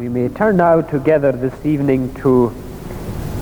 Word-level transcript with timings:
We 0.00 0.08
may 0.08 0.30
turn 0.30 0.56
now 0.56 0.80
together 0.80 1.30
this 1.30 1.52
evening 1.62 2.14
to 2.22 2.54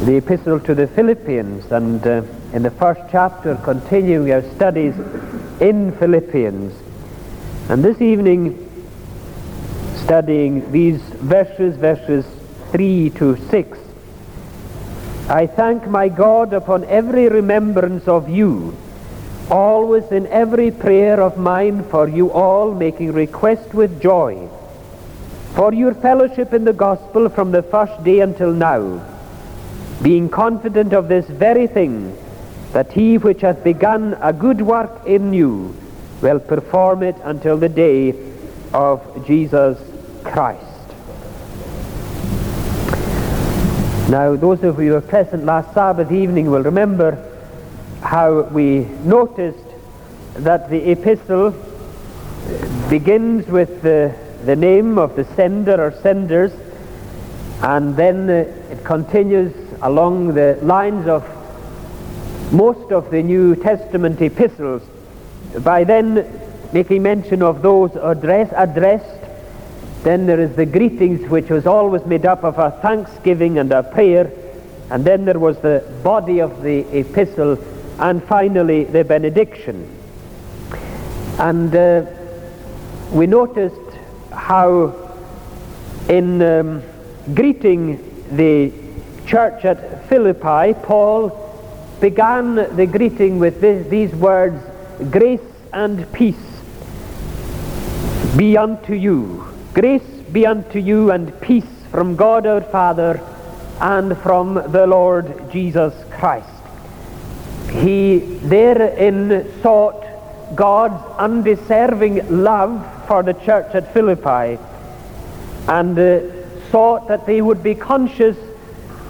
the 0.02 0.16
Epistle 0.16 0.58
to 0.58 0.74
the 0.74 0.88
Philippians 0.88 1.70
and 1.70 2.04
uh, 2.04 2.22
in 2.52 2.64
the 2.64 2.72
first 2.72 3.00
chapter 3.12 3.54
continuing 3.62 4.32
our 4.32 4.42
studies 4.56 4.96
in 5.60 5.92
Philippians. 6.00 6.74
And 7.68 7.84
this 7.84 8.00
evening 8.00 8.58
studying 9.94 10.72
these 10.72 11.00
verses, 11.00 11.76
verses 11.76 12.26
3 12.72 13.10
to 13.10 13.36
6. 13.36 13.78
I 15.28 15.46
thank 15.46 15.86
my 15.86 16.08
God 16.08 16.52
upon 16.52 16.82
every 16.86 17.28
remembrance 17.28 18.08
of 18.08 18.28
you, 18.28 18.76
always 19.48 20.10
in 20.10 20.26
every 20.26 20.72
prayer 20.72 21.22
of 21.22 21.38
mine 21.38 21.84
for 21.84 22.08
you 22.08 22.32
all, 22.32 22.74
making 22.74 23.12
request 23.12 23.74
with 23.74 24.02
joy, 24.02 24.48
for 25.54 25.72
your 25.74 25.94
fellowship 25.94 26.52
in 26.52 26.64
the 26.64 26.72
gospel 26.72 27.28
from 27.28 27.50
the 27.50 27.62
first 27.62 28.02
day 28.04 28.20
until 28.20 28.52
now, 28.52 29.04
being 30.02 30.28
confident 30.28 30.92
of 30.92 31.08
this 31.08 31.26
very 31.26 31.66
thing, 31.66 32.16
that 32.72 32.92
he 32.92 33.18
which 33.18 33.40
hath 33.40 33.64
begun 33.64 34.16
a 34.20 34.32
good 34.32 34.60
work 34.60 35.06
in 35.06 35.32
you 35.32 35.74
will 36.20 36.38
perform 36.38 37.02
it 37.02 37.16
until 37.24 37.56
the 37.56 37.68
day 37.68 38.14
of 38.72 39.26
Jesus 39.26 39.78
Christ. 40.24 40.64
Now, 44.10 44.36
those 44.36 44.62
of 44.62 44.78
you 44.80 44.88
who 44.88 44.94
were 44.94 45.00
present 45.00 45.44
last 45.44 45.74
Sabbath 45.74 46.10
evening 46.10 46.50
will 46.50 46.62
remember 46.62 47.22
how 48.02 48.42
we 48.42 48.80
noticed 49.04 49.64
that 50.34 50.70
the 50.70 50.90
epistle 50.92 51.54
begins 52.88 53.46
with 53.48 53.82
the, 53.82 54.14
the 54.48 54.56
name 54.56 54.96
of 54.96 55.14
the 55.14 55.24
sender 55.36 55.78
or 55.78 55.92
senders, 56.00 56.52
and 57.60 57.94
then 57.96 58.30
uh, 58.30 58.72
it 58.72 58.82
continues 58.82 59.54
along 59.82 60.32
the 60.32 60.58
lines 60.62 61.06
of 61.06 61.22
most 62.50 62.90
of 62.90 63.10
the 63.10 63.22
New 63.22 63.54
Testament 63.56 64.22
epistles 64.22 64.82
by 65.60 65.84
then 65.84 66.26
making 66.72 67.02
mention 67.02 67.42
of 67.42 67.60
those 67.60 67.94
address, 67.96 68.50
addressed 68.56 69.18
then 70.02 70.24
there 70.24 70.40
is 70.40 70.56
the 70.56 70.64
greetings, 70.64 71.28
which 71.28 71.50
was 71.50 71.66
always 71.66 72.06
made 72.06 72.24
up 72.24 72.42
of 72.42 72.58
a 72.58 72.70
thanksgiving 72.80 73.58
and 73.58 73.70
a 73.72 73.82
prayer. 73.82 74.30
And 74.90 75.04
then 75.04 75.26
there 75.26 75.38
was 75.38 75.58
the 75.58 75.84
body 76.02 76.40
of 76.40 76.62
the 76.62 76.78
epistle, 76.96 77.58
and 77.98 78.24
finally 78.24 78.84
the 78.84 79.04
benediction. 79.04 79.86
And 81.38 81.74
uh, 81.74 82.06
we 83.12 83.26
noticed 83.26 83.87
how, 84.38 84.94
in 86.08 86.40
um, 86.40 86.82
greeting 87.34 87.98
the 88.32 88.72
church 89.26 89.64
at 89.64 90.08
Philippi, 90.08 90.74
Paul 90.82 91.44
began 92.00 92.54
the 92.54 92.86
greeting 92.86 93.38
with 93.38 93.60
this, 93.60 93.86
these 93.88 94.12
words 94.14 94.62
Grace 95.10 95.40
and 95.72 96.10
peace 96.12 96.36
be 98.36 98.56
unto 98.56 98.94
you 98.94 99.44
Grace 99.74 100.02
be 100.32 100.44
unto 100.44 100.78
you 100.78 101.12
and 101.12 101.40
peace 101.40 101.68
from 101.92 102.16
God 102.16 102.46
our 102.46 102.62
Father 102.62 103.20
and 103.80 104.18
from 104.18 104.54
the 104.54 104.86
Lord 104.86 105.52
Jesus 105.52 105.94
Christ. 106.10 106.48
He 107.70 108.18
therein 108.18 109.48
sought 109.62 110.04
God's 110.56 111.00
undeserving 111.18 112.42
love 112.42 112.97
for 113.08 113.22
the 113.22 113.32
church 113.32 113.74
at 113.74 113.92
Philippi 113.94 114.62
and 115.66 115.98
uh, 115.98 116.20
sought 116.70 117.08
that 117.08 117.26
they 117.26 117.40
would 117.40 117.62
be 117.62 117.74
conscious 117.74 118.36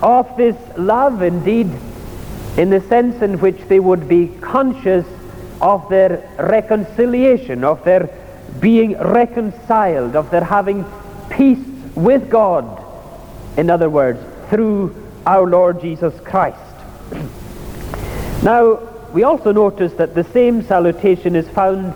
of 0.00 0.34
this 0.36 0.56
love 0.78 1.20
indeed 1.22 1.68
in 2.56 2.70
the 2.70 2.80
sense 2.82 3.20
in 3.22 3.38
which 3.40 3.60
they 3.68 3.80
would 3.80 4.08
be 4.08 4.28
conscious 4.40 5.04
of 5.60 5.88
their 5.88 6.32
reconciliation, 6.38 7.64
of 7.64 7.82
their 7.84 8.08
being 8.60 8.96
reconciled, 8.98 10.14
of 10.14 10.30
their 10.30 10.44
having 10.44 10.84
peace 11.30 11.66
with 11.96 12.30
God, 12.30 12.84
in 13.56 13.68
other 13.68 13.90
words, 13.90 14.20
through 14.48 14.94
our 15.26 15.46
Lord 15.46 15.80
Jesus 15.80 16.18
Christ. 16.20 16.58
now, 18.44 18.76
we 19.12 19.24
also 19.24 19.50
notice 19.52 19.92
that 19.94 20.14
the 20.14 20.24
same 20.24 20.62
salutation 20.62 21.34
is 21.34 21.48
found 21.48 21.94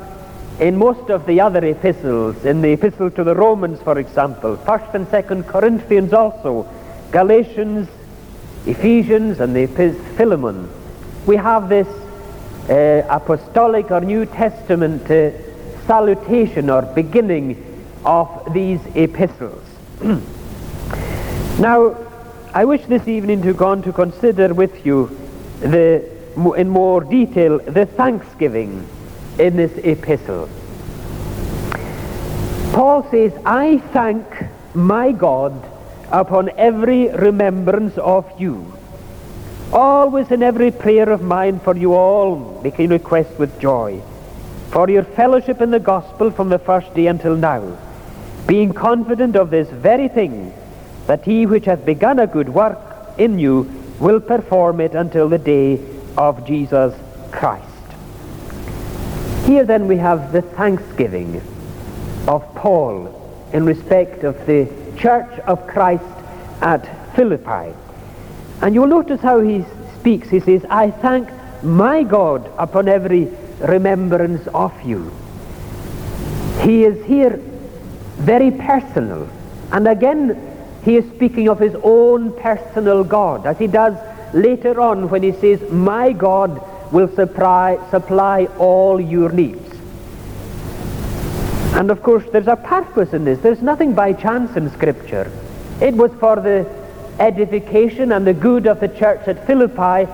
in 0.60 0.76
most 0.76 1.10
of 1.10 1.26
the 1.26 1.40
other 1.40 1.64
epistles, 1.64 2.44
in 2.44 2.62
the 2.62 2.72
epistle 2.72 3.10
to 3.10 3.24
the 3.24 3.34
Romans, 3.34 3.80
for 3.82 3.98
example, 3.98 4.56
1st 4.56 4.94
and 4.94 5.06
2nd 5.06 5.46
Corinthians 5.48 6.12
also, 6.12 6.68
Galatians, 7.10 7.88
Ephesians, 8.66 9.40
and 9.40 9.56
the 9.56 9.66
Philemon. 10.16 10.70
We 11.26 11.36
have 11.36 11.68
this 11.68 11.88
uh, 12.68 13.06
apostolic 13.08 13.90
or 13.90 14.00
New 14.00 14.26
Testament 14.26 15.10
uh, 15.10 15.30
salutation 15.86 16.70
or 16.70 16.82
beginning 16.82 17.62
of 18.04 18.52
these 18.52 18.80
epistles. 18.94 19.64
now, 21.60 21.96
I 22.54 22.64
wish 22.64 22.84
this 22.84 23.08
evening 23.08 23.42
to 23.42 23.54
go 23.54 23.68
on 23.68 23.82
to 23.82 23.92
consider 23.92 24.52
with 24.52 24.84
you 24.84 25.16
the, 25.60 26.08
in 26.56 26.68
more 26.68 27.02
detail 27.02 27.58
the 27.58 27.86
thanksgiving 27.86 28.86
in 29.38 29.56
this 29.56 29.72
epistle. 29.84 30.48
Paul 32.72 33.06
says, 33.10 33.32
I 33.44 33.78
thank 33.92 34.26
my 34.74 35.12
God 35.12 35.52
upon 36.10 36.50
every 36.56 37.08
remembrance 37.08 37.96
of 37.98 38.24
you, 38.40 38.72
always 39.72 40.30
in 40.30 40.42
every 40.42 40.70
prayer 40.70 41.08
of 41.10 41.22
mine 41.22 41.60
for 41.60 41.76
you 41.76 41.94
all, 41.94 42.60
making 42.62 42.90
request 42.90 43.38
with 43.38 43.58
joy 43.60 44.02
for 44.72 44.88
your 44.88 45.04
fellowship 45.04 45.60
in 45.60 45.70
the 45.70 45.78
gospel 45.78 46.30
from 46.30 46.48
the 46.48 46.58
first 46.58 46.92
day 46.94 47.06
until 47.06 47.36
now, 47.36 47.76
being 48.46 48.72
confident 48.72 49.36
of 49.36 49.50
this 49.50 49.68
very 49.68 50.08
thing, 50.08 50.52
that 51.06 51.22
he 51.24 51.44
which 51.44 51.66
hath 51.66 51.84
begun 51.84 52.18
a 52.18 52.26
good 52.26 52.48
work 52.48 52.78
in 53.18 53.38
you 53.38 53.70
will 54.00 54.18
perform 54.18 54.80
it 54.80 54.94
until 54.94 55.28
the 55.28 55.38
day 55.38 55.78
of 56.16 56.46
Jesus 56.46 56.94
Christ. 57.30 57.71
Here 59.44 59.64
then 59.64 59.88
we 59.88 59.96
have 59.96 60.32
the 60.32 60.42
thanksgiving 60.42 61.42
of 62.28 62.42
Paul 62.54 63.50
in 63.52 63.66
respect 63.66 64.22
of 64.22 64.46
the 64.46 64.68
church 64.96 65.30
of 65.40 65.66
Christ 65.66 66.04
at 66.60 67.14
Philippi. 67.16 67.74
And 68.60 68.74
you'll 68.74 68.86
notice 68.86 69.20
how 69.20 69.40
he 69.40 69.64
speaks. 69.98 70.28
He 70.28 70.38
says, 70.38 70.64
I 70.70 70.92
thank 70.92 71.28
my 71.62 72.04
God 72.04 72.50
upon 72.56 72.88
every 72.88 73.28
remembrance 73.60 74.46
of 74.54 74.80
you. 74.82 75.12
He 76.60 76.84
is 76.84 77.04
here 77.04 77.40
very 78.18 78.52
personal. 78.52 79.28
And 79.72 79.88
again, 79.88 80.38
he 80.84 80.96
is 80.96 81.04
speaking 81.16 81.48
of 81.48 81.58
his 81.58 81.74
own 81.82 82.32
personal 82.40 83.02
God, 83.02 83.46
as 83.46 83.58
he 83.58 83.66
does 83.66 83.96
later 84.32 84.80
on 84.80 85.08
when 85.08 85.22
he 85.22 85.32
says, 85.32 85.60
My 85.70 86.12
God 86.12 86.62
will 86.92 87.08
supply, 87.14 87.78
supply 87.90 88.44
all 88.58 89.00
your 89.00 89.32
needs. 89.32 89.72
And 91.74 91.90
of 91.90 92.02
course, 92.02 92.24
there's 92.30 92.48
a 92.48 92.56
purpose 92.56 93.14
in 93.14 93.24
this. 93.24 93.40
There's 93.40 93.62
nothing 93.62 93.94
by 93.94 94.12
chance 94.12 94.56
in 94.56 94.70
Scripture. 94.70 95.32
It 95.80 95.94
was 95.94 96.12
for 96.20 96.36
the 96.36 96.70
edification 97.18 98.12
and 98.12 98.26
the 98.26 98.34
good 98.34 98.66
of 98.66 98.78
the 98.78 98.88
church 98.88 99.26
at 99.26 99.46
Philippi 99.46 100.10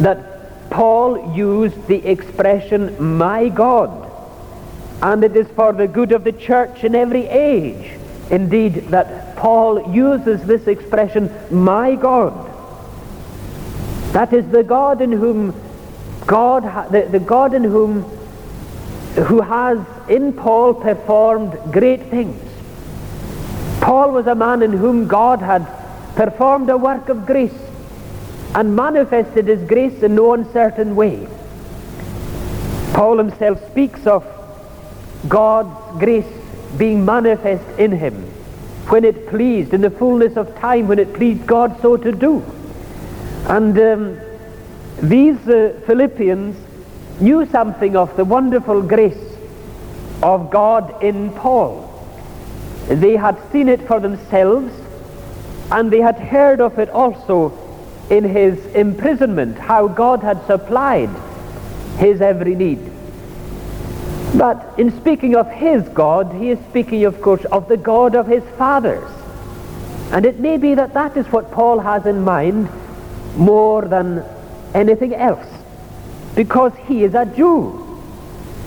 that 0.00 0.70
Paul 0.70 1.34
used 1.36 1.86
the 1.86 2.04
expression, 2.04 3.16
my 3.16 3.48
God. 3.48 4.10
And 5.02 5.22
it 5.22 5.36
is 5.36 5.46
for 5.48 5.72
the 5.72 5.86
good 5.86 6.10
of 6.10 6.24
the 6.24 6.32
church 6.32 6.82
in 6.82 6.96
every 6.96 7.26
age, 7.26 7.92
indeed, 8.30 8.88
that 8.88 9.36
Paul 9.36 9.94
uses 9.94 10.42
this 10.44 10.66
expression, 10.66 11.32
my 11.50 11.94
God. 11.94 12.53
That 14.14 14.32
is 14.32 14.46
the 14.46 14.62
God 14.62 15.00
in 15.00 15.10
whom 15.10 15.52
God, 16.24 16.62
the, 16.92 17.02
the 17.02 17.18
God 17.18 17.52
in 17.52 17.64
whom, 17.64 18.02
who 19.26 19.40
has 19.40 19.78
in 20.08 20.32
Paul 20.32 20.72
performed 20.72 21.58
great 21.72 22.00
things. 22.10 22.40
Paul 23.80 24.12
was 24.12 24.28
a 24.28 24.34
man 24.36 24.62
in 24.62 24.72
whom 24.72 25.08
God 25.08 25.40
had 25.40 25.66
performed 26.14 26.70
a 26.70 26.76
work 26.76 27.08
of 27.08 27.26
grace 27.26 27.58
and 28.54 28.76
manifested 28.76 29.48
his 29.48 29.66
grace 29.68 30.00
in 30.04 30.14
no 30.14 30.34
uncertain 30.34 30.94
way. 30.94 31.26
Paul 32.92 33.18
himself 33.18 33.68
speaks 33.72 34.06
of 34.06 34.24
God's 35.28 35.98
grace 35.98 36.32
being 36.78 37.04
manifest 37.04 37.68
in 37.80 37.90
him 37.90 38.14
when 38.86 39.04
it 39.04 39.26
pleased, 39.26 39.74
in 39.74 39.80
the 39.80 39.90
fullness 39.90 40.36
of 40.36 40.56
time, 40.60 40.86
when 40.86 41.00
it 41.00 41.12
pleased 41.14 41.48
God 41.48 41.76
so 41.82 41.96
to 41.96 42.12
do. 42.12 42.44
And 43.48 43.78
um, 43.78 44.20
these 45.02 45.36
uh, 45.46 45.78
Philippians 45.86 46.56
knew 47.20 47.46
something 47.46 47.94
of 47.94 48.16
the 48.16 48.24
wonderful 48.24 48.82
grace 48.82 49.36
of 50.22 50.50
God 50.50 51.02
in 51.02 51.30
Paul. 51.32 51.90
They 52.88 53.16
had 53.16 53.36
seen 53.52 53.68
it 53.68 53.86
for 53.86 54.00
themselves, 54.00 54.72
and 55.70 55.90
they 55.90 56.00
had 56.00 56.18
heard 56.18 56.60
of 56.60 56.78
it 56.78 56.88
also 56.88 57.52
in 58.10 58.24
his 58.24 58.64
imprisonment, 58.74 59.58
how 59.58 59.88
God 59.88 60.22
had 60.22 60.44
supplied 60.46 61.10
his 61.98 62.20
every 62.20 62.54
need. 62.54 62.80
But 64.36 64.78
in 64.78 64.90
speaking 65.00 65.36
of 65.36 65.50
his 65.50 65.86
God, 65.90 66.32
he 66.32 66.50
is 66.50 66.58
speaking, 66.70 67.04
of 67.04 67.20
course, 67.20 67.44
of 67.46 67.68
the 67.68 67.76
God 67.76 68.14
of 68.14 68.26
his 68.26 68.42
fathers. 68.56 69.08
And 70.12 70.26
it 70.26 70.40
may 70.40 70.56
be 70.56 70.74
that 70.74 70.94
that 70.94 71.16
is 71.16 71.26
what 71.26 71.50
Paul 71.52 71.78
has 71.80 72.06
in 72.06 72.22
mind 72.22 72.68
more 73.36 73.82
than 73.82 74.24
anything 74.74 75.14
else, 75.14 75.46
because 76.34 76.72
he 76.86 77.04
is 77.04 77.14
a 77.14 77.26
Jew. 77.26 77.80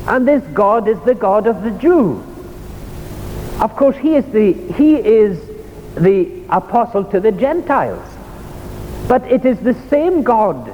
And 0.08 0.28
this 0.28 0.44
God 0.54 0.88
is 0.88 1.00
the 1.02 1.16
God 1.16 1.48
of 1.48 1.64
the 1.64 1.72
Jew. 1.72 2.24
Of 3.60 3.76
course, 3.76 3.98
he 3.98 4.16
is 4.16 4.26
the, 4.26 4.54
he 4.74 4.96
is 4.96 5.40
the 5.96 6.44
apostle 6.50 7.04
to 7.06 7.20
the 7.20 7.32
Gentiles. 7.32 8.08
But 9.08 9.24
it 9.32 9.46
is 9.46 9.60
the 9.60 9.74
same 9.90 10.24
God 10.24 10.74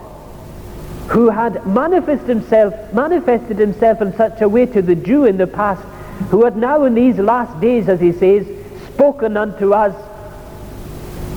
who 1.07 1.30
had 1.30 1.66
manifested 1.66 2.30
himself, 2.30 2.94
manifested 2.94 3.57
himself 3.57 4.01
in 4.01 4.16
such 4.16 4.42
a 4.42 4.50
way 4.50 4.66
to 4.68 4.81
the 4.81 4.96
Jew 4.96 5.25
in 5.25 5.38
the 5.38 5.48
past, 5.48 5.84
who 6.30 6.44
had 6.44 6.57
now 6.57 6.86
in 6.86 6.94
these 6.94 7.18
last 7.18 7.60
days, 7.60 7.89
as 7.89 8.00
he 8.00 8.12
says, 8.12 8.46
spoken 8.94 9.38
unto 9.38 9.74
us 9.74 9.96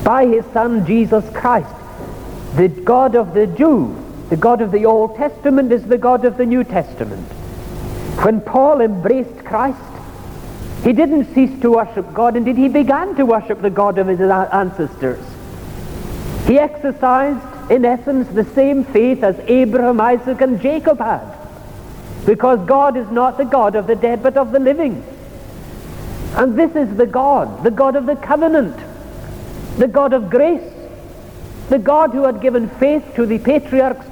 by 0.03 0.25
his 0.25 0.45
Son 0.47 0.85
Jesus 0.85 1.25
Christ. 1.35 1.73
The 2.57 2.69
God 2.69 3.15
of 3.15 3.35
the 3.35 3.45
Jew, 3.45 3.95
the 4.29 4.35
God 4.35 4.61
of 4.61 4.71
the 4.71 4.87
Old 4.87 5.15
Testament 5.15 5.71
is 5.71 5.85
the 5.85 5.97
God 5.99 6.25
of 6.25 6.37
the 6.37 6.45
New 6.47 6.63
Testament. 6.63 7.27
When 8.23 8.41
Paul 8.41 8.81
embraced 8.81 9.45
Christ, 9.45 9.77
he 10.83 10.91
didn't 10.91 11.35
cease 11.35 11.61
to 11.61 11.73
worship 11.73 12.11
God, 12.15 12.35
indeed 12.35 12.57
he 12.57 12.67
began 12.67 13.13
to 13.17 13.27
worship 13.27 13.61
the 13.61 13.69
God 13.69 13.99
of 13.99 14.07
his 14.07 14.19
ancestors. 14.19 15.23
He 16.47 16.57
exercised, 16.57 17.71
in 17.71 17.85
essence, 17.85 18.27
the 18.29 18.45
same 18.55 18.83
faith 18.85 19.23
as 19.23 19.37
Abraham, 19.41 20.01
Isaac, 20.01 20.41
and 20.41 20.59
Jacob 20.59 20.97
had. 20.97 21.31
Because 22.25 22.59
God 22.65 22.97
is 22.97 23.07
not 23.11 23.37
the 23.37 23.45
God 23.45 23.75
of 23.75 23.85
the 23.85 23.95
dead, 23.95 24.23
but 24.23 24.35
of 24.35 24.51
the 24.51 24.59
living. 24.59 25.05
And 26.33 26.57
this 26.57 26.75
is 26.75 26.97
the 26.97 27.05
God, 27.05 27.63
the 27.63 27.69
God 27.69 27.95
of 27.95 28.07
the 28.07 28.15
covenant, 28.15 28.75
the 29.77 29.87
God 29.87 30.13
of 30.13 30.31
grace, 30.31 30.73
the 31.69 31.79
God 31.79 32.11
who 32.11 32.23
had 32.23 32.41
given 32.41 32.69
faith 32.69 33.03
to 33.15 33.25
the 33.25 33.39
patriarchs 33.39 34.05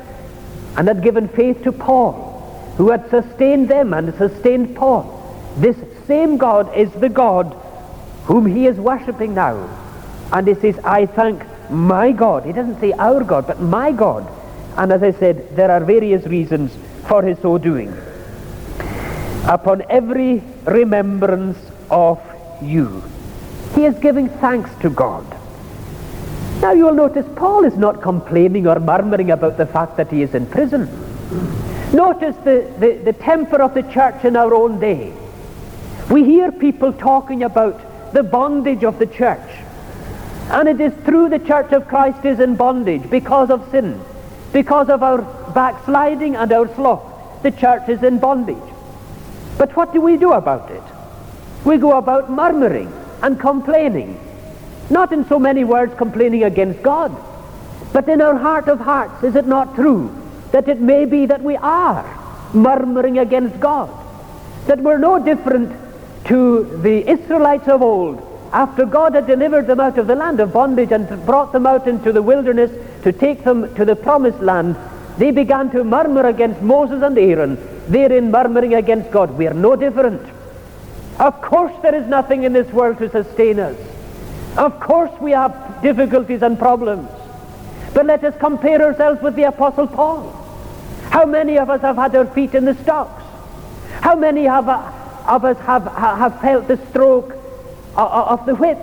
and 0.78 0.88
had 0.88 1.02
given 1.02 1.28
faith 1.28 1.64
to 1.64 1.72
Paul, 1.72 2.14
who 2.78 2.90
had 2.90 3.10
sustained 3.10 3.70
them 3.70 3.94
and 3.94 4.14
sustained 4.16 4.76
Paul. 4.76 5.12
This 5.58 5.78
same 6.06 6.38
God 6.38 6.76
is 6.76 6.92
the 6.92 7.10
God 7.10 7.54
whom 8.26 8.46
he 8.46 8.68
is 8.68 8.78
worshipping 8.78 9.34
now. 9.34 9.70
And 10.34 10.48
he 10.48 10.56
says, 10.56 10.78
I 10.80 11.06
thank 11.06 11.44
my 11.70 12.12
God. 12.12 12.46
He 12.46 12.52
doesn't 12.52 12.80
say 12.80 12.92
our 12.94 13.24
God, 13.24 13.48
but 13.48 13.62
my 13.62 13.92
God. 13.92 14.28
And 14.76 14.92
as 14.92 15.02
I 15.02 15.12
said, 15.12 15.56
there 15.56 15.72
are 15.72 15.80
various 15.80 16.26
reasons 16.26 16.76
for 17.08 17.24
his 17.24 17.40
so 17.40 17.58
doing. 17.58 17.96
Upon 19.48 19.84
every 19.90 20.44
remembrance 20.66 21.58
of 21.90 22.20
you, 22.62 23.04
he 23.76 23.86
is 23.86 23.96
giving 24.00 24.28
thanks 24.28 24.72
to 24.82 24.90
God. 24.90 25.26
Now 26.66 26.72
you 26.72 26.86
will 26.86 26.96
notice 26.96 27.28
Paul 27.36 27.64
is 27.64 27.78
not 27.78 28.02
complaining 28.02 28.66
or 28.66 28.80
murmuring 28.80 29.30
about 29.30 29.56
the 29.56 29.68
fact 29.68 29.98
that 29.98 30.10
he 30.10 30.24
is 30.24 30.34
in 30.34 30.48
prison. 30.48 30.90
Notice 31.94 32.36
the, 32.38 32.74
the, 32.80 32.94
the 33.06 33.14
temper 33.14 33.62
of 33.62 33.76
the 33.76 33.84
church 33.84 34.26
in 34.26 34.36
our 34.36 34.52
own 34.52 34.80
day. 34.80 35.14
We 36.10 36.24
hear 36.24 36.52
people 36.52 36.92
talking 36.92 37.44
about 37.44 38.14
the 38.14 38.24
bondage 38.24 38.84
of 38.84 38.98
the 38.98 39.06
church. 39.06 39.48
And 40.50 40.68
it 40.68 40.82
is 40.82 40.92
through 41.06 41.30
the 41.30 41.38
church 41.38 41.72
of 41.72 41.88
Christ 41.88 42.26
is 42.26 42.40
in 42.40 42.56
bondage 42.56 43.12
because 43.12 43.52
of 43.52 43.70
sin, 43.70 44.02
because 44.52 44.90
of 44.90 45.04
our 45.04 45.22
backsliding 45.54 46.36
and 46.36 46.52
our 46.52 46.68
sloth. 46.74 47.44
The 47.44 47.52
church 47.52 47.90
is 47.90 48.02
in 48.02 48.18
bondage. 48.18 48.74
But 49.60 49.76
what 49.76 49.94
do 49.94 50.02
we 50.02 50.18
do 50.18 50.34
about 50.34 50.72
it? 50.72 50.84
We 51.64 51.78
go 51.78 51.96
about 52.00 52.32
murmuring 52.32 52.92
and 53.22 53.40
complaining. 53.40 54.20
Not 54.90 55.12
in 55.12 55.28
so 55.28 55.40
many 55.40 55.64
words 55.64 55.94
complaining 55.96 56.44
against 56.44 56.82
God, 56.84 57.16
but 57.94 58.08
in 58.10 58.22
our 58.22 58.36
heart 58.36 58.68
of 58.68 58.80
hearts, 58.80 59.24
is 59.24 59.36
it 59.36 59.48
not 59.48 59.76
true 59.76 60.14
that 60.52 60.68
it 60.68 60.80
may 60.80 61.06
be 61.06 61.26
that 61.26 61.42
we 61.42 61.56
are 61.58 62.06
murmuring 62.54 63.20
against 63.20 63.60
God? 63.60 63.90
That 64.68 64.82
we're 64.82 64.98
no 64.98 65.24
different 65.24 65.74
to 66.26 66.80
the 66.82 67.10
Israelites 67.10 67.68
of 67.68 67.82
old 67.82 68.22
after 68.56 68.86
God 68.86 69.16
had 69.16 69.28
delivered 69.28 69.68
them 69.68 69.82
out 69.82 69.98
of 69.98 70.08
the 70.08 70.16
land 70.16 70.40
of 70.40 70.54
bondage 70.54 70.94
and 70.94 71.08
brought 71.26 71.52
them 71.52 71.66
out 71.66 71.88
into 71.88 72.14
the 72.14 72.22
wilderness 72.22 72.72
to 73.04 73.12
take 73.12 73.44
them 73.44 73.74
to 73.76 73.84
the 73.84 73.98
promised 73.98 74.40
land, 74.40 74.78
they 75.18 75.32
began 75.32 75.70
to 75.72 75.84
murmur 75.84 76.28
against 76.28 76.62
Moses 76.62 77.04
and 77.04 77.18
Aaron, 77.18 77.58
therein 77.90 78.32
murmuring 78.32 78.74
against 78.74 79.12
God. 79.12 79.38
We 79.38 79.48
are 79.48 79.54
no 79.54 79.76
different. 79.76 80.22
Of 81.20 81.42
course 81.42 81.74
there 81.82 81.96
is 81.96 82.08
nothing 82.08 82.44
in 82.44 82.54
this 82.54 82.72
world 82.72 82.98
to 83.00 83.10
sustain 83.10 83.60
us. 83.60 83.78
Of 84.58 84.80
course 84.80 85.12
we 85.20 85.32
have 85.32 85.82
difficulties 85.82 86.42
and 86.42 86.58
problems. 86.58 87.10
But 87.94 88.06
let 88.06 88.24
us 88.24 88.36
compare 88.40 88.82
ourselves 88.82 89.22
with 89.22 89.36
the 89.36 89.44
Apostle 89.44 89.88
Paul. 89.88 90.32
How 91.10 91.26
many 91.26 91.58
of 91.58 91.70
us 91.70 91.82
have 91.82 91.96
had 91.96 92.16
our 92.16 92.26
feet 92.26 92.56
in 92.56 92.66
the 92.66 92.76
stocks? 92.84 93.24
How 94.02 94.16
many 94.16 94.44
have, 94.44 94.68
uh, 94.68 94.92
of 95.28 95.46
us 95.46 95.58
have, 95.60 95.86
have 95.86 96.42
felt 96.42 96.68
the 96.68 96.78
stroke 96.90 97.34
of 97.96 98.46
the 98.46 98.56
whip? 98.56 98.78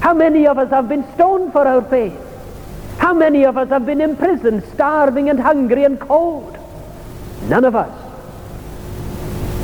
How 0.00 0.14
many 0.14 0.46
of 0.46 0.58
us 0.58 0.70
have 0.70 0.88
been 0.88 1.04
stoned 1.14 1.52
for 1.52 1.66
our 1.66 1.82
faith? 1.82 2.18
How 2.98 3.12
many 3.12 3.44
of 3.44 3.56
us 3.56 3.68
have 3.68 3.84
been 3.84 4.00
imprisoned, 4.00 4.64
starving 4.74 5.28
and 5.28 5.38
hungry 5.38 5.84
and 5.84 6.00
cold? 6.00 6.56
None 7.42 7.64
of 7.64 7.76
us. 7.76 7.92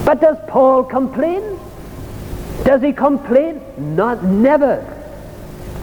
But 0.05 0.21
does 0.21 0.37
Paul 0.49 0.85
complain? 0.85 1.59
Does 2.65 2.83
he 2.83 2.93
complain? 2.93 3.63
Not 3.97 4.23
never. 4.23 4.92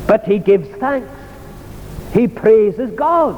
But 0.09 0.25
he 0.25 0.39
gives 0.39 0.67
thanks. 0.77 1.07
He 2.13 2.27
praises 2.27 2.89
God 2.89 3.37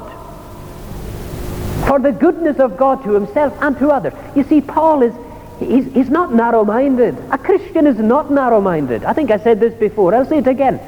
for 1.86 1.98
the 1.98 2.12
goodness 2.12 2.58
of 2.60 2.78
God 2.78 3.04
to 3.04 3.12
himself 3.12 3.54
and 3.60 3.78
to 3.78 3.90
others. 3.90 4.14
You 4.34 4.44
see, 4.44 4.62
Paul 4.62 5.02
is 5.02 5.12
he's, 5.58 5.84
he's 5.92 6.08
not 6.08 6.32
narrow-minded. 6.32 7.14
A 7.30 7.36
Christian 7.36 7.86
is 7.86 7.98
not 7.98 8.30
narrow-minded. 8.30 9.04
I 9.04 9.12
think 9.12 9.30
I 9.30 9.36
said 9.36 9.60
this 9.60 9.74
before. 9.74 10.14
I'll 10.14 10.24
say 10.24 10.38
it 10.38 10.46
again. 10.46 10.80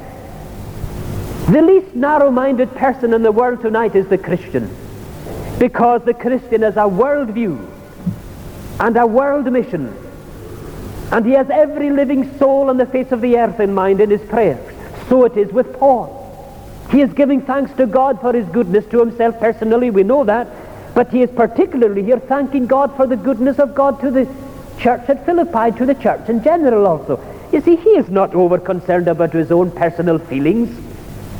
The 1.51 1.61
least 1.61 1.93
narrow-minded 1.93 2.73
person 2.73 3.13
in 3.13 3.21
the 3.21 3.31
world 3.31 3.61
tonight 3.61 3.95
is 3.95 4.07
the 4.07 4.17
Christian. 4.17 4.75
Because 5.59 6.01
the 6.03 6.15
Christian 6.15 6.63
has 6.63 6.77
a 6.77 6.87
world 6.87 7.29
view 7.29 7.71
and 8.79 8.97
a 8.97 9.05
world 9.05 9.51
mission. 9.53 9.95
And 11.11 11.27
he 11.27 11.33
has 11.33 11.47
every 11.51 11.91
living 11.91 12.35
soul 12.39 12.71
on 12.71 12.77
the 12.77 12.87
face 12.87 13.11
of 13.11 13.21
the 13.21 13.37
earth 13.37 13.59
in 13.59 13.71
mind 13.71 14.01
in 14.01 14.09
his 14.09 14.21
prayers. 14.21 14.74
So 15.09 15.25
it 15.25 15.37
is 15.37 15.51
with 15.51 15.77
Paul. 15.77 16.21
He 16.91 17.01
is 17.01 17.11
giving 17.13 17.41
thanks 17.41 17.71
to 17.73 17.85
God 17.85 18.21
for 18.21 18.33
his 18.33 18.47
goodness 18.49 18.85
to 18.87 18.99
himself 18.99 19.39
personally, 19.39 19.89
we 19.89 20.03
know 20.03 20.23
that. 20.23 20.47
But 20.93 21.11
he 21.11 21.21
is 21.21 21.29
particularly 21.31 22.03
here 22.03 22.19
thanking 22.19 22.67
God 22.67 22.95
for 22.95 23.05
the 23.05 23.17
goodness 23.17 23.59
of 23.59 23.75
God 23.75 23.99
to 24.01 24.11
the 24.11 24.25
church 24.79 25.09
at 25.09 25.25
Philippi, 25.25 25.77
to 25.77 25.85
the 25.85 25.95
church 25.95 26.29
in 26.29 26.43
general 26.43 26.87
also. 26.87 27.19
You 27.51 27.61
see, 27.61 27.75
he 27.75 27.89
is 27.91 28.09
not 28.09 28.33
over 28.33 28.57
concerned 28.57 29.07
about 29.07 29.33
his 29.33 29.51
own 29.51 29.71
personal 29.71 30.19
feelings. 30.19 30.69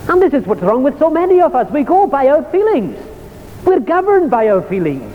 And 0.09 0.21
this 0.21 0.33
is 0.33 0.45
what's 0.45 0.61
wrong 0.61 0.83
with 0.83 0.99
so 0.99 1.09
many 1.09 1.41
of 1.41 1.55
us. 1.55 1.71
We 1.71 1.83
go 1.83 2.05
by 2.05 2.27
our 2.27 2.43
feelings. 2.51 2.97
We're 3.65 3.79
governed 3.79 4.29
by 4.29 4.49
our 4.49 4.61
feelings. 4.61 5.11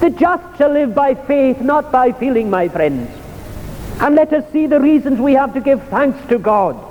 The 0.00 0.10
just 0.10 0.56
shall 0.56 0.70
live 0.70 0.94
by 0.94 1.14
faith, 1.14 1.60
not 1.60 1.90
by 1.90 2.12
feeling, 2.12 2.48
my 2.48 2.68
friends. 2.68 3.10
And 4.00 4.14
let 4.14 4.32
us 4.32 4.50
see 4.52 4.66
the 4.66 4.80
reasons 4.80 5.18
we 5.18 5.34
have 5.34 5.52
to 5.54 5.60
give 5.60 5.82
thanks 5.88 6.18
to 6.28 6.38
God. 6.38 6.87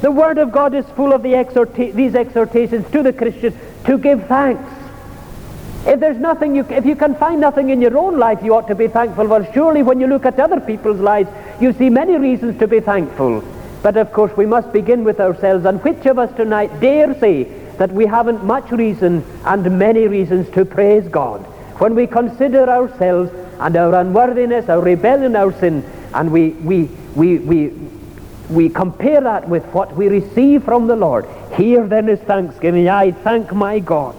The 0.00 0.10
Word 0.10 0.38
of 0.38 0.52
God 0.52 0.74
is 0.74 0.84
full 0.96 1.12
of 1.12 1.22
the 1.22 1.32
exhorta- 1.32 1.92
these 1.92 2.14
exhortations 2.14 2.88
to 2.92 3.02
the 3.02 3.12
Christian 3.12 3.58
to 3.84 3.98
give 3.98 4.26
thanks. 4.26 4.62
If 5.86 6.00
there's 6.00 6.18
nothing, 6.18 6.54
you, 6.54 6.66
if 6.70 6.84
you 6.84 6.94
can 6.94 7.14
find 7.14 7.40
nothing 7.40 7.70
in 7.70 7.80
your 7.80 7.96
own 7.96 8.18
life 8.18 8.40
you 8.42 8.54
ought 8.54 8.68
to 8.68 8.74
be 8.74 8.88
thankful 8.88 9.26
for, 9.26 9.46
surely 9.52 9.82
when 9.82 10.00
you 10.00 10.06
look 10.06 10.26
at 10.26 10.38
other 10.38 10.60
people's 10.60 11.00
lives, 11.00 11.30
you 11.60 11.72
see 11.72 11.88
many 11.88 12.16
reasons 12.16 12.58
to 12.58 12.68
be 12.68 12.80
thankful. 12.80 13.42
But 13.82 13.96
of 13.96 14.12
course 14.12 14.36
we 14.36 14.46
must 14.46 14.72
begin 14.72 15.02
with 15.04 15.20
ourselves, 15.20 15.64
and 15.64 15.82
which 15.82 16.06
of 16.06 16.18
us 16.18 16.34
tonight 16.36 16.80
dare 16.80 17.18
say 17.18 17.44
that 17.78 17.90
we 17.92 18.06
haven't 18.06 18.44
much 18.44 18.70
reason 18.70 19.24
and 19.44 19.78
many 19.78 20.06
reasons 20.06 20.48
to 20.50 20.64
praise 20.64 21.08
God? 21.08 21.40
When 21.80 21.94
we 21.94 22.06
consider 22.06 22.68
ourselves 22.68 23.30
and 23.60 23.76
our 23.76 23.94
unworthiness, 23.94 24.68
our 24.68 24.80
rebellion, 24.80 25.36
our 25.36 25.52
sin, 25.58 25.84
and 26.12 26.30
we, 26.30 26.50
we, 26.50 26.88
we, 27.14 27.38
we, 27.38 27.68
we 28.50 28.68
compare 28.68 29.20
that 29.20 29.48
with 29.48 29.64
what 29.66 29.94
we 29.94 30.08
receive 30.08 30.64
from 30.64 30.86
the 30.86 30.96
Lord. 30.96 31.26
Here 31.56 31.86
then 31.86 32.08
is 32.08 32.18
thanksgiving. 32.20 32.88
I 32.88 33.12
thank 33.12 33.52
my 33.52 33.78
God 33.78 34.16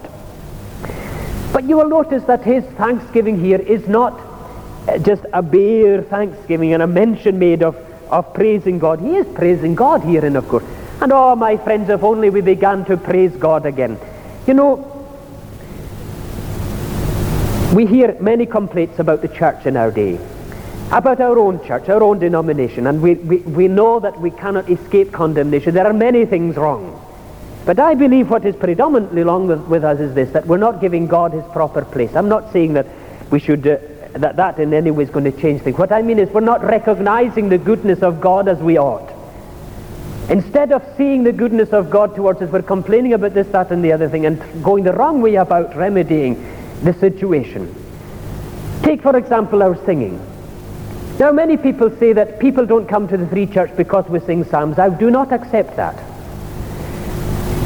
but 1.52 1.68
you 1.68 1.76
will 1.76 1.88
notice 1.88 2.24
that 2.24 2.42
his 2.42 2.64
thanksgiving 2.76 3.38
here 3.38 3.58
is 3.58 3.86
not 3.88 4.18
uh, 4.88 4.98
just 4.98 5.24
a 5.32 5.42
bare 5.42 6.00
thanksgiving 6.02 6.72
and 6.72 6.82
a 6.82 6.86
mention 6.86 7.38
made 7.38 7.62
of 7.62 7.76
of 8.10 8.32
praising 8.34 8.78
God. 8.78 9.00
He 9.00 9.16
is 9.16 9.26
praising 9.34 9.74
God 9.74 10.02
here, 10.02 10.24
and 10.24 10.36
of 10.36 10.48
course. 10.48 10.64
And 11.00 11.12
oh, 11.12 11.36
my 11.36 11.56
friends, 11.56 11.88
if 11.88 12.02
only 12.02 12.28
we 12.28 12.40
began 12.40 12.84
to 12.86 12.96
praise 12.96 13.32
God 13.36 13.66
again. 13.66 13.98
You 14.46 14.54
know, 14.54 14.86
we 17.74 17.86
hear 17.86 18.16
many 18.20 18.46
complaints 18.46 18.98
about 18.98 19.22
the 19.22 19.28
church 19.28 19.66
in 19.66 19.76
our 19.76 19.90
day, 19.90 20.18
about 20.90 21.20
our 21.20 21.38
own 21.38 21.64
church, 21.64 21.88
our 21.88 22.02
own 22.02 22.18
denomination, 22.18 22.86
and 22.86 23.00
we, 23.00 23.14
we, 23.14 23.38
we 23.38 23.68
know 23.68 24.00
that 24.00 24.20
we 24.20 24.30
cannot 24.30 24.68
escape 24.68 25.12
condemnation. 25.12 25.72
There 25.74 25.86
are 25.86 25.92
many 25.92 26.26
things 26.26 26.56
wrong. 26.56 26.96
But 27.64 27.78
I 27.78 27.94
believe 27.94 28.30
what 28.30 28.44
is 28.44 28.56
predominantly 28.56 29.22
wrong 29.22 29.46
with, 29.46 29.60
with 29.68 29.84
us 29.84 30.00
is 30.00 30.14
this, 30.14 30.30
that 30.30 30.46
we're 30.46 30.56
not 30.58 30.80
giving 30.80 31.06
God 31.06 31.32
his 31.32 31.44
proper 31.52 31.84
place. 31.84 32.16
I'm 32.16 32.28
not 32.28 32.52
saying 32.52 32.72
that 32.72 32.86
we 33.30 33.38
should, 33.38 33.66
uh, 33.66 33.78
that 34.14 34.36
that 34.36 34.58
in 34.58 34.74
any 34.74 34.90
way 34.90 35.04
is 35.04 35.10
going 35.10 35.30
to 35.30 35.40
change 35.40 35.62
things. 35.62 35.78
What 35.78 35.92
I 35.92 36.02
mean 36.02 36.18
is 36.18 36.28
we're 36.30 36.40
not 36.40 36.64
recognizing 36.64 37.48
the 37.48 37.58
goodness 37.58 38.02
of 38.02 38.20
God 38.20 38.48
as 38.48 38.58
we 38.58 38.78
ought. 38.78 39.14
Instead 40.28 40.72
of 40.72 40.82
seeing 40.96 41.22
the 41.22 41.32
goodness 41.32 41.70
of 41.70 41.90
God 41.90 42.16
towards 42.16 42.40
us, 42.40 42.50
we're 42.50 42.62
complaining 42.62 43.12
about 43.12 43.34
this, 43.34 43.46
that, 43.48 43.70
and 43.70 43.84
the 43.84 43.92
other 43.92 44.08
thing, 44.08 44.26
and 44.26 44.42
going 44.64 44.84
the 44.84 44.92
wrong 44.92 45.20
way 45.20 45.34
about 45.34 45.76
remedying 45.76 46.34
the 46.82 46.94
situation. 46.94 47.72
Take, 48.82 49.02
for 49.02 49.16
example, 49.16 49.62
our 49.62 49.76
singing. 49.84 50.24
Now, 51.20 51.30
many 51.32 51.58
people 51.58 51.90
say 51.98 52.14
that 52.14 52.40
people 52.40 52.64
don't 52.64 52.86
come 52.88 53.06
to 53.08 53.18
the 53.18 53.26
free 53.26 53.46
church 53.46 53.76
because 53.76 54.08
we 54.08 54.20
sing 54.20 54.42
psalms. 54.42 54.78
I 54.78 54.88
do 54.88 55.10
not 55.10 55.32
accept 55.32 55.76
that. 55.76 55.94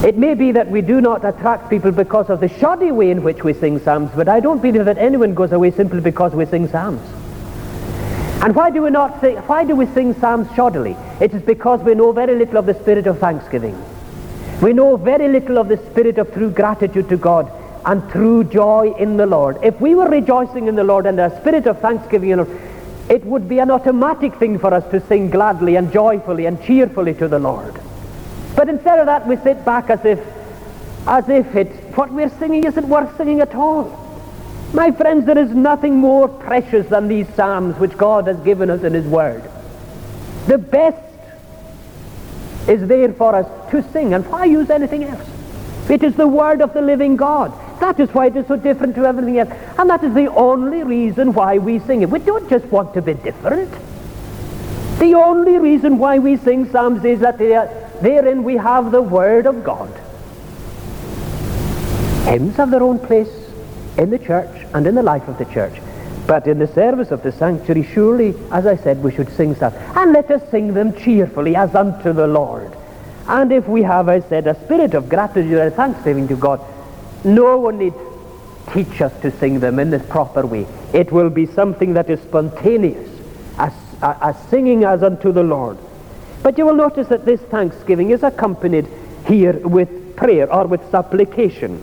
It 0.04 0.18
may 0.18 0.34
be 0.34 0.50
that 0.50 0.68
we 0.68 0.80
do 0.80 1.00
not 1.00 1.24
attract 1.24 1.70
people 1.70 1.92
because 1.92 2.30
of 2.30 2.40
the 2.40 2.48
shoddy 2.48 2.90
way 2.90 3.12
in 3.12 3.22
which 3.22 3.44
we 3.44 3.54
sing 3.54 3.78
psalms, 3.78 4.10
but 4.16 4.28
I 4.28 4.40
don't 4.40 4.60
believe 4.60 4.84
that 4.86 4.98
anyone 4.98 5.34
goes 5.34 5.52
away 5.52 5.70
simply 5.70 6.00
because 6.00 6.32
we 6.32 6.46
sing 6.46 6.66
psalms. 6.66 7.00
And 8.42 8.56
why 8.56 8.70
do 8.72 8.82
we 8.82 8.90
not 8.90 9.20
sing, 9.20 9.36
why 9.36 9.64
do 9.64 9.76
we 9.76 9.86
sing 9.86 10.18
psalms 10.18 10.48
shoddily? 10.48 10.98
It 11.20 11.32
is 11.32 11.42
because 11.42 11.80
we 11.80 11.94
know 11.94 12.10
very 12.10 12.36
little 12.36 12.56
of 12.58 12.66
the 12.66 12.74
spirit 12.74 13.06
of 13.06 13.20
thanksgiving. 13.20 13.80
We 14.60 14.72
know 14.72 14.96
very 14.96 15.28
little 15.28 15.58
of 15.58 15.68
the 15.68 15.76
spirit 15.76 16.18
of 16.18 16.34
true 16.34 16.50
gratitude 16.50 17.08
to 17.08 17.16
God 17.16 17.52
and 17.86 18.02
true 18.10 18.42
joy 18.42 18.92
in 18.98 19.16
the 19.16 19.26
Lord. 19.26 19.58
If 19.62 19.80
we 19.80 19.94
were 19.94 20.08
rejoicing 20.08 20.66
in 20.66 20.74
the 20.74 20.82
Lord 20.82 21.06
and 21.06 21.20
a 21.20 21.40
spirit 21.40 21.68
of 21.68 21.78
thanksgiving, 21.78 22.32
it 23.08 23.24
would 23.24 23.48
be 23.48 23.58
an 23.58 23.70
automatic 23.70 24.34
thing 24.36 24.58
for 24.58 24.72
us 24.72 24.88
to 24.90 25.00
sing 25.06 25.30
gladly 25.30 25.76
and 25.76 25.92
joyfully 25.92 26.46
and 26.46 26.62
cheerfully 26.62 27.14
to 27.14 27.28
the 27.28 27.38
Lord. 27.38 27.78
But 28.56 28.68
instead 28.68 28.98
of 28.98 29.06
that, 29.06 29.26
we 29.26 29.36
sit 29.36 29.64
back 29.64 29.90
as 29.90 30.04
if, 30.04 30.20
as 31.06 31.28
if 31.28 31.54
it, 31.54 31.68
what 31.96 32.10
we're 32.12 32.30
singing 32.38 32.64
isn't 32.64 32.88
worth 32.88 33.14
singing 33.16 33.40
at 33.40 33.54
all. 33.54 34.00
My 34.72 34.90
friends, 34.90 35.26
there 35.26 35.38
is 35.38 35.50
nothing 35.50 35.96
more 35.96 36.28
precious 36.28 36.86
than 36.88 37.08
these 37.08 37.28
psalms 37.34 37.76
which 37.78 37.96
God 37.96 38.26
has 38.26 38.38
given 38.40 38.70
us 38.70 38.82
in 38.82 38.94
His 38.94 39.06
Word. 39.06 39.42
The 40.46 40.58
best 40.58 40.98
is 42.68 42.86
there 42.88 43.12
for 43.12 43.34
us 43.34 43.70
to 43.70 43.82
sing, 43.92 44.14
and 44.14 44.26
why 44.30 44.46
use 44.46 44.70
anything 44.70 45.04
else? 45.04 45.28
It 45.90 46.02
is 46.02 46.16
the 46.16 46.26
Word 46.26 46.62
of 46.62 46.72
the 46.72 46.80
living 46.80 47.16
God. 47.16 47.52
That 47.84 48.00
is 48.00 48.08
why 48.14 48.28
it 48.28 48.36
is 48.36 48.46
so 48.46 48.56
different 48.56 48.94
to 48.94 49.04
everything 49.04 49.38
else. 49.38 49.50
And 49.76 49.90
that 49.90 50.02
is 50.02 50.14
the 50.14 50.28
only 50.28 50.82
reason 50.82 51.34
why 51.34 51.58
we 51.58 51.80
sing 51.80 52.00
it. 52.00 52.08
We 52.08 52.18
don't 52.18 52.48
just 52.48 52.64
want 52.76 52.94
to 52.94 53.02
be 53.02 53.12
different. 53.12 53.70
The 54.98 55.12
only 55.12 55.58
reason 55.58 55.98
why 55.98 56.18
we 56.18 56.38
sing 56.38 56.70
psalms 56.70 57.04
is 57.04 57.20
that 57.20 57.38
are, 57.42 57.68
therein 58.00 58.42
we 58.42 58.56
have 58.56 58.90
the 58.90 59.02
Word 59.02 59.46
of 59.46 59.62
God. 59.62 59.92
Hymns 62.26 62.56
have 62.56 62.70
their 62.70 62.82
own 62.82 62.98
place 62.98 63.28
in 63.98 64.08
the 64.08 64.18
church 64.18 64.64
and 64.72 64.86
in 64.86 64.94
the 64.94 65.02
life 65.02 65.28
of 65.28 65.36
the 65.36 65.44
church. 65.44 65.78
But 66.26 66.46
in 66.46 66.58
the 66.58 66.68
service 66.68 67.10
of 67.10 67.22
the 67.22 67.32
sanctuary, 67.32 67.82
surely, 67.82 68.34
as 68.50 68.66
I 68.66 68.76
said, 68.76 69.02
we 69.02 69.14
should 69.14 69.30
sing 69.36 69.54
psalms. 69.56 69.76
And 69.94 70.14
let 70.14 70.30
us 70.30 70.40
sing 70.50 70.72
them 70.72 70.96
cheerfully 70.96 71.54
as 71.54 71.74
unto 71.74 72.14
the 72.14 72.26
Lord. 72.26 72.74
And 73.28 73.52
if 73.52 73.68
we 73.68 73.82
have, 73.82 74.08
I 74.08 74.20
said, 74.20 74.46
a 74.46 74.54
spirit 74.64 74.94
of 74.94 75.10
gratitude 75.10 75.58
and 75.58 75.74
thanksgiving 75.74 76.28
to 76.28 76.36
God, 76.36 76.60
no 77.24 77.58
one 77.58 77.78
need 77.78 77.94
teach 78.72 79.00
us 79.00 79.12
to 79.20 79.30
sing 79.38 79.60
them 79.60 79.78
in 79.78 79.90
this 79.90 80.04
proper 80.06 80.46
way. 80.46 80.66
It 80.92 81.12
will 81.12 81.30
be 81.30 81.46
something 81.46 81.94
that 81.94 82.08
is 82.08 82.20
spontaneous, 82.20 83.08
as, 83.58 83.72
as 84.02 84.36
singing 84.48 84.84
as 84.84 85.02
unto 85.02 85.32
the 85.32 85.42
Lord. 85.42 85.78
But 86.42 86.58
you 86.58 86.66
will 86.66 86.74
notice 86.74 87.08
that 87.08 87.24
this 87.24 87.40
thanksgiving 87.40 88.10
is 88.10 88.22
accompanied 88.22 88.88
here 89.26 89.54
with 89.66 90.16
prayer 90.16 90.52
or 90.52 90.66
with 90.66 90.90
supplication. 90.90 91.82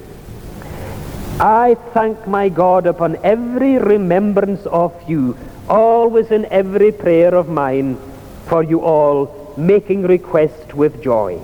I 1.39 1.75
thank 1.93 2.27
my 2.27 2.49
God 2.49 2.85
upon 2.85 3.15
every 3.23 3.77
remembrance 3.77 4.65
of 4.67 4.93
you, 5.09 5.37
always 5.67 6.29
in 6.29 6.45
every 6.45 6.91
prayer 6.91 7.33
of 7.33 7.49
mine, 7.49 7.97
for 8.45 8.61
you 8.61 8.81
all, 8.81 9.55
making 9.57 10.03
request 10.03 10.75
with 10.75 11.01
joy. 11.01 11.39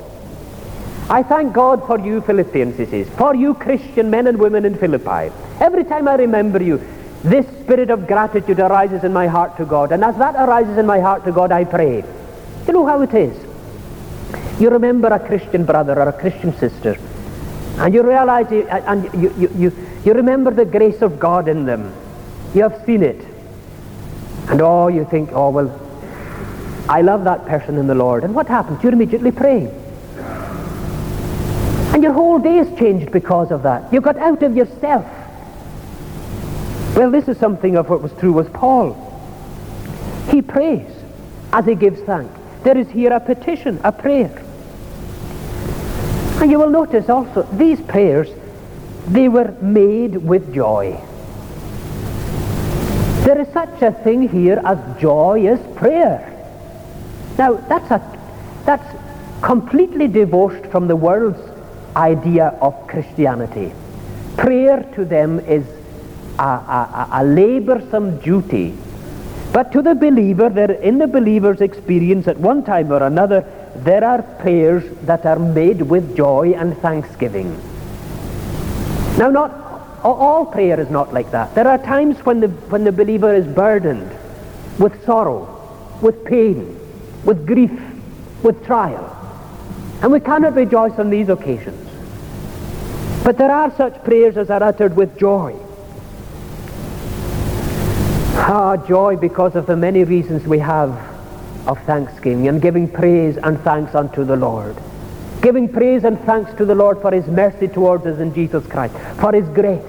I 1.10 1.24
thank 1.24 1.54
God 1.54 1.88
for 1.88 1.98
you 2.00 2.20
Philippians, 2.22 2.78
he 2.78 2.86
says, 2.86 3.10
for 3.18 3.34
you 3.34 3.54
Christian 3.54 4.10
men 4.10 4.28
and 4.28 4.38
women 4.38 4.66
in 4.66 4.78
Philippi. 4.78 5.34
Every 5.62 5.86
time 5.86 6.08
I 6.08 6.16
remember 6.16 6.62
you, 6.62 6.86
this 7.24 7.48
spirit 7.62 7.90
of 7.90 8.08
gratitude 8.08 8.60
arises 8.60 9.06
in 9.06 9.14
my 9.14 9.28
heart 9.28 9.56
to 9.58 9.66
God. 9.66 9.94
And 9.94 10.04
as 10.04 10.18
that 10.18 10.36
arises 10.36 10.78
in 10.78 10.86
my 10.86 11.00
heart 11.00 11.24
to 11.24 11.32
God, 11.32 11.54
I 11.54 11.64
pray. 11.64 12.04
You 12.68 12.74
know 12.74 12.86
how 12.86 13.02
it 13.02 13.14
is. 13.14 13.36
You 14.60 14.70
remember 14.70 15.08
a 15.08 15.20
Christian 15.20 15.66
brother 15.66 15.98
or 15.98 16.10
a 16.10 16.14
Christian 16.14 16.54
sister, 16.58 16.98
and 17.78 17.94
you 17.94 18.04
realize, 18.04 18.52
and 18.52 19.06
you, 19.14 19.34
you, 19.38 19.52
you, 19.56 19.88
you 20.04 20.14
remember 20.14 20.52
the 20.52 20.66
grace 20.66 21.02
of 21.02 21.20
God 21.20 21.48
in 21.48 21.66
them. 21.66 21.94
You 22.54 22.64
have 22.64 22.84
seen 22.86 23.04
it. 23.04 23.24
And 24.50 24.62
oh, 24.62 24.88
you 24.88 25.06
think, 25.06 25.30
oh, 25.32 25.52
well, 25.52 25.80
I 26.90 27.02
love 27.02 27.24
that 27.26 27.46
person 27.46 27.78
in 27.78 27.88
the 27.88 27.96
Lord. 27.96 28.24
And 28.24 28.36
what 28.36 28.48
happens? 28.48 28.84
You 28.84 28.90
immediately 28.90 29.32
pray. 29.32 29.72
And 31.98 32.04
your 32.04 32.14
whole 32.14 32.38
day 32.38 32.60
is 32.60 32.78
changed 32.78 33.12
because 33.12 33.50
of 33.50 33.64
that. 33.64 33.92
You 33.92 34.02
got 34.02 34.18
out 34.18 34.44
of 34.44 34.56
yourself. 34.56 35.04
Well, 36.96 37.10
this 37.10 37.28
is 37.28 37.40
something 37.40 37.76
of 37.76 37.90
what 37.90 38.04
was 38.04 38.12
true 38.20 38.34
with 38.34 38.54
Paul. 38.54 38.94
He 40.30 40.44
prays 40.44 40.88
as 41.52 41.66
he 41.66 41.74
gives 41.74 42.00
thanks. 42.02 42.32
There 42.62 42.78
is 42.78 42.88
here 42.90 43.12
a 43.12 43.20
petition, 43.20 43.82
a 43.84 43.92
prayer. 43.92 44.30
And 46.40 46.52
you 46.52 46.60
will 46.60 46.70
notice 46.70 47.10
also, 47.10 47.42
these 47.54 47.82
prayers, 47.82 48.30
they 49.08 49.28
were 49.28 49.58
made 49.60 50.18
with 50.18 50.54
joy. 50.54 51.02
There 53.26 53.42
is 53.42 53.52
such 53.54 53.82
a 53.82 53.92
thing 53.92 54.30
here 54.30 54.62
as 54.64 54.78
joyous 55.02 55.60
prayer. 55.76 56.32
Now, 57.40 57.56
that's, 57.56 57.90
a, 57.90 58.20
that's 58.68 58.88
completely 59.42 60.08
divorced 60.08 60.68
from 60.68 60.88
the 60.88 60.96
world's 60.96 61.47
idea 61.98 62.58
of 62.62 62.88
Christianity. 62.88 63.74
Prayer 64.38 64.84
to 64.96 65.04
them 65.04 65.40
is 65.40 65.66
a, 66.40 66.44
a, 66.44 67.08
a 67.12 67.24
laborsome 67.24 68.24
duty 68.24 68.78
but 69.58 69.72
to 69.72 69.82
the 69.82 69.96
believer, 69.96 70.50
there, 70.50 70.72
in 70.72 71.00
the 71.00 71.08
believer's 71.08 71.62
experience 71.62 72.28
at 72.28 72.38
one 72.38 72.64
time 72.64 72.92
or 72.92 73.02
another, 73.02 73.44
there 73.78 74.04
are 74.04 74.22
prayers 74.22 74.84
that 75.08 75.26
are 75.26 75.40
made 75.40 75.82
with 75.82 76.16
joy 76.16 76.54
and 76.56 76.78
thanksgiving. 76.78 77.58
Now, 79.18 79.32
not 79.32 79.52
all 80.04 80.46
prayer 80.46 80.80
is 80.80 80.92
not 80.92 81.12
like 81.12 81.32
that. 81.32 81.56
There 81.56 81.68
are 81.68 81.80
times 81.80 82.24
when 82.24 82.40
the, 82.40 82.50
when 82.70 82.84
the 82.84 82.92
believer 82.92 83.34
is 83.34 83.48
burdened 83.48 84.12
with 84.78 85.04
sorrow, 85.06 85.98
with 86.02 86.24
pain, 86.24 86.80
with 87.26 87.48
grief, 87.48 87.72
with 88.44 88.64
trial. 88.64 89.14
And 90.04 90.12
we 90.12 90.20
cannot 90.20 90.54
rejoice 90.54 91.00
on 91.00 91.10
these 91.10 91.30
occasions. 91.30 91.87
But 93.28 93.38
there 93.38 93.52
are 93.52 93.76
such 93.76 94.02
prayers 94.06 94.38
as 94.38 94.50
are 94.50 94.64
uttered 94.64 94.96
with 94.96 95.20
joy. 95.20 95.54
Ah, 98.38 98.78
joy 98.88 99.18
because 99.18 99.58
of 99.58 99.66
the 99.66 99.76
many 99.76 100.06
reasons 100.06 100.48
we 100.48 100.60
have 100.60 100.92
of 101.68 101.78
thanksgiving 101.84 102.48
and 102.48 102.62
giving 102.62 102.88
praise 102.88 103.36
and 103.36 103.60
thanks 103.64 103.96
unto 103.96 104.24
the 104.24 104.38
Lord. 104.38 104.78
Giving 105.42 105.68
praise 105.68 106.06
and 106.06 106.18
thanks 106.22 106.54
to 106.54 106.64
the 106.64 106.74
Lord 106.74 107.02
for 107.02 107.12
his 107.12 107.28
mercy 107.28 107.68
towards 107.68 108.06
us 108.06 108.18
in 108.20 108.34
Jesus 108.34 108.66
Christ, 108.66 108.96
for 109.20 109.34
his 109.34 109.50
grace, 109.50 109.84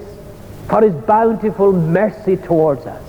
for 0.67 0.81
his 0.81 0.93
bountiful 0.93 1.71
mercy 1.71 2.35
towards 2.35 2.85
us. 2.85 3.03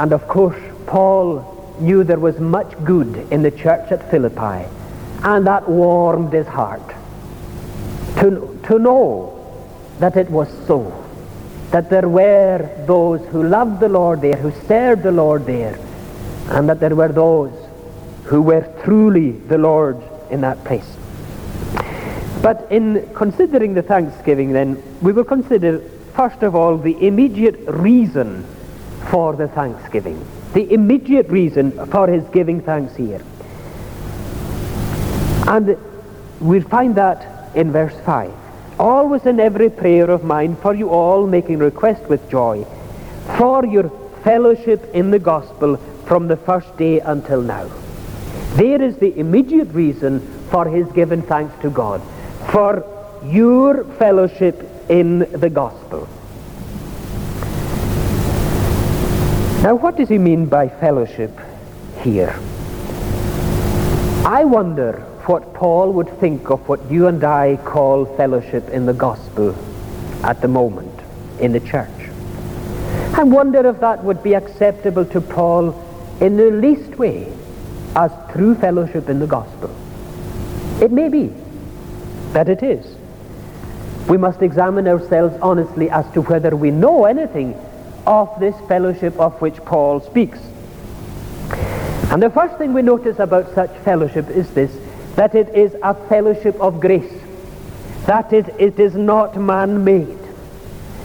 And 0.00 0.12
of 0.12 0.26
course, 0.26 0.60
Paul 0.86 1.76
knew 1.78 2.02
there 2.02 2.18
was 2.18 2.40
much 2.40 2.72
good 2.84 3.14
in 3.30 3.42
the 3.42 3.52
church 3.52 3.92
at 3.92 4.10
Philippi, 4.10 4.66
and 5.22 5.46
that 5.46 5.68
warmed 5.68 6.32
his 6.32 6.46
heart 6.46 6.86
to, 8.20 8.58
to 8.66 8.78
know 8.78 9.36
that 9.98 10.16
it 10.16 10.30
was 10.30 10.48
so 10.66 10.96
that 11.70 11.88
there 11.88 12.08
were 12.08 12.68
those 12.86 13.24
who 13.28 13.44
loved 13.44 13.80
the 13.80 13.88
Lord 13.88 14.20
there, 14.20 14.36
who 14.36 14.50
served 14.66 15.02
the 15.02 15.12
Lord 15.12 15.46
there, 15.46 15.78
and 16.48 16.68
that 16.68 16.80
there 16.80 16.96
were 16.96 17.08
those 17.08 17.52
who 18.24 18.42
were 18.42 18.62
truly 18.82 19.32
the 19.32 19.58
Lord 19.58 20.02
in 20.30 20.40
that 20.40 20.64
place. 20.64 20.96
But 22.42 22.66
in 22.70 23.08
considering 23.14 23.74
the 23.74 23.82
thanksgiving 23.82 24.52
then, 24.52 24.82
we 25.00 25.12
will 25.12 25.24
consider 25.24 25.80
first 26.14 26.42
of 26.42 26.54
all 26.54 26.76
the 26.76 27.06
immediate 27.06 27.60
reason 27.68 28.44
for 29.10 29.36
the 29.36 29.48
thanksgiving. 29.48 30.24
The 30.54 30.72
immediate 30.72 31.28
reason 31.28 31.86
for 31.86 32.08
his 32.08 32.24
giving 32.30 32.62
thanks 32.62 32.96
here. 32.96 33.22
And 35.50 35.76
we 36.40 36.60
find 36.60 36.94
that 36.94 37.56
in 37.56 37.72
verse 37.72 37.98
5. 38.06 38.32
Always 38.78 39.26
in 39.26 39.40
every 39.40 39.68
prayer 39.68 40.08
of 40.08 40.22
mine 40.22 40.54
for 40.54 40.74
you 40.74 40.90
all 40.90 41.26
making 41.26 41.58
request 41.58 42.04
with 42.04 42.30
joy 42.30 42.64
for 43.36 43.66
your 43.66 43.90
fellowship 44.22 44.94
in 44.94 45.10
the 45.10 45.18
gospel 45.18 45.76
from 46.06 46.28
the 46.28 46.36
first 46.36 46.76
day 46.76 47.00
until 47.00 47.42
now. 47.42 47.68
There 48.54 48.80
is 48.80 48.96
the 48.98 49.18
immediate 49.18 49.72
reason 49.72 50.20
for 50.50 50.66
his 50.68 50.86
giving 50.92 51.22
thanks 51.22 51.60
to 51.62 51.70
God. 51.70 52.00
For 52.52 52.84
your 53.24 53.82
fellowship 53.98 54.64
in 54.88 55.18
the 55.18 55.50
gospel. 55.50 56.08
Now, 59.64 59.74
what 59.74 59.96
does 59.96 60.08
he 60.08 60.18
mean 60.18 60.46
by 60.46 60.68
fellowship 60.68 61.36
here? 62.02 62.38
I 64.24 64.44
wonder 64.44 65.09
what 65.30 65.54
Paul 65.54 65.92
would 65.92 66.08
think 66.18 66.50
of 66.50 66.68
what 66.68 66.90
you 66.90 67.06
and 67.06 67.22
I 67.22 67.56
call 67.58 68.04
fellowship 68.16 68.68
in 68.70 68.84
the 68.84 68.92
gospel 68.92 69.54
at 70.24 70.40
the 70.42 70.48
moment 70.48 70.92
in 71.38 71.52
the 71.52 71.60
church. 71.60 72.00
I 73.14 73.22
wonder 73.22 73.64
if 73.68 73.78
that 73.78 74.02
would 74.02 74.24
be 74.24 74.34
acceptable 74.34 75.04
to 75.04 75.20
Paul 75.20 75.70
in 76.20 76.36
the 76.36 76.50
least 76.50 76.98
way 76.98 77.32
as 77.94 78.10
true 78.32 78.56
fellowship 78.56 79.08
in 79.08 79.20
the 79.20 79.26
gospel. 79.28 79.70
It 80.82 80.90
may 80.90 81.08
be 81.08 81.32
that 82.32 82.48
it 82.48 82.64
is. 82.64 82.84
We 84.08 84.16
must 84.16 84.42
examine 84.42 84.88
ourselves 84.88 85.38
honestly 85.40 85.90
as 85.90 86.10
to 86.14 86.22
whether 86.22 86.56
we 86.56 86.72
know 86.72 87.04
anything 87.04 87.54
of 88.04 88.28
this 88.40 88.56
fellowship 88.66 89.16
of 89.20 89.40
which 89.40 89.64
Paul 89.64 90.00
speaks. 90.00 90.40
And 92.10 92.20
the 92.20 92.30
first 92.30 92.58
thing 92.58 92.72
we 92.72 92.82
notice 92.82 93.20
about 93.20 93.54
such 93.54 93.70
fellowship 93.84 94.28
is 94.28 94.50
this, 94.50 94.89
that 95.16 95.34
it 95.34 95.54
is 95.54 95.74
a 95.82 95.94
fellowship 96.08 96.58
of 96.60 96.80
grace. 96.80 97.12
That 98.06 98.32
is, 98.32 98.46
it 98.58 98.78
is 98.78 98.94
not 98.94 99.36
man-made. 99.36 100.18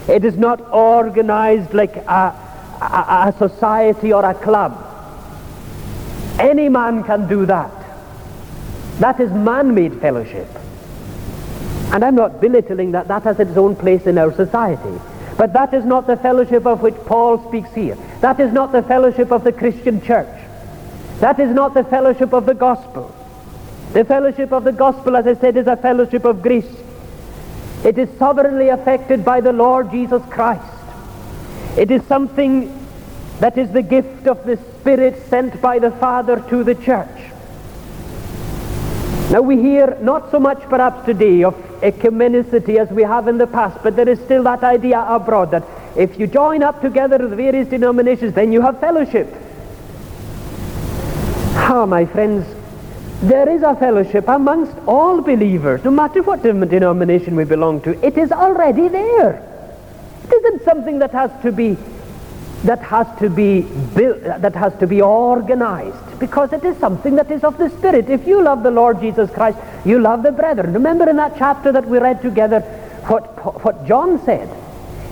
It 0.07 0.23
is 0.23 0.37
not 0.37 0.61
organized 0.71 1.73
like 1.73 1.95
a, 1.95 2.33
a, 2.81 3.27
a 3.27 3.35
society 3.37 4.13
or 4.13 4.23
a 4.23 4.33
club. 4.33 4.81
Any 6.39 6.69
man 6.69 7.03
can 7.03 7.27
do 7.27 7.45
that. 7.45 7.71
That 8.99 9.19
is 9.19 9.31
man-made 9.31 9.99
fellowship. 9.99 10.47
And 11.91 12.03
I'm 12.03 12.15
not 12.15 12.41
belittling 12.41 12.91
that 12.91 13.07
that 13.07 13.23
has 13.23 13.39
its 13.39 13.57
own 13.57 13.75
place 13.75 14.05
in 14.05 14.17
our 14.17 14.33
society. 14.33 14.99
But 15.37 15.53
that 15.53 15.73
is 15.73 15.85
not 15.85 16.07
the 16.07 16.17
fellowship 16.17 16.65
of 16.65 16.81
which 16.81 16.95
Paul 17.05 17.45
speaks 17.49 17.73
here. 17.73 17.97
That 18.21 18.39
is 18.39 18.53
not 18.53 18.71
the 18.71 18.83
fellowship 18.83 19.31
of 19.31 19.43
the 19.43 19.51
Christian 19.51 20.01
church. 20.01 20.29
That 21.19 21.39
is 21.39 21.53
not 21.53 21.73
the 21.73 21.83
fellowship 21.83 22.33
of 22.33 22.45
the 22.45 22.53
gospel. 22.53 23.13
The 23.95 24.03
fellowship 24.03 24.51
of 24.51 24.65
the 24.65 24.73
gospel, 24.73 25.15
as 25.15 25.25
I 25.25 25.35
said, 25.35 25.55
is 25.55 25.67
a 25.67 25.77
fellowship 25.77 26.25
of 26.25 26.41
grace. 26.41 26.67
It 27.85 27.97
is 27.97 28.09
sovereignly 28.17 28.67
affected 28.67 29.23
by 29.23 29.39
the 29.39 29.53
Lord 29.53 29.89
Jesus 29.89 30.21
Christ. 30.29 30.69
It 31.77 31.89
is 31.91 32.03
something 32.03 32.77
that 33.39 33.57
is 33.57 33.71
the 33.71 33.81
gift 33.81 34.27
of 34.27 34.45
the 34.45 34.57
Spirit 34.57 35.25
sent 35.29 35.61
by 35.61 35.79
the 35.79 35.91
Father 35.91 36.43
to 36.49 36.61
the 36.65 36.75
church. 36.75 37.07
Now 39.31 39.39
we 39.39 39.61
hear 39.61 39.97
not 40.01 40.29
so 40.29 40.41
much 40.41 40.59
perhaps 40.63 41.05
today 41.05 41.45
of 41.45 41.55
ecumenicity 41.79 42.77
as 42.77 42.89
we 42.89 43.03
have 43.03 43.29
in 43.29 43.37
the 43.37 43.47
past, 43.47 43.81
but 43.81 43.95
there 43.95 44.09
is 44.09 44.19
still 44.19 44.43
that 44.43 44.65
idea 44.65 45.05
abroad 45.07 45.51
that 45.51 45.63
if 45.95 46.19
you 46.19 46.27
join 46.27 46.63
up 46.63 46.81
together 46.81 47.17
with 47.17 47.37
various 47.37 47.69
denominations, 47.69 48.33
then 48.33 48.51
you 48.51 48.59
have 48.59 48.77
fellowship. 48.81 49.33
Ah, 51.55 51.85
my 51.85 52.05
friends, 52.05 52.45
there 53.21 53.49
is 53.49 53.63
a 53.63 53.75
fellowship 53.75 54.27
amongst 54.27 54.75
all 54.87 55.21
believers, 55.21 55.83
no 55.83 55.91
matter 55.91 56.21
what 56.21 56.43
denomination 56.43 57.35
we 57.35 57.43
belong 57.43 57.81
to. 57.81 58.05
It 58.05 58.17
is 58.17 58.31
already 58.31 58.87
there. 58.87 59.41
It 60.23 60.33
isn't 60.33 60.63
something 60.63 60.99
that 60.99 61.11
has 61.11 61.31
to 61.43 61.51
be 61.51 61.77
that 62.63 62.79
has 62.79 63.07
to 63.19 63.29
be 63.29 63.61
built, 63.61 64.23
that 64.23 64.55
has 64.55 64.73
to 64.79 64.87
be 64.87 64.99
organized, 64.99 66.19
because 66.19 66.51
it 66.51 66.63
is 66.63 66.75
something 66.77 67.15
that 67.15 67.29
is 67.29 67.43
of 67.43 67.57
the 67.59 67.69
Spirit. 67.69 68.09
If 68.09 68.25
you 68.25 68.41
love 68.41 68.63
the 68.63 68.71
Lord 68.71 68.99
Jesus 68.99 69.29
Christ, 69.29 69.59
you 69.85 69.99
love 69.99 70.23
the 70.23 70.31
brethren. 70.31 70.73
Remember 70.73 71.07
in 71.07 71.17
that 71.17 71.35
chapter 71.37 71.71
that 71.71 71.85
we 71.87 71.99
read 71.99 72.23
together 72.23 72.61
what, 73.07 73.63
what 73.63 73.85
John 73.85 74.23
said? 74.25 74.49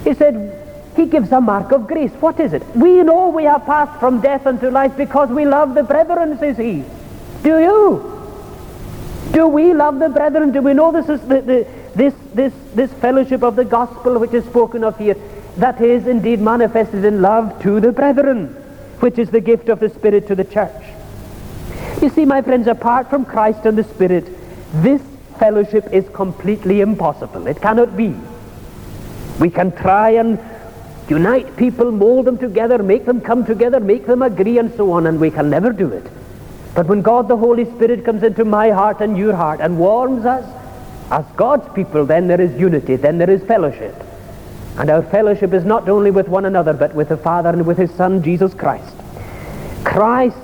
He 0.04 0.16
said, 0.16 0.60
he 0.96 1.06
gives 1.06 1.32
a 1.32 1.39
mark 1.39 1.72
of 1.72 1.86
grace. 1.88 2.12
What 2.13 2.39
is 2.39 2.54
it? 2.54 2.63
We 2.76 3.04
know 3.04 3.30
we 3.30 3.44
have 3.44 3.66
passed 3.66 4.00
from 4.00 4.20
death 4.20 4.48
unto 4.48 4.70
life 4.70 4.98
because 4.98 5.30
we 5.30 5.46
love 5.46 5.76
the 5.76 5.84
brethren, 5.84 6.39
says 6.39 6.58
he. 6.58 6.84
Do 7.44 7.60
you? 7.60 8.10
Do 9.34 9.48
we 9.48 9.74
love 9.74 10.00
the 10.00 10.10
brethren? 10.10 10.52
Do 10.52 10.62
we 10.62 10.74
know 10.74 10.92
this 10.92 11.10
is 11.10 11.22
the, 11.28 11.42
the, 11.42 11.68
this, 11.96 12.14
this, 12.34 12.54
this 12.74 12.92
fellowship 12.94 13.44
of 13.44 13.56
the 13.56 13.66
gospel 13.66 14.18
which 14.18 14.34
is 14.34 14.46
spoken 14.46 14.84
of 14.84 14.98
here? 14.98 15.16
That 15.58 15.82
is 15.82 16.08
indeed 16.08 16.40
manifested 16.40 17.04
in 17.04 17.22
love 17.22 17.62
to 17.64 17.80
the 17.80 17.92
brethren, 17.92 18.48
which 19.00 19.20
is 19.20 19.30
the 19.30 19.42
gift 19.42 19.70
of 19.70 19.80
the 19.80 19.90
Spirit 19.90 20.28
to 20.28 20.36
the 20.36 20.44
church. 20.46 20.84
You 22.02 22.10
see, 22.10 22.26
my 22.26 22.42
friends, 22.42 22.68
apart 22.68 23.10
from 23.10 23.26
Christ 23.26 23.66
and 23.66 23.78
the 23.78 23.84
Spirit, 23.84 24.26
this 24.82 25.02
fellowship 25.38 25.92
is 25.92 26.08
completely 26.10 26.82
impossible. 26.82 27.48
It 27.48 27.62
cannot 27.62 27.98
be. 27.98 28.16
We 29.40 29.50
can 29.50 29.72
try 29.76 30.12
and 30.12 30.40
unite 31.10 31.58
people, 31.58 31.92
mold 31.92 32.26
them 32.26 32.38
together, 32.38 32.82
make 32.82 33.06
them 33.06 33.20
come 33.20 33.46
together, 33.46 33.80
make 33.80 34.06
them 34.06 34.22
agree, 34.22 34.58
and 34.58 34.74
so 34.76 34.92
on, 34.92 35.08
and 35.08 35.20
we 35.20 35.32
can 35.32 35.50
never 35.50 35.74
do 35.74 35.90
it. 35.90 36.06
But 36.74 36.88
when 36.88 37.02
God 37.02 37.28
the 37.28 37.38
Holy 37.38 37.66
Spirit 37.66 38.04
comes 38.04 38.24
into 38.24 38.46
my 38.46 38.72
heart 38.72 39.02
and 39.02 39.18
your 39.18 39.36
heart 39.36 39.60
and 39.62 39.78
warms 39.78 40.26
us 40.26 40.46
as 41.12 41.26
God's 41.36 41.72
people, 41.74 42.06
then 42.06 42.28
there 42.28 42.42
is 42.42 42.60
unity, 42.60 42.96
then 42.96 43.20
there 43.20 43.30
is 43.30 43.44
fellowship. 43.44 43.96
And 44.78 44.90
our 44.90 45.04
fellowship 45.04 45.54
is 45.54 45.66
not 45.66 45.88
only 45.88 46.10
with 46.10 46.28
one 46.28 46.46
another, 46.46 46.74
but 46.74 46.96
with 46.96 47.10
the 47.10 47.18
Father 47.18 47.50
and 47.50 47.68
with 47.68 47.78
his 47.78 47.92
Son, 47.92 48.24
Jesus 48.24 48.56
Christ. 48.56 48.96
Christ, 49.84 50.36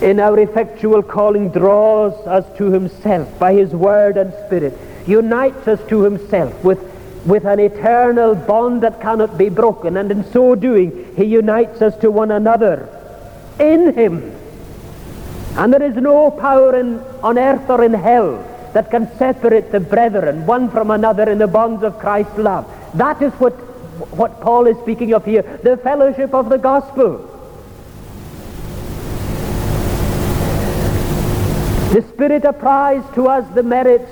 in 0.00 0.18
our 0.18 0.38
effectual 0.38 1.02
calling, 1.02 1.50
draws 1.50 2.14
us 2.26 2.46
to 2.56 2.70
himself 2.70 3.38
by 3.38 3.52
his 3.52 3.70
word 3.70 4.16
and 4.16 4.32
spirit, 4.46 4.78
unites 5.06 5.68
us 5.68 5.80
to 5.88 6.02
himself 6.02 6.64
with, 6.64 6.80
with 7.26 7.44
an 7.44 7.60
eternal 7.60 8.34
bond 8.34 8.82
that 8.82 9.02
cannot 9.02 9.36
be 9.36 9.50
broken, 9.50 9.98
and 9.98 10.10
in 10.10 10.24
so 10.32 10.54
doing, 10.54 11.14
he 11.14 11.24
unites 11.24 11.82
us 11.82 11.94
to 11.98 12.10
one 12.10 12.30
another 12.30 12.88
in 13.58 13.92
him. 13.92 14.41
And 15.56 15.72
there 15.72 15.82
is 15.82 15.96
no 15.96 16.30
power 16.30 16.78
in, 16.78 16.98
on 17.22 17.38
earth 17.38 17.68
or 17.68 17.84
in 17.84 17.92
hell 17.92 18.48
that 18.72 18.90
can 18.90 19.06
separate 19.18 19.70
the 19.70 19.80
brethren 19.80 20.46
one 20.46 20.70
from 20.70 20.90
another 20.90 21.28
in 21.28 21.38
the 21.38 21.46
bonds 21.46 21.82
of 21.82 21.98
Christ's 21.98 22.38
love. 22.38 22.66
That 22.94 23.20
is 23.20 23.32
what, 23.34 23.52
what 24.16 24.40
Paul 24.40 24.66
is 24.66 24.78
speaking 24.78 25.12
of 25.12 25.24
here, 25.24 25.42
the 25.62 25.76
fellowship 25.76 26.32
of 26.32 26.48
the 26.48 26.56
gospel. 26.56 27.28
The 31.92 32.00
Spirit 32.14 32.44
applies 32.46 33.02
to 33.14 33.28
us 33.28 33.46
the 33.54 33.62
merits 33.62 34.10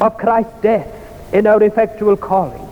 of 0.00 0.16
Christ's 0.16 0.52
death 0.62 1.34
in 1.34 1.48
our 1.48 1.60
effectual 1.60 2.16
calling. 2.16 2.64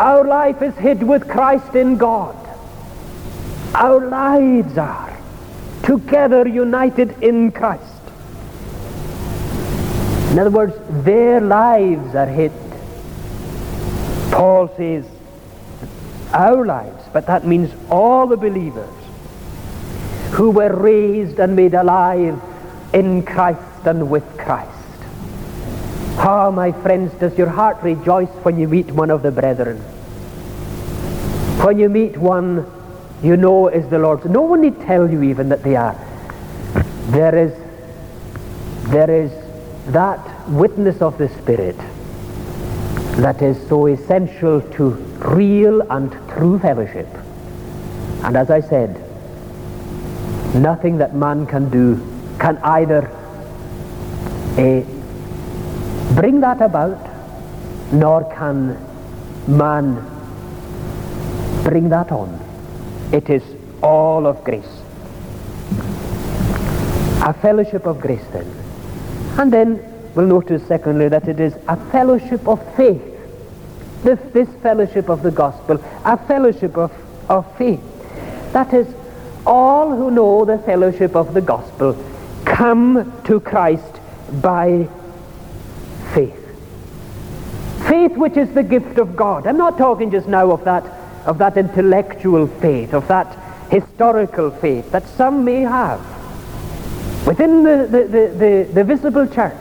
Our 0.00 0.24
life 0.24 0.60
is 0.62 0.74
hid 0.74 1.04
with 1.04 1.28
Christ 1.28 1.76
in 1.76 1.96
God. 1.96 2.41
Our 3.74 4.06
lives 4.08 4.76
are 4.76 5.18
together 5.82 6.46
united 6.46 7.22
in 7.22 7.50
Christ. 7.52 7.84
In 10.30 10.38
other 10.38 10.50
words, 10.50 10.74
their 11.04 11.40
lives 11.40 12.14
are 12.14 12.26
hid. 12.26 12.52
Paul 14.30 14.68
says, 14.76 15.04
our 16.32 16.64
lives, 16.64 17.04
but 17.12 17.26
that 17.26 17.46
means 17.46 17.70
all 17.90 18.26
the 18.26 18.36
believers 18.36 18.88
who 20.32 20.50
were 20.50 20.74
raised 20.74 21.38
and 21.38 21.54
made 21.54 21.74
alive 21.74 22.40
in 22.94 23.22
Christ 23.22 23.60
and 23.84 24.08
with 24.08 24.24
Christ. 24.38 24.70
How, 26.16 26.50
my 26.50 26.72
friends, 26.72 27.12
does 27.14 27.36
your 27.36 27.48
heart 27.48 27.82
rejoice 27.82 28.30
when 28.44 28.58
you 28.58 28.68
meet 28.68 28.90
one 28.90 29.10
of 29.10 29.22
the 29.22 29.30
brethren? 29.30 29.78
When 31.64 31.78
you 31.78 31.88
meet 31.88 32.16
one 32.16 32.66
you 33.22 33.36
know 33.36 33.68
is 33.68 33.88
the 33.88 33.98
Lord's. 33.98 34.24
No 34.26 34.42
one 34.42 34.60
need 34.60 34.80
tell 34.80 35.10
you 35.10 35.22
even 35.22 35.48
that 35.48 35.62
they 35.62 35.76
are. 35.76 35.96
There 37.08 37.36
is, 37.36 37.52
there 38.90 39.10
is 39.10 39.30
that 39.92 40.48
witness 40.48 41.00
of 41.00 41.18
the 41.18 41.28
Spirit 41.28 41.76
that 43.22 43.42
is 43.42 43.56
so 43.68 43.86
essential 43.86 44.60
to 44.60 44.90
real 45.34 45.82
and 45.90 46.10
true 46.30 46.58
fellowship. 46.58 47.08
And 48.24 48.36
as 48.36 48.50
I 48.50 48.60
said, 48.60 48.90
nothing 50.54 50.98
that 50.98 51.14
man 51.14 51.46
can 51.46 51.70
do 51.70 51.96
can 52.38 52.58
either 52.58 53.06
uh, 54.58 54.80
bring 56.14 56.40
that 56.40 56.60
about, 56.60 56.98
nor 57.92 58.24
can 58.34 58.76
man 59.46 60.12
Bring 61.62 61.90
that 61.90 62.10
on. 62.10 62.41
It 63.12 63.28
is 63.28 63.42
all 63.82 64.26
of 64.26 64.42
grace. 64.42 64.80
A 67.24 67.32
fellowship 67.32 67.86
of 67.86 68.00
grace 68.00 68.24
then. 68.32 68.46
And 69.38 69.52
then 69.52 70.12
we'll 70.14 70.26
notice 70.26 70.66
secondly 70.66 71.08
that 71.08 71.28
it 71.28 71.38
is 71.38 71.54
a 71.68 71.76
fellowship 71.90 72.48
of 72.48 72.60
faith. 72.74 73.02
This, 74.02 74.18
this 74.32 74.48
fellowship 74.62 75.08
of 75.08 75.22
the 75.22 75.30
gospel, 75.30 75.82
a 76.04 76.16
fellowship 76.16 76.76
of, 76.76 76.90
of 77.30 77.56
faith. 77.56 77.80
That 78.52 78.74
is, 78.74 78.92
all 79.46 79.94
who 79.94 80.10
know 80.10 80.44
the 80.44 80.58
fellowship 80.58 81.14
of 81.14 81.34
the 81.34 81.40
gospel 81.40 81.96
come 82.44 83.12
to 83.24 83.40
Christ 83.40 84.00
by 84.40 84.88
faith. 86.14 86.38
Faith 87.88 88.16
which 88.16 88.36
is 88.36 88.52
the 88.54 88.62
gift 88.62 88.98
of 88.98 89.16
God. 89.16 89.46
I'm 89.46 89.56
not 89.56 89.78
talking 89.78 90.10
just 90.10 90.28
now 90.28 90.50
of 90.50 90.64
that, 90.64 90.84
of 91.26 91.38
that 91.38 91.56
intellectual 91.56 92.46
faith, 92.46 92.94
of 92.94 93.06
that 93.08 93.38
historical 93.70 94.50
faith 94.50 94.90
that 94.92 95.06
some 95.08 95.44
may 95.44 95.62
have 95.62 96.00
within 97.26 97.62
the, 97.62 97.88
the, 97.90 98.04
the, 98.04 98.28
the, 98.36 98.72
the 98.74 98.84
visible 98.84 99.26
church. 99.26 99.56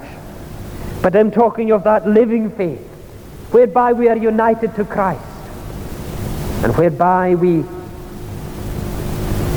But 1.02 1.16
I'm 1.16 1.32
talking 1.32 1.72
of 1.72 1.84
that 1.86 2.08
living 2.08 2.52
faith 2.52 2.86
whereby 3.52 3.94
we 3.94 4.08
are 4.08 4.18
united 4.18 4.76
to 4.76 4.86
Christ 4.86 5.24
and 6.64 6.76
whereby 6.76 7.36
we 7.36 7.64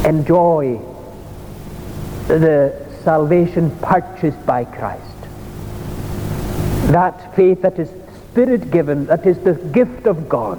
enjoy 0.08 0.80
the 2.28 2.86
salvation 3.02 3.70
purchased 3.78 4.44
by 4.46 4.64
Christ. 4.64 5.02
That 6.92 7.34
faith 7.36 7.62
that 7.62 7.78
is 7.78 7.90
spirit 8.30 8.70
given, 8.70 9.06
that 9.06 9.26
is 9.26 9.38
the 9.38 9.54
gift 9.54 10.06
of 10.06 10.28
God. 10.28 10.58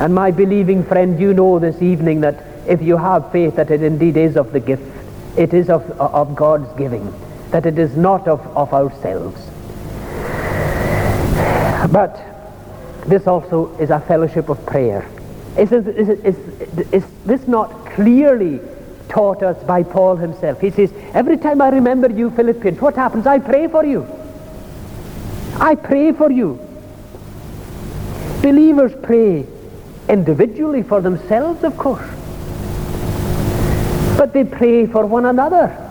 And 0.00 0.14
my 0.14 0.30
believing 0.30 0.84
friend, 0.84 1.18
you 1.18 1.34
know 1.34 1.58
this 1.58 1.82
evening 1.82 2.20
that 2.20 2.44
if 2.68 2.80
you 2.80 2.96
have 2.96 3.32
faith 3.32 3.56
that 3.56 3.70
it 3.70 3.82
indeed 3.82 4.16
is 4.16 4.36
of 4.36 4.52
the 4.52 4.60
gift, 4.60 4.82
it 5.36 5.52
is 5.52 5.68
of, 5.68 5.90
of 6.00 6.36
God's 6.36 6.72
giving, 6.78 7.12
that 7.50 7.66
it 7.66 7.78
is 7.78 7.96
not 7.96 8.28
of, 8.28 8.40
of 8.56 8.72
ourselves. 8.72 9.40
But 11.90 12.22
this 13.06 13.26
also 13.26 13.74
is 13.78 13.90
a 13.90 13.98
fellowship 13.98 14.48
of 14.48 14.64
prayer. 14.66 15.08
Is, 15.56 15.72
is, 15.72 15.86
is, 15.86 16.38
is, 16.92 17.04
this 17.24 17.48
not 17.48 17.86
clearly 17.86 18.60
taught 19.08 19.42
us 19.42 19.60
by 19.64 19.82
Paul 19.82 20.16
himself? 20.16 20.60
He 20.60 20.70
says, 20.70 20.92
Every 21.12 21.38
time 21.38 21.60
I 21.60 21.70
remember 21.70 22.08
you, 22.08 22.30
Philippians, 22.30 22.80
what 22.80 22.94
happens? 22.94 23.26
I 23.26 23.40
pray 23.40 23.66
for 23.66 23.84
you. 23.84 24.06
I 25.56 25.74
pray 25.74 26.12
for 26.12 26.30
you. 26.30 26.60
Believers 28.42 28.92
pray 29.02 29.46
individually 30.08 30.82
for 30.82 31.00
themselves, 31.00 31.62
of 31.64 31.76
course. 31.76 32.06
But 34.16 34.32
they 34.32 34.44
pray 34.44 34.86
for 34.86 35.06
one 35.06 35.26
another. 35.26 35.84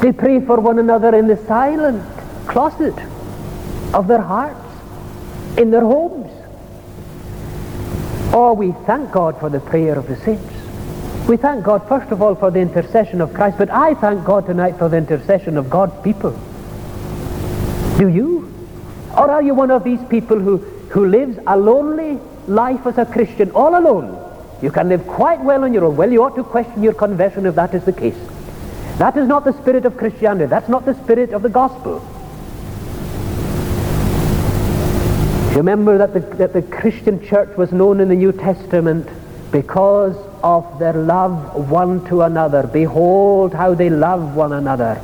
They 0.00 0.12
pray 0.12 0.40
for 0.40 0.60
one 0.60 0.78
another 0.78 1.14
in 1.14 1.26
the 1.26 1.36
silent 1.46 2.04
closet 2.46 2.94
of 3.92 4.06
their 4.06 4.22
hearts 4.22 4.68
in 5.58 5.70
their 5.70 5.82
homes. 5.82 6.30
Oh, 8.32 8.52
we 8.52 8.72
thank 8.86 9.10
God 9.10 9.38
for 9.40 9.50
the 9.50 9.60
prayer 9.60 9.98
of 9.98 10.06
the 10.06 10.16
saints. 10.16 10.54
We 11.28 11.36
thank 11.36 11.64
God, 11.64 11.86
first 11.88 12.12
of 12.12 12.22
all, 12.22 12.34
for 12.34 12.50
the 12.50 12.60
intercession 12.60 13.20
of 13.20 13.34
Christ, 13.34 13.58
but 13.58 13.68
I 13.70 13.94
thank 13.94 14.24
God 14.24 14.46
tonight 14.46 14.78
for 14.78 14.88
the 14.88 14.96
intercession 14.96 15.56
of 15.56 15.68
God's 15.68 16.00
people. 16.02 16.30
Do 17.98 18.08
you? 18.08 18.54
Or 19.16 19.30
are 19.30 19.42
you 19.42 19.54
one 19.54 19.70
of 19.70 19.82
these 19.82 20.02
people 20.04 20.38
who, 20.38 20.58
who 20.90 21.06
lives 21.06 21.38
a 21.46 21.56
lonely 21.56 22.20
life 22.48 22.86
as 22.86 22.98
a 22.98 23.06
Christian, 23.06 23.50
all 23.52 23.78
alone? 23.78 24.24
You 24.60 24.70
can 24.70 24.88
live 24.88 25.06
quite 25.06 25.40
well 25.40 25.64
on 25.64 25.72
your 25.72 25.84
own. 25.84 25.96
Well, 25.96 26.10
you 26.10 26.24
ought 26.24 26.34
to 26.36 26.42
question 26.42 26.82
your 26.82 26.94
conversion 26.94 27.46
if 27.46 27.54
that 27.54 27.74
is 27.74 27.84
the 27.84 27.92
case. 27.92 28.16
That 28.98 29.16
is 29.16 29.28
not 29.28 29.44
the 29.44 29.52
spirit 29.52 29.84
of 29.84 29.96
Christianity. 29.96 30.46
That's 30.46 30.68
not 30.68 30.84
the 30.84 30.94
spirit 30.94 31.32
of 31.32 31.42
the 31.42 31.48
gospel. 31.48 32.00
Remember 35.54 35.98
that 35.98 36.14
the, 36.14 36.20
that 36.36 36.52
the 36.52 36.62
Christian 36.62 37.24
church 37.24 37.56
was 37.56 37.72
known 37.72 38.00
in 38.00 38.08
the 38.08 38.14
New 38.14 38.32
Testament 38.32 39.08
because 39.50 40.16
of 40.42 40.78
their 40.78 40.92
love 40.92 41.70
one 41.70 42.04
to 42.06 42.22
another. 42.22 42.66
Behold 42.66 43.54
how 43.54 43.74
they 43.74 43.90
love 43.90 44.34
one 44.34 44.52
another. 44.52 44.94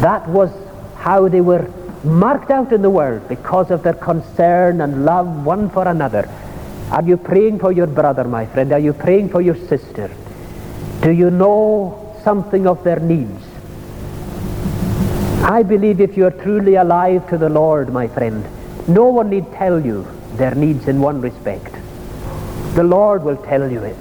That 0.00 0.28
was 0.28 0.50
how 0.96 1.28
they 1.28 1.40
were 1.40 1.72
marked 2.08 2.50
out 2.50 2.72
in 2.72 2.82
the 2.82 2.90
world 2.90 3.28
because 3.28 3.70
of 3.70 3.82
their 3.82 3.94
concern 3.94 4.80
and 4.80 5.04
love 5.04 5.44
one 5.44 5.70
for 5.70 5.86
another. 5.86 6.28
Are 6.90 7.02
you 7.02 7.16
praying 7.16 7.58
for 7.58 7.70
your 7.70 7.86
brother, 7.86 8.24
my 8.24 8.46
friend? 8.46 8.72
Are 8.72 8.78
you 8.78 8.92
praying 8.92 9.28
for 9.28 9.40
your 9.40 9.56
sister? 9.56 10.10
Do 11.02 11.10
you 11.10 11.30
know 11.30 12.18
something 12.24 12.66
of 12.66 12.82
their 12.82 12.98
needs? 12.98 13.44
I 15.42 15.62
believe 15.62 16.00
if 16.00 16.16
you 16.16 16.26
are 16.26 16.30
truly 16.30 16.74
alive 16.74 17.28
to 17.28 17.38
the 17.38 17.48
Lord, 17.48 17.92
my 17.92 18.08
friend, 18.08 18.44
no 18.88 19.06
one 19.06 19.30
need 19.30 19.50
tell 19.52 19.84
you 19.84 20.06
their 20.34 20.54
needs 20.54 20.88
in 20.88 21.00
one 21.00 21.20
respect. 21.20 21.74
The 22.74 22.82
Lord 22.84 23.22
will 23.22 23.36
tell 23.36 23.70
you 23.70 23.82
it. 23.84 23.96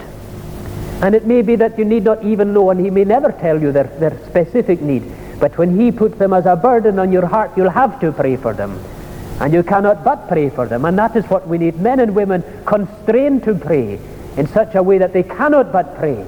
And 1.02 1.14
it 1.14 1.26
may 1.26 1.42
be 1.42 1.56
that 1.58 1.78
you 1.78 1.86
need 1.86 2.04
not 2.04 2.24
even 2.24 2.54
know, 2.54 2.70
and 2.70 2.80
He 2.80 2.90
may 2.90 3.04
never 3.04 3.32
tell 3.32 3.62
you 3.62 3.72
their, 3.72 3.84
their 3.84 4.18
specific 4.26 4.82
need. 4.82 5.04
But 5.40 5.58
when 5.58 5.80
He 5.80 5.92
puts 5.92 6.18
them 6.18 6.34
as 6.34 6.46
a 6.46 6.56
burden 6.56 7.00
on 7.00 7.12
your 7.12 7.26
heart, 7.26 7.52
you'll 7.56 7.70
have 7.70 8.00
to 8.02 8.12
pray 8.12 8.38
for 8.38 8.54
them. 8.54 8.80
And 9.40 9.54
you 9.54 9.64
cannot 9.64 10.04
but 10.04 10.28
pray 10.28 10.50
for 10.50 10.66
them. 10.66 10.86
And 10.86 10.98
that 10.98 11.16
is 11.16 11.26
what 11.26 11.48
we 11.48 11.58
need. 11.58 11.80
Men 11.80 12.00
and 12.00 12.16
women 12.16 12.44
constrained 12.66 13.44
to 13.44 13.54
pray 13.54 14.00
in 14.36 14.48
such 14.48 14.76
a 14.76 14.82
way 14.82 14.98
that 14.98 15.14
they 15.14 15.24
cannot 15.24 15.72
but 15.72 15.96
pray 15.98 16.26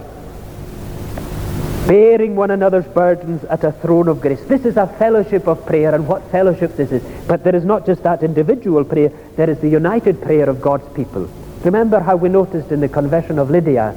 bearing 1.90 2.36
one 2.36 2.52
another's 2.52 2.86
burdens 2.86 3.44
at 3.46 3.64
a 3.64 3.72
throne 3.72 4.08
of 4.08 4.22
grace. 4.22 4.40
This 4.42 4.64
is 4.64 4.78
a 4.78 4.86
fellowship 4.86 5.48
of 5.48 5.66
prayer, 5.66 5.96
and 5.96 6.08
what 6.08 6.22
fellowship 6.30 6.76
this 6.76 6.92
is. 6.92 7.02
But 7.28 7.44
there 7.44 7.56
is 7.56 7.66
not 7.66 7.88
just 7.88 8.04
that 8.04 8.22
individual 8.22 8.84
prayer, 8.84 9.12
there 9.36 9.50
is 9.50 9.58
the 9.60 9.70
united 9.70 10.22
prayer 10.22 10.48
of 10.48 10.62
God's 10.62 10.88
people. 10.94 11.28
Remember 11.64 12.00
how 12.00 12.16
we 12.16 12.30
noticed 12.30 12.72
in 12.72 12.80
the 12.80 12.90
conversion 12.90 13.40
of 13.40 13.50
Lydia, 13.50 13.96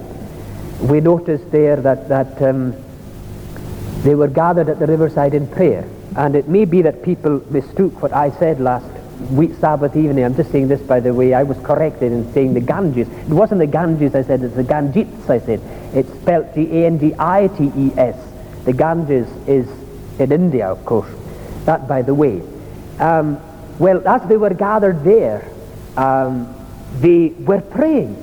we 0.80 1.02
noticed 1.02 1.50
there 1.50 1.76
that, 1.76 2.08
that 2.08 2.40
um, 2.40 2.74
they 4.02 4.14
were 4.14 4.28
gathered 4.28 4.68
at 4.68 4.78
the 4.78 4.86
riverside 4.86 5.34
in 5.34 5.46
prayer. 5.46 5.88
And 6.16 6.34
it 6.34 6.48
may 6.48 6.64
be 6.64 6.82
that 6.82 7.02
people 7.02 7.42
mistook 7.50 8.02
what 8.02 8.12
I 8.12 8.30
said 8.30 8.60
last 8.60 8.86
week, 9.30 9.52
Sabbath 9.60 9.96
evening. 9.96 10.24
I'm 10.24 10.34
just 10.34 10.50
saying 10.50 10.68
this, 10.68 10.80
by 10.80 11.00
the 11.00 11.14
way. 11.14 11.34
I 11.34 11.42
was 11.42 11.58
corrected 11.58 12.12
in 12.12 12.32
saying 12.32 12.54
the 12.54 12.60
Ganges. 12.60 13.08
It 13.08 13.28
wasn't 13.28 13.60
the 13.60 13.66
Ganges 13.66 14.14
I 14.14 14.22
said, 14.22 14.42
it's 14.42 14.54
the 14.54 14.64
Gangites 14.64 15.30
I 15.30 15.38
said. 15.38 15.60
It's 15.94 16.12
spelled 16.20 16.54
G-A-N-G-I-T-E-S. 16.54 18.16
The 18.64 18.72
Ganges 18.72 19.28
is 19.46 19.68
in 20.18 20.32
India, 20.32 20.68
of 20.68 20.84
course. 20.84 21.10
That, 21.64 21.88
by 21.88 22.02
the 22.02 22.14
way. 22.14 22.42
Um, 22.98 23.40
well, 23.78 24.06
as 24.06 24.26
they 24.28 24.36
were 24.36 24.54
gathered 24.54 25.04
there, 25.04 25.48
um, 25.96 26.54
they 27.00 27.28
were 27.28 27.60
praying. 27.60 28.16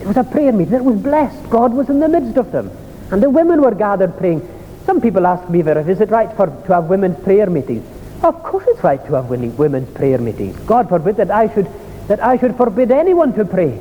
It 0.00 0.06
was 0.06 0.16
a 0.16 0.24
prayer 0.24 0.52
meeting. 0.52 0.74
It 0.74 0.84
was 0.84 0.96
blessed. 1.00 1.50
God 1.50 1.72
was 1.72 1.88
in 1.88 2.00
the 2.00 2.08
midst 2.08 2.36
of 2.36 2.52
them. 2.52 2.70
And 3.10 3.22
the 3.22 3.30
women 3.30 3.62
were 3.62 3.74
gathered 3.74 4.16
praying. 4.18 4.40
Some 4.86 5.00
people 5.00 5.26
ask 5.26 5.48
me, 5.48 5.62
Vera, 5.62 5.82
is 5.82 6.00
it 6.00 6.10
right 6.10 6.34
for, 6.36 6.46
to 6.46 6.74
have 6.74 6.84
women's 6.84 7.22
prayer 7.24 7.48
meetings? 7.48 7.86
Of 8.22 8.42
course 8.42 8.64
it's 8.68 8.82
right 8.82 9.04
to 9.06 9.14
have 9.14 9.28
women's 9.28 9.90
prayer 9.94 10.18
meetings. 10.18 10.56
God 10.60 10.88
forbid 10.88 11.16
that 11.16 11.30
I 11.30 11.52
should, 11.52 11.68
that 12.08 12.22
I 12.22 12.36
should 12.38 12.56
forbid 12.56 12.90
anyone 12.90 13.32
to 13.34 13.44
pray 13.44 13.80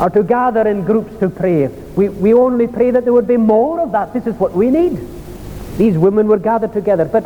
or 0.00 0.10
to 0.10 0.22
gather 0.22 0.66
in 0.68 0.84
groups 0.84 1.16
to 1.20 1.28
pray. 1.28 1.68
We, 1.96 2.08
we 2.08 2.34
only 2.34 2.66
pray 2.66 2.90
that 2.90 3.04
there 3.04 3.12
would 3.12 3.28
be 3.28 3.36
more 3.36 3.80
of 3.80 3.92
that. 3.92 4.12
This 4.12 4.26
is 4.26 4.34
what 4.34 4.52
we 4.52 4.70
need. 4.70 5.00
These 5.76 5.96
women 5.96 6.26
were 6.26 6.38
gathered 6.38 6.72
together. 6.72 7.04
But 7.04 7.24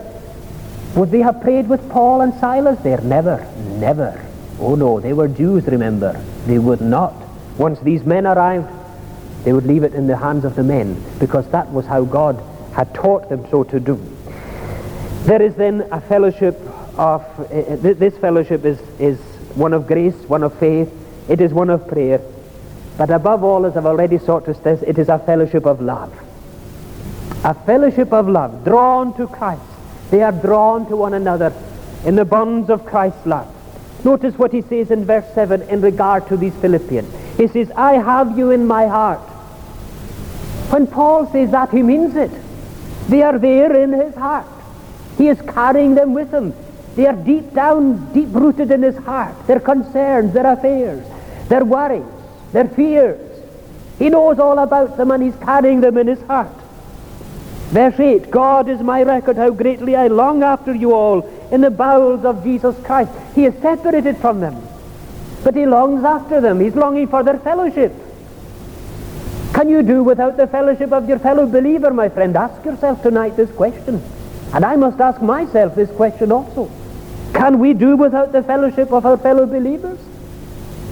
would 0.94 1.10
they 1.10 1.20
have 1.20 1.40
prayed 1.40 1.68
with 1.68 1.88
Paul 1.90 2.20
and 2.20 2.34
Silas 2.34 2.78
there? 2.80 3.00
Never, 3.00 3.46
never. 3.78 4.22
Oh 4.58 4.74
no, 4.74 5.00
they 5.00 5.12
were 5.12 5.28
Jews, 5.28 5.66
remember. 5.66 6.12
They 6.46 6.58
would 6.58 6.80
not. 6.80 7.14
Once 7.58 7.80
these 7.80 8.04
men 8.04 8.26
arrived, 8.26 8.68
they 9.46 9.52
would 9.52 9.64
leave 9.64 9.84
it 9.84 9.94
in 9.94 10.08
the 10.08 10.16
hands 10.16 10.44
of 10.44 10.56
the 10.56 10.64
men 10.64 11.00
because 11.20 11.48
that 11.50 11.70
was 11.70 11.86
how 11.86 12.04
God 12.04 12.42
had 12.74 12.92
taught 12.92 13.28
them 13.28 13.48
so 13.48 13.62
to 13.62 13.78
do. 13.78 13.94
There 15.22 15.40
is 15.40 15.54
then 15.54 15.86
a 15.92 16.00
fellowship 16.00 16.60
of, 16.98 17.22
uh, 17.38 17.76
this 17.76 18.18
fellowship 18.18 18.64
is, 18.64 18.80
is 18.98 19.20
one 19.54 19.72
of 19.72 19.86
grace, 19.86 20.16
one 20.26 20.42
of 20.42 20.52
faith, 20.58 20.92
it 21.28 21.40
is 21.40 21.54
one 21.54 21.70
of 21.70 21.86
prayer, 21.86 22.20
but 22.98 23.08
above 23.10 23.44
all, 23.44 23.66
as 23.66 23.76
I've 23.76 23.86
already 23.86 24.18
sought 24.18 24.46
to 24.46 24.54
stress, 24.54 24.82
it 24.82 24.98
is 24.98 25.08
a 25.08 25.20
fellowship 25.20 25.64
of 25.64 25.80
love. 25.80 26.12
A 27.44 27.54
fellowship 27.54 28.12
of 28.12 28.28
love, 28.28 28.64
drawn 28.64 29.16
to 29.16 29.28
Christ. 29.28 29.62
They 30.10 30.24
are 30.24 30.32
drawn 30.32 30.88
to 30.88 30.96
one 30.96 31.14
another 31.14 31.54
in 32.04 32.16
the 32.16 32.24
bonds 32.24 32.68
of 32.68 32.84
Christ's 32.84 33.24
love. 33.24 33.46
Notice 34.04 34.36
what 34.36 34.52
he 34.52 34.62
says 34.62 34.90
in 34.90 35.04
verse 35.04 35.32
7 35.34 35.62
in 35.68 35.82
regard 35.82 36.26
to 36.30 36.36
these 36.36 36.54
Philippians. 36.56 37.36
He 37.36 37.46
says, 37.46 37.70
I 37.76 37.92
have 37.92 38.36
you 38.36 38.50
in 38.50 38.66
my 38.66 38.88
heart. 38.88 39.20
When 40.70 40.86
Paul 40.86 41.30
says 41.30 41.50
that, 41.52 41.70
he 41.70 41.82
means 41.82 42.16
it. 42.16 42.30
They 43.08 43.22
are 43.22 43.38
there 43.38 43.74
in 43.82 43.92
his 43.92 44.14
heart. 44.14 44.46
He 45.16 45.28
is 45.28 45.40
carrying 45.42 45.94
them 45.94 46.12
with 46.12 46.32
him. 46.32 46.54
They 46.96 47.06
are 47.06 47.14
deep 47.14 47.52
down, 47.52 48.12
deep 48.12 48.28
rooted 48.32 48.70
in 48.70 48.82
his 48.82 48.96
heart. 48.96 49.46
Their 49.46 49.60
concerns, 49.60 50.32
their 50.32 50.52
affairs, 50.52 51.06
their 51.48 51.64
worries, 51.64 52.04
their 52.52 52.68
fears. 52.68 53.20
He 53.98 54.08
knows 54.08 54.38
all 54.38 54.58
about 54.58 54.96
them 54.96 55.10
and 55.10 55.22
he's 55.22 55.36
carrying 55.36 55.80
them 55.80 55.96
in 55.98 56.06
his 56.06 56.22
heart. 56.22 56.52
Verse 57.68 57.98
8 57.98 58.30
God 58.30 58.68
is 58.68 58.80
my 58.80 59.02
record, 59.02 59.36
how 59.36 59.50
greatly 59.50 59.94
I 59.96 60.06
long 60.06 60.42
after 60.42 60.74
you 60.74 60.94
all 60.94 61.22
in 61.50 61.60
the 61.60 61.70
bowels 61.70 62.24
of 62.24 62.42
Jesus 62.42 62.76
Christ. 62.84 63.10
He 63.34 63.44
is 63.44 63.54
separated 63.60 64.16
from 64.18 64.40
them, 64.40 64.66
but 65.44 65.54
he 65.54 65.66
longs 65.66 66.04
after 66.04 66.40
them. 66.40 66.60
He's 66.60 66.74
longing 66.74 67.08
for 67.08 67.22
their 67.22 67.38
fellowship. 67.38 67.92
Can 69.56 69.70
you 69.70 69.82
do 69.82 70.02
without 70.04 70.36
the 70.36 70.46
fellowship 70.46 70.92
of 70.92 71.08
your 71.08 71.18
fellow 71.18 71.46
believer, 71.46 71.90
my 71.90 72.10
friend? 72.10 72.36
Ask 72.36 72.62
yourself 72.62 73.02
tonight 73.02 73.36
this 73.36 73.50
question. 73.52 74.02
And 74.52 74.66
I 74.66 74.76
must 74.76 75.00
ask 75.00 75.22
myself 75.22 75.74
this 75.74 75.90
question 75.92 76.30
also. 76.30 76.70
Can 77.32 77.58
we 77.58 77.72
do 77.72 77.96
without 77.96 78.32
the 78.32 78.42
fellowship 78.42 78.92
of 78.92 79.06
our 79.06 79.16
fellow 79.16 79.46
believers? 79.46 79.98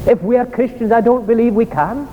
If 0.07 0.23
we 0.23 0.39
are 0.39 0.47
Christians, 0.47 0.93
I 0.93 1.03
don't 1.03 1.27
believe 1.27 1.53
we 1.53 1.67
can. 1.67 2.09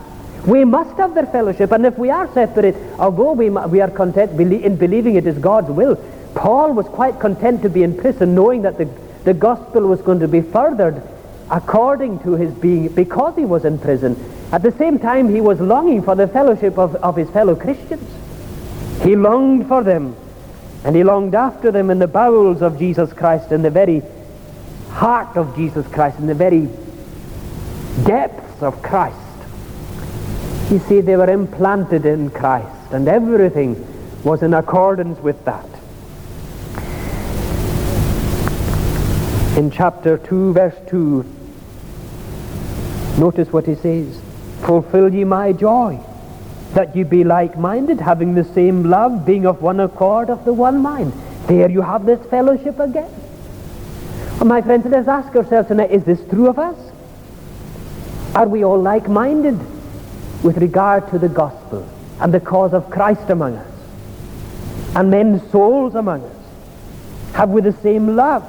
We 0.45 0.65
must 0.65 0.97
have 0.97 1.15
their 1.15 1.25
fellowship, 1.25 1.71
and 1.71 1.85
if 1.85 1.97
we 1.97 2.09
are 2.09 2.27
separate, 2.33 2.75
although 2.99 3.31
we, 3.31 3.49
we 3.49 3.79
are 3.79 3.89
content 3.89 4.31
in 4.37 4.75
believing 4.75 5.15
it 5.15 5.25
is 5.25 5.37
God's 5.37 5.69
will, 5.69 5.95
Paul 6.35 6.73
was 6.73 6.85
quite 6.87 7.17
content 7.21 7.61
to 7.61 7.69
be 7.69 7.81
in 7.81 7.95
prison 7.95 8.35
knowing 8.35 8.63
that 8.63 8.77
the, 8.77 8.89
the 9.23 9.33
gospel 9.33 9.83
was 9.83 10.01
going 10.01 10.19
to 10.19 10.27
be 10.27 10.41
furthered 10.41 11.01
according 11.51 12.19
to 12.19 12.31
his 12.31 12.53
being, 12.53 12.87
because 12.87 13.35
he 13.35 13.43
was 13.43 13.65
in 13.65 13.77
prison. 13.77 14.15
At 14.53 14.63
the 14.63 14.71
same 14.71 14.97
time, 14.97 15.29
he 15.29 15.41
was 15.41 15.59
longing 15.59 16.01
for 16.01 16.15
the 16.15 16.27
fellowship 16.27 16.77
of, 16.79 16.95
of 16.95 17.17
his 17.17 17.29
fellow 17.29 17.55
Christians. 17.55 18.09
He 19.03 19.15
longed 19.15 19.67
for 19.67 19.83
them, 19.83 20.15
and 20.85 20.95
he 20.95 21.03
longed 21.03 21.35
after 21.35 21.69
them 21.69 21.89
in 21.89 21.99
the 21.99 22.07
bowels 22.07 22.61
of 22.61 22.79
Jesus 22.79 23.11
Christ, 23.11 23.51
in 23.51 23.61
the 23.61 23.69
very 23.69 24.01
heart 24.91 25.35
of 25.35 25.53
Jesus 25.55 25.85
Christ, 25.87 26.19
in 26.19 26.27
the 26.27 26.33
very 26.33 26.69
depths 28.05 28.63
of 28.63 28.81
Christ. 28.81 29.17
You 30.71 30.79
see, 30.79 31.01
they 31.01 31.17
were 31.17 31.29
implanted 31.29 32.05
in 32.05 32.29
Christ, 32.29 32.93
and 32.93 33.09
everything 33.09 33.75
was 34.23 34.41
in 34.41 34.53
accordance 34.53 35.19
with 35.19 35.43
that. 35.43 35.65
In 39.57 39.69
chapter 39.69 40.17
2, 40.17 40.53
verse 40.53 40.75
2, 40.87 41.25
notice 43.21 43.53
what 43.53 43.65
he 43.65 43.75
says 43.75 44.19
Fulfill 44.65 45.13
ye 45.13 45.23
my 45.23 45.53
joy, 45.53 45.99
that 46.73 46.95
ye 46.95 47.03
be 47.03 47.23
like 47.23 47.57
minded, 47.57 47.99
having 47.99 48.35
the 48.35 48.43
same 48.43 48.83
love, 48.83 49.25
being 49.25 49.45
of 49.45 49.61
one 49.61 49.79
accord, 49.79 50.29
of 50.29 50.45
the 50.45 50.53
one 50.53 50.81
mind. 50.81 51.13
There 51.47 51.69
you 51.69 51.81
have 51.81 52.05
this 52.05 52.23
fellowship 52.29 52.79
again. 52.79 53.11
Well, 54.37 54.45
my 54.45 54.61
friends, 54.61 54.85
let 54.85 54.93
us 54.93 55.07
ask 55.07 55.35
ourselves 55.35 55.67
tonight 55.67 55.91
is 55.91 56.03
this 56.03 56.23
true 56.29 56.47
of 56.47 56.59
us? 56.59 56.77
Are 58.35 58.47
we 58.47 58.63
all 58.63 58.81
like 58.81 59.09
minded? 59.09 59.59
with 60.43 60.57
regard 60.57 61.07
to 61.11 61.19
the 61.19 61.29
gospel 61.29 61.87
and 62.19 62.33
the 62.33 62.39
cause 62.39 62.73
of 62.73 62.89
Christ 62.89 63.29
among 63.29 63.55
us 63.55 63.67
and 64.95 65.09
men's 65.09 65.49
souls 65.51 65.95
among 65.95 66.23
us? 66.23 66.35
Have 67.33 67.49
we 67.49 67.61
the 67.61 67.73
same 67.73 68.15
love? 68.15 68.43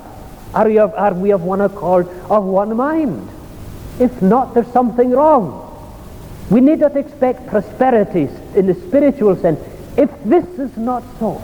Are 0.54 0.66
we 0.66 0.78
of, 0.78 0.94
are 0.94 1.14
we 1.14 1.30
of 1.30 1.42
one 1.42 1.60
accord, 1.60 2.08
of 2.30 2.44
one 2.44 2.76
mind? 2.76 3.28
If 3.98 4.22
not, 4.22 4.54
there's 4.54 4.72
something 4.72 5.10
wrong. 5.10 5.68
We 6.50 6.60
need 6.60 6.80
not 6.80 6.96
expect 6.96 7.46
prosperity 7.46 8.28
in 8.54 8.66
the 8.66 8.74
spiritual 8.74 9.36
sense. 9.36 9.60
If 9.96 10.10
this 10.24 10.44
is 10.58 10.76
not 10.76 11.02
so, 11.18 11.42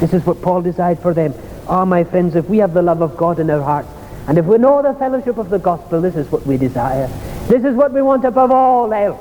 this 0.00 0.12
is 0.12 0.24
what 0.24 0.42
Paul 0.42 0.62
desired 0.62 0.98
for 0.98 1.14
them. 1.14 1.34
Ah, 1.68 1.82
oh, 1.82 1.86
my 1.86 2.04
friends, 2.04 2.34
if 2.34 2.48
we 2.48 2.58
have 2.58 2.74
the 2.74 2.82
love 2.82 3.02
of 3.02 3.16
God 3.16 3.38
in 3.38 3.50
our 3.50 3.62
hearts, 3.62 3.88
and 4.26 4.38
if 4.38 4.44
we 4.44 4.58
know 4.58 4.82
the 4.82 4.94
fellowship 4.94 5.38
of 5.38 5.50
the 5.50 5.58
gospel, 5.58 6.00
this 6.00 6.14
is 6.14 6.30
what 6.30 6.46
we 6.46 6.56
desire. 6.56 7.08
This 7.48 7.64
is 7.64 7.74
what 7.74 7.92
we 7.92 8.02
want 8.02 8.24
above 8.24 8.50
all 8.50 8.92
else 8.92 9.20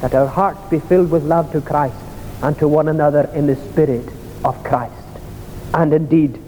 that 0.00 0.14
our 0.14 0.26
hearts 0.26 0.60
be 0.70 0.78
filled 0.78 1.10
with 1.10 1.24
love 1.24 1.50
to 1.52 1.60
Christ 1.60 1.96
and 2.42 2.56
to 2.58 2.68
one 2.68 2.88
another 2.88 3.30
in 3.34 3.46
the 3.46 3.56
spirit 3.56 4.08
of 4.44 4.62
Christ. 4.62 4.94
And 5.74 5.92
indeed, 5.92 6.40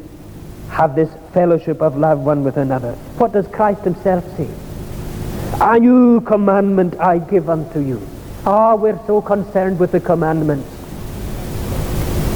have 0.71 0.95
this 0.95 1.11
fellowship 1.33 1.81
of 1.83 1.97
love 1.97 2.21
one 2.21 2.45
with 2.45 2.57
another. 2.57 2.93
What 3.19 3.33
does 3.33 3.47
Christ 3.49 3.83
himself 3.83 4.25
say? 4.37 4.49
A 5.59 5.79
new 5.79 6.21
commandment 6.21 6.99
I 7.01 7.19
give 7.19 7.51
unto 7.51 7.81
you. 7.81 8.01
Ah, 8.47 8.73
oh, 8.73 8.77
we're 8.77 8.99
so 9.07 9.21
concerned 9.21 9.79
with 9.79 9.93
the 9.93 10.01
commandments. 10.01 10.69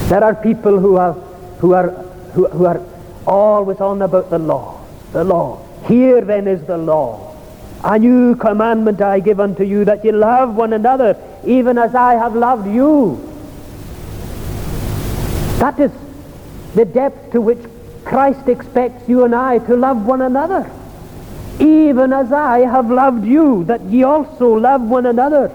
There 0.09 0.23
are 0.23 0.35
people 0.35 0.79
who 0.79 0.97
are, 0.97 1.13
who 1.61 1.73
are, 1.73 1.91
who, 2.35 2.47
who 2.49 2.67
are 2.67 2.81
always 3.27 3.81
on 3.81 4.03
about 4.03 4.31
the 4.31 4.39
law. 4.39 4.85
The 5.13 5.25
law. 5.25 5.65
Here 5.87 6.21
then 6.21 6.47
is 6.49 6.63
the 6.65 6.77
law. 6.77 7.35
A 7.85 7.99
new 7.99 8.35
commandment 8.37 9.01
I 9.01 9.21
give 9.21 9.41
unto 9.41 9.63
you, 9.63 9.85
that 9.85 10.05
ye 10.05 10.13
love 10.13 10.55
one 10.57 10.73
another, 10.73 11.17
even 11.47 11.79
as 11.79 11.95
I 11.95 12.15
have 12.15 12.35
loved 12.35 12.67
you. 12.67 13.17
That 15.59 15.79
is 15.79 15.93
the 16.75 16.85
depth 16.85 17.33
to 17.33 17.41
which 17.41 17.59
Christ 18.05 18.49
expects 18.49 19.09
you 19.09 19.25
and 19.25 19.35
I 19.35 19.59
to 19.61 19.77
love 19.77 20.05
one 20.05 20.21
another. 20.21 20.71
Even 21.61 22.13
as 22.13 22.33
I 22.33 22.61
have 22.61 22.91
loved 22.91 23.25
you, 23.25 23.65
that 23.65 23.81
ye 23.83 24.03
also 24.03 24.55
love 24.55 24.83
one 24.83 25.07
another. 25.07 25.49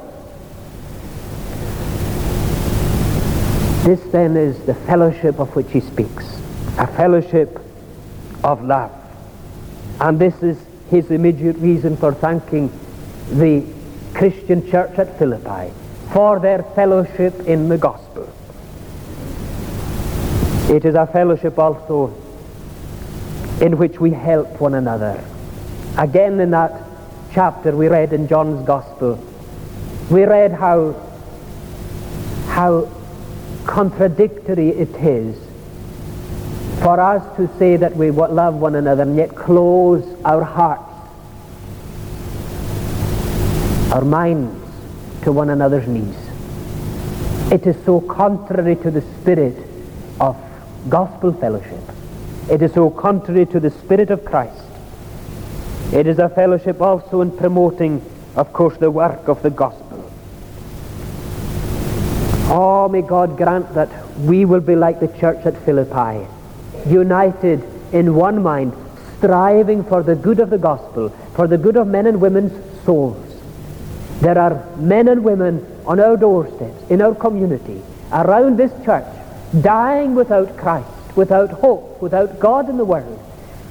This 3.84 4.02
then 4.12 4.38
is 4.38 4.60
the 4.66 4.76
fellowship 4.76 5.40
of 5.40 5.56
which 5.56 5.72
he 5.72 5.80
speaks, 5.80 6.40
a 6.78 6.86
fellowship 6.86 7.60
of 8.44 8.64
love. 8.64 8.92
And 10.00 10.20
this 10.20 10.42
is 10.44 10.58
his 10.90 11.12
immediate 11.12 11.58
reason 11.58 11.98
for 11.98 12.14
thanking 12.14 12.72
the 13.32 13.64
Christian 14.14 14.70
church 14.70 14.98
at 14.98 15.18
Philippi 15.18 15.74
for 16.12 16.40
their 16.40 16.64
fellowship 16.76 17.40
in 17.42 17.70
the 17.70 17.78
gospel. 17.78 18.28
It 20.70 20.86
is 20.86 20.96
a 20.96 21.08
fellowship 21.08 21.58
also 21.58 22.14
in 23.62 23.78
which 23.78 24.00
we 24.00 24.12
help 24.12 24.62
one 24.62 24.76
another. 24.76 25.24
Again 25.98 26.40
in 26.40 26.52
that 26.52 26.84
chapter 27.34 27.76
we 27.76 27.88
read 27.88 28.14
in 28.14 28.28
John's 28.28 28.66
gospel, 28.66 29.24
we 30.10 30.24
read 30.24 30.52
how, 30.52 30.94
how 32.48 32.90
contradictory 33.66 34.70
it 34.70 34.96
is 34.96 35.38
for 36.82 37.00
us 37.00 37.24
to 37.36 37.50
say 37.60 37.76
that 37.76 37.96
we 37.96 38.10
love 38.10 38.56
one 38.56 38.76
another 38.76 39.04
and 39.04 39.16
yet 39.16 39.36
close 39.36 40.04
our 40.24 40.44
hearts, 40.44 40.84
our 43.94 44.06
minds 44.06 44.56
to 45.24 45.32
one 45.32 45.50
another's 45.50 45.88
needs. 45.88 46.18
It 47.52 47.68
is 47.68 47.76
so 47.84 48.00
contrary 48.00 48.76
to 48.78 48.92
the 48.92 49.02
spirit 49.02 49.58
of 50.20 50.38
gospel 50.88 51.34
fellowship. 51.34 51.82
It 52.50 52.62
is 52.62 52.74
so 52.74 52.90
contrary 52.90 53.46
to 53.48 53.60
the 53.60 53.72
spirit 53.72 54.10
of 54.10 54.24
Christ. 54.24 54.69
It 55.92 56.06
is 56.08 56.20
a 56.20 56.30
fellowship 56.30 56.82
also 56.82 57.22
in 57.22 57.36
promoting, 57.36 58.02
of 58.36 58.54
course, 58.54 58.78
the 58.78 58.92
work 58.92 59.28
of 59.28 59.42
the 59.42 59.50
gospel. 59.50 60.12
Oh, 62.52 62.88
may 62.90 63.02
God 63.02 63.38
grant 63.38 63.74
that 63.74 63.90
we 64.20 64.46
will 64.46 64.60
be 64.60 64.76
like 64.76 65.00
the 65.00 65.08
church 65.08 65.46
at 65.46 65.58
Philippi 65.66 66.28
united 66.88 67.64
in 67.92 68.16
one 68.16 68.42
mind, 68.42 68.74
striving 69.18 69.84
for 69.84 70.04
the 70.04 70.16
good 70.16 70.40
of 70.40 70.50
the 70.50 70.58
gospel, 70.58 71.10
for 71.36 71.48
the 71.48 71.58
good 71.58 71.76
of 71.76 71.88
men 71.88 72.06
and 72.06 72.22
women's 72.22 72.54
souls. 72.86 73.18
There 74.22 74.38
are 74.38 74.66
men 74.78 75.08
and 75.08 75.24
women 75.24 75.66
on 75.86 76.00
our 76.00 76.18
doorsteps, 76.18 76.90
in 76.90 77.02
our 77.02 77.16
community, 77.16 77.82
around 78.12 78.58
this 78.58 78.72
church, 78.84 79.06
dying 79.62 80.16
without 80.16 80.58
Christ, 80.58 80.90
without 81.16 81.52
hope, 81.52 82.02
without 82.02 82.40
God 82.40 82.70
in 82.70 82.78
the 82.78 82.86
world. 82.86 83.26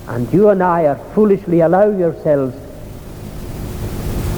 And 0.09 0.33
you 0.33 0.49
and 0.49 0.63
I 0.63 0.87
are 0.87 0.99
foolishly 1.15 1.61
allowing 1.61 1.99
yourselves 1.99 2.57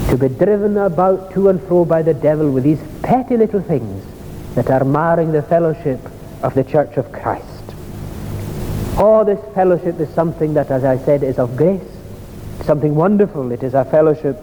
to 0.09 0.17
be 0.17 0.27
driven 0.27 0.77
about 0.77 1.31
to 1.31 1.47
and 1.47 1.61
fro 1.63 1.85
by 1.85 2.01
the 2.01 2.13
devil 2.13 2.51
with 2.51 2.65
these 2.65 2.81
petty 3.01 3.37
little 3.37 3.61
things 3.61 4.05
that 4.55 4.69
are 4.69 4.83
marring 4.83 5.31
the 5.31 5.41
fellowship 5.41 5.99
of 6.43 6.53
the 6.55 6.65
church 6.65 6.97
of 6.97 7.09
Christ. 7.13 7.47
Oh, 8.97 9.23
this 9.25 9.39
fellowship 9.55 9.97
is 10.01 10.09
something 10.09 10.53
that, 10.55 10.69
as 10.69 10.83
I 10.83 10.97
said, 10.97 11.23
is 11.23 11.39
of 11.39 11.55
grace, 11.55 11.81
something 12.65 12.93
wonderful. 12.93 13.53
It 13.53 13.63
is 13.63 13.73
a 13.73 13.85
fellowship 13.85 14.37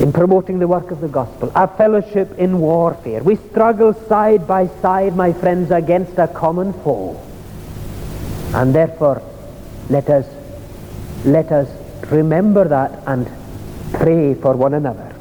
in 0.00 0.10
promoting 0.10 0.58
the 0.58 0.66
work 0.66 0.90
of 0.90 1.02
the 1.02 1.08
gospel, 1.08 1.52
a 1.54 1.68
fellowship 1.68 2.38
in 2.38 2.60
warfare. 2.60 3.22
We 3.22 3.36
struggle 3.36 3.92
side 3.92 4.46
by 4.46 4.68
side, 4.80 5.14
my 5.14 5.34
friends, 5.34 5.70
against 5.70 6.16
a 6.16 6.28
common 6.28 6.72
foe. 6.72 7.20
And 8.54 8.74
therefore, 8.74 9.22
let 9.90 10.08
us, 10.08 10.26
let 11.24 11.52
us 11.52 11.68
remember 12.10 12.66
that 12.68 13.02
and 13.06 13.30
pray 13.92 14.34
for 14.34 14.54
one 14.56 14.74
another. 14.74 15.14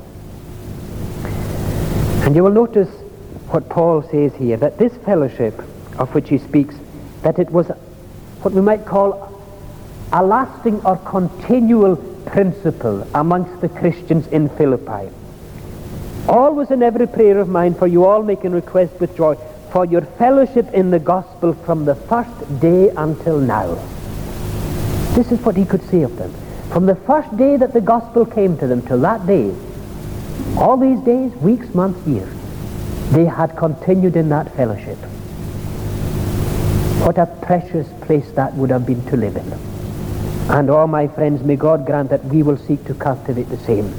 And 2.25 2.35
you 2.35 2.43
will 2.43 2.51
notice 2.51 2.89
what 3.49 3.69
Paul 3.69 4.01
says 4.03 4.35
here, 4.35 4.57
that 4.57 4.77
this 4.77 4.95
fellowship 4.97 5.57
of 5.97 6.13
which 6.13 6.29
he 6.29 6.37
speaks 6.37 6.75
that 7.21 7.39
it 7.39 7.49
was 7.49 7.67
what 8.41 8.53
we 8.53 8.61
might 8.61 8.85
call 8.85 9.41
a 10.13 10.23
lasting 10.23 10.79
or 10.85 10.97
continual 10.97 11.95
principle 12.25 13.07
amongst 13.13 13.59
the 13.61 13.69
Christians 13.69 14.27
in 14.27 14.49
Philippi. 14.49 15.09
Always 16.27 16.71
in 16.71 16.83
every 16.83 17.07
prayer 17.07 17.39
of 17.39 17.49
mine 17.49 17.73
for 17.73 17.87
you 17.87 18.05
all 18.05 18.23
making 18.23 18.51
request 18.51 18.99
with 18.99 19.15
joy 19.15 19.35
for 19.71 19.85
your 19.85 20.01
fellowship 20.01 20.73
in 20.73 20.89
the 20.91 20.99
gospel 20.99 21.53
from 21.53 21.85
the 21.85 21.95
first 21.95 22.59
day 22.59 22.89
until 22.89 23.39
now. 23.39 23.75
This 25.15 25.31
is 25.31 25.39
what 25.41 25.55
he 25.55 25.65
could 25.65 25.83
say 25.89 26.03
of 26.03 26.15
them. 26.17 26.33
From 26.71 26.85
the 26.85 26.95
first 26.95 27.35
day 27.37 27.57
that 27.57 27.73
the 27.73 27.81
gospel 27.81 28.25
came 28.25 28.57
to 28.57 28.67
them 28.67 28.81
till 28.81 28.99
that 29.01 29.25
day, 29.25 29.53
all 30.57 30.77
these 30.77 30.99
days, 31.01 31.31
weeks, 31.37 31.73
months, 31.73 32.05
years, 32.07 32.33
they 33.11 33.25
had 33.25 33.55
continued 33.55 34.15
in 34.15 34.29
that 34.29 34.53
fellowship. 34.55 34.97
What 37.05 37.17
a 37.17 37.25
precious 37.41 37.87
place 38.01 38.29
that 38.31 38.53
would 38.55 38.69
have 38.69 38.85
been 38.85 39.03
to 39.05 39.17
live 39.17 39.37
in. 39.37 39.53
And 40.49 40.69
all 40.69 40.87
my 40.87 41.07
friends, 41.07 41.43
may 41.43 41.55
God 41.55 41.85
grant 41.85 42.09
that 42.09 42.23
we 42.25 42.43
will 42.43 42.57
seek 42.57 42.83
to 42.85 42.93
cultivate 42.93 43.49
the 43.49 43.57
same. 43.57 43.93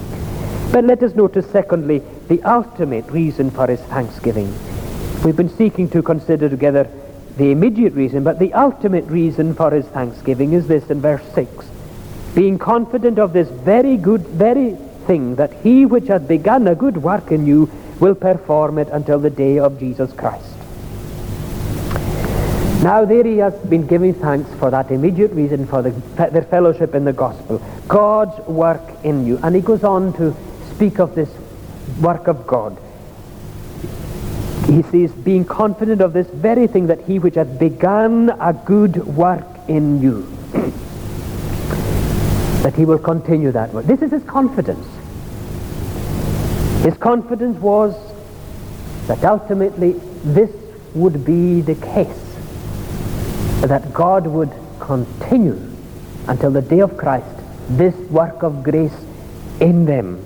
But 0.73 0.85
let 0.85 1.03
us 1.03 1.15
notice, 1.15 1.51
secondly, 1.51 2.03
the 2.29 2.43
ultimate 2.43 3.11
reason 3.11 3.51
for 3.51 3.67
his 3.67 3.81
thanksgiving. 3.81 4.53
We've 5.25 5.37
been 5.37 5.55
seeking 5.57 5.91
to 5.91 6.03
consider 6.03 6.49
together 6.49 6.89
the 7.37 7.51
immediate 7.51 7.93
reason, 7.95 8.25
but 8.25 8.39
the 8.39 8.53
ultimate 8.55 9.05
reason 9.07 9.55
for 9.55 9.71
his 9.71 9.87
thanksgiving 9.87 10.53
is 10.53 10.67
this 10.69 10.91
in 10.91 11.01
verse 11.01 11.23
6. 11.35 11.67
Being 12.35 12.59
confident 12.59 13.19
of 13.19 13.33
this 13.33 13.49
very 13.49 13.97
good, 13.97 14.23
very 14.23 14.77
thing, 15.07 15.37
that 15.37 15.53
he 15.53 15.87
which 15.87 16.09
hath 16.09 16.29
begun 16.29 16.69
a 16.69 16.75
good 16.75 16.97
work 16.99 17.33
in 17.33 17.47
you 17.47 17.71
will 17.99 18.15
perform 18.15 18.79
it 18.79 18.89
until 18.89 19.19
the 19.19 19.31
day 19.31 19.59
of 19.59 19.79
Jesus 19.79 20.13
Christ. 20.13 20.55
Now 22.83 23.05
there 23.05 23.25
he 23.25 23.39
has 23.39 23.55
been 23.67 23.89
giving 23.89 24.15
thanks 24.15 24.49
for 24.55 24.71
that 24.71 24.93
immediate 24.93 25.33
reason 25.33 25.67
for 25.67 25.83
the, 25.83 25.91
their 26.31 26.43
fellowship 26.43 26.95
in 26.95 27.05
the 27.05 27.13
gospel. 27.13 27.61
God's 27.89 28.39
work 28.47 28.83
in 29.03 29.27
you. 29.27 29.41
And 29.43 29.57
he 29.57 29.61
goes 29.61 29.83
on 29.83 30.13
to 30.13 30.37
speak 30.75 31.01
of 31.01 31.17
this 31.17 31.29
work 32.01 32.29
of 32.29 32.47
God. 32.47 32.79
He 34.69 34.83
says, 34.83 35.11
being 35.13 35.47
confident 35.47 36.03
of 36.03 36.13
this 36.13 36.27
very 36.29 36.67
thing 36.67 36.89
that 36.89 37.01
he 37.01 37.19
which 37.19 37.37
hath 37.37 37.59
begun 37.59 38.31
a 38.39 38.53
good 38.53 38.97
work 39.07 39.47
in 39.67 40.03
you, 40.03 40.23
that 42.63 42.75
he 42.77 42.85
will 42.85 42.99
continue 42.99 43.51
that 43.53 43.73
work. 43.73 43.87
This 43.87 44.03
is 44.03 44.11
his 44.11 44.23
confidence. 44.25 44.87
His 46.85 46.99
confidence 46.99 47.59
was 47.59 47.97
that 49.07 49.25
ultimately 49.25 49.93
this 50.23 50.51
would 50.95 51.25
be 51.25 51.63
the 51.63 51.75
case, 51.75 52.37
that 53.63 53.91
God 53.95 54.27
would 54.27 54.53
continue 54.81 55.59
until 56.27 56.51
the 56.51 56.61
day 56.61 56.81
of 56.81 56.95
Christ 56.99 57.27
this 57.71 57.95
work 58.11 58.43
of 58.43 58.63
grace 58.63 58.95
in 59.61 59.87
them. 59.87 60.23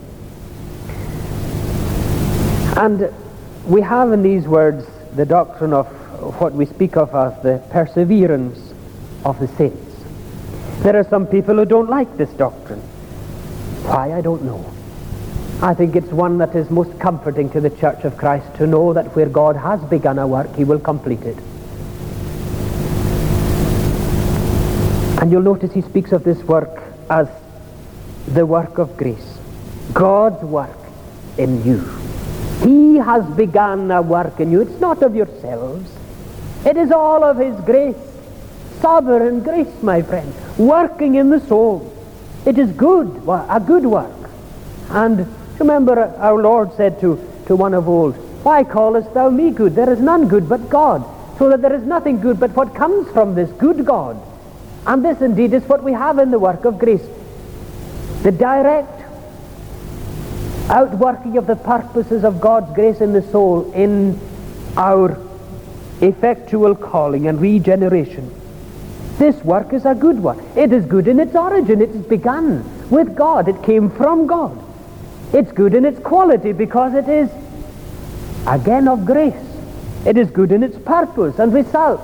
And 2.76 3.12
we 3.66 3.80
have 3.80 4.12
in 4.12 4.22
these 4.22 4.46
words 4.46 4.86
the 5.14 5.24
doctrine 5.24 5.72
of 5.72 5.86
what 6.40 6.52
we 6.52 6.66
speak 6.66 6.96
of 6.96 7.14
as 7.14 7.40
the 7.42 7.62
perseverance 7.70 8.72
of 9.24 9.38
the 9.38 9.48
saints. 9.48 9.96
There 10.82 10.96
are 10.96 11.04
some 11.04 11.26
people 11.26 11.56
who 11.56 11.64
don't 11.64 11.88
like 11.88 12.16
this 12.16 12.30
doctrine. 12.30 12.80
Why, 13.84 14.12
I 14.12 14.20
don't 14.20 14.42
know. 14.42 14.64
I 15.60 15.74
think 15.74 15.94
it's 15.94 16.08
one 16.08 16.38
that 16.38 16.56
is 16.56 16.70
most 16.70 16.98
comforting 16.98 17.48
to 17.50 17.60
the 17.60 17.70
Church 17.70 18.02
of 18.04 18.16
Christ 18.16 18.52
to 18.56 18.66
know 18.66 18.92
that 18.92 19.14
where 19.14 19.28
God 19.28 19.54
has 19.54 19.80
begun 19.82 20.18
a 20.18 20.26
work, 20.26 20.52
he 20.56 20.64
will 20.64 20.80
complete 20.80 21.22
it. 21.22 21.36
And 25.20 25.30
you'll 25.30 25.42
notice 25.42 25.72
he 25.72 25.82
speaks 25.82 26.10
of 26.10 26.24
this 26.24 26.42
work 26.42 26.82
as 27.08 27.28
the 28.26 28.44
work 28.44 28.78
of 28.78 28.96
grace. 28.96 29.38
God's 29.92 30.42
work 30.42 30.78
in 31.38 31.62
you. 31.64 32.01
He 32.64 32.96
has 32.96 33.24
begun 33.34 33.90
a 33.90 34.00
work 34.00 34.38
in 34.38 34.52
you. 34.52 34.60
It's 34.60 34.80
not 34.80 35.02
of 35.02 35.16
yourselves. 35.16 35.90
It 36.64 36.76
is 36.76 36.92
all 36.92 37.24
of 37.24 37.38
His 37.38 37.58
grace. 37.64 37.96
Sovereign 38.80 39.42
grace, 39.42 39.82
my 39.82 40.02
friend, 40.02 40.32
working 40.58 41.16
in 41.16 41.30
the 41.30 41.40
soul. 41.40 41.92
It 42.44 42.58
is 42.58 42.70
good, 42.72 43.22
a 43.28 43.62
good 43.64 43.84
work. 43.84 44.30
And 44.90 45.26
remember, 45.58 45.98
our 46.18 46.40
Lord 46.40 46.72
said 46.76 47.00
to, 47.00 47.18
to 47.46 47.56
one 47.56 47.74
of 47.74 47.88
old, 47.88 48.16
Why 48.44 48.64
callest 48.64 49.14
thou 49.14 49.30
me 49.30 49.50
good? 49.50 49.74
There 49.74 49.92
is 49.92 50.00
none 50.00 50.28
good 50.28 50.48
but 50.48 50.68
God. 50.68 51.04
So 51.38 51.48
that 51.48 51.62
there 51.62 51.74
is 51.74 51.84
nothing 51.84 52.20
good 52.20 52.38
but 52.38 52.50
what 52.54 52.74
comes 52.74 53.10
from 53.12 53.34
this 53.34 53.50
good 53.52 53.84
God. 53.84 54.20
And 54.86 55.04
this 55.04 55.20
indeed 55.20 55.54
is 55.54 55.62
what 55.64 55.82
we 55.82 55.92
have 55.92 56.18
in 56.18 56.30
the 56.30 56.38
work 56.38 56.64
of 56.64 56.78
grace. 56.78 57.06
The 58.22 58.32
direct 58.32 59.01
outworking 60.72 61.36
of 61.36 61.46
the 61.46 61.54
purposes 61.54 62.24
of 62.24 62.40
God's 62.40 62.74
grace 62.74 63.00
in 63.00 63.12
the 63.12 63.22
soul 63.30 63.70
in 63.72 64.18
our 64.76 65.18
effectual 66.00 66.74
calling 66.74 67.28
and 67.28 67.40
regeneration. 67.40 68.34
This 69.18 69.36
work 69.44 69.74
is 69.74 69.84
a 69.84 69.94
good 69.94 70.18
one. 70.18 70.40
It 70.56 70.72
is 70.72 70.86
good 70.86 71.06
in 71.06 71.20
its 71.20 71.36
origin. 71.36 71.82
It 71.82 71.90
is 71.90 72.06
begun 72.06 72.64
with 72.90 73.14
God. 73.14 73.48
It 73.48 73.62
came 73.62 73.90
from 73.90 74.26
God. 74.26 74.58
It's 75.34 75.52
good 75.52 75.74
in 75.74 75.84
its 75.84 76.00
quality 76.00 76.52
because 76.52 76.94
it 76.94 77.08
is, 77.08 77.30
again, 78.46 78.88
of 78.88 79.04
grace. 79.04 79.34
It 80.06 80.16
is 80.16 80.30
good 80.30 80.52
in 80.52 80.62
its 80.62 80.78
purpose 80.78 81.38
and 81.38 81.52
result. 81.52 82.00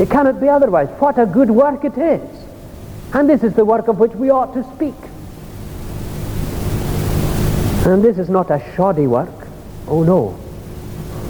It 0.00 0.10
cannot 0.10 0.40
be 0.40 0.48
otherwise. 0.48 0.88
What 0.98 1.18
a 1.18 1.26
good 1.26 1.50
work 1.50 1.84
it 1.84 1.96
is. 1.98 2.22
And 3.12 3.28
this 3.28 3.44
is 3.44 3.52
the 3.52 3.64
work 3.66 3.88
of 3.88 3.98
which 3.98 4.12
we 4.12 4.30
ought 4.30 4.54
to 4.54 4.64
speak. 4.74 4.94
And 7.84 8.02
this 8.02 8.18
is 8.18 8.28
not 8.28 8.50
a 8.50 8.62
shoddy 8.74 9.06
work. 9.06 9.48
Oh 9.88 10.02
no. 10.04 10.38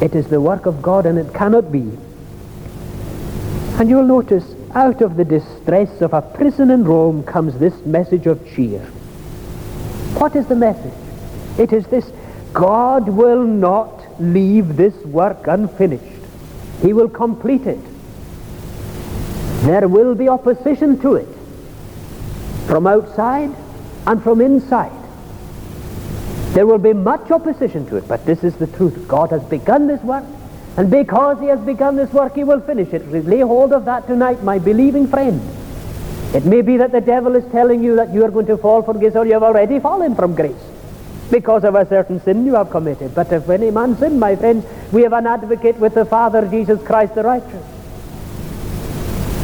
It 0.03 0.15
is 0.15 0.27
the 0.27 0.41
work 0.41 0.67
of 0.67 0.83
God 0.83 1.07
and 1.07 1.19
it 1.19 1.33
cannot 1.33 1.73
be. 1.73 1.91
And 3.79 3.89
you'll 3.89 4.07
notice 4.07 4.45
out 4.75 5.01
of 5.01 5.17
the 5.17 5.25
distress 5.25 6.01
of 6.01 6.13
a 6.13 6.23
prison 6.23 6.71
in 6.71 6.85
Rome 6.85 7.23
comes 7.25 7.59
this 7.59 7.85
message 7.87 8.27
of 8.27 8.47
cheer. 8.55 8.81
What 10.19 10.37
is 10.37 10.47
the 10.47 10.57
message? 10.57 10.93
It 11.59 11.73
is 11.73 11.87
this 11.87 12.11
God 12.53 13.09
will 13.09 13.45
not 13.45 14.21
leave 14.21 14.77
this 14.77 14.95
work 15.07 15.47
unfinished. 15.47 16.23
He 16.83 16.93
will 16.93 17.09
complete 17.09 17.67
it. 17.67 17.81
There 19.63 19.89
will 19.89 20.15
be 20.15 20.29
opposition 20.29 20.99
to 21.01 21.15
it 21.17 21.29
from 22.67 22.87
outside 22.87 23.51
and 24.07 24.23
from 24.23 24.41
inside. 24.41 25.02
There 26.53 26.67
will 26.67 26.79
be 26.79 26.93
much 26.93 27.31
opposition 27.31 27.87
to 27.87 27.97
it, 27.97 28.07
but 28.07 28.27
this 28.27 28.45
is 28.45 28.55
the 28.57 28.67
truth. 28.67 29.09
God 29.09 29.31
has 29.31 29.43
begun 29.45 29.87
this 29.87 30.03
work, 30.03 30.25
and 30.77 30.91
because 30.91 31.41
he 31.41 31.47
has 31.47 31.59
begun 31.61 31.97
this 31.97 32.13
work, 32.13 32.35
he 32.35 32.45
will 32.45 32.61
finish 32.61 32.93
it. 32.93 33.11
Lay 33.11 33.41
hold 33.41 33.73
of 33.73 33.87
that 33.87 34.07
tonight, 34.07 34.43
my 34.43 34.59
believing 34.59 35.07
friend. 35.07 35.41
It 36.35 36.45
may 36.45 36.61
be 36.61 36.77
that 36.77 36.93
the 36.93 37.01
devil 37.01 37.37
is 37.37 37.45
telling 37.53 37.83
you 37.83 37.97
that 37.97 38.13
you 38.13 38.23
are 38.23 38.31
going 38.31 38.47
to 38.47 38.59
fall 38.59 38.83
from 38.83 38.99
grace, 38.99 39.17
or 39.17 39.25
you 39.25 39.33
have 39.33 39.43
already 39.43 39.81
fallen 39.81 40.15
from 40.15 40.35
grace 40.35 40.63
because 41.31 41.65
of 41.65 41.75
a 41.75 41.89
certain 41.89 42.21
sin 42.21 42.45
you 42.45 42.55
have 42.55 42.69
committed. 42.69 43.15
But 43.15 43.33
if 43.33 43.49
any 43.49 43.71
man 43.71 43.97
sin, 43.97 44.19
my 44.19 44.37
friends, 44.37 44.67
we 44.93 45.03
have 45.05 45.15
an 45.15 45.27
advocate 45.27 45.77
with 45.77 45.95
the 45.95 46.05
Father, 46.05 46.47
Jesus 46.49 46.83
Christ 46.87 47.15
the 47.15 47.23
righteous. 47.23 47.65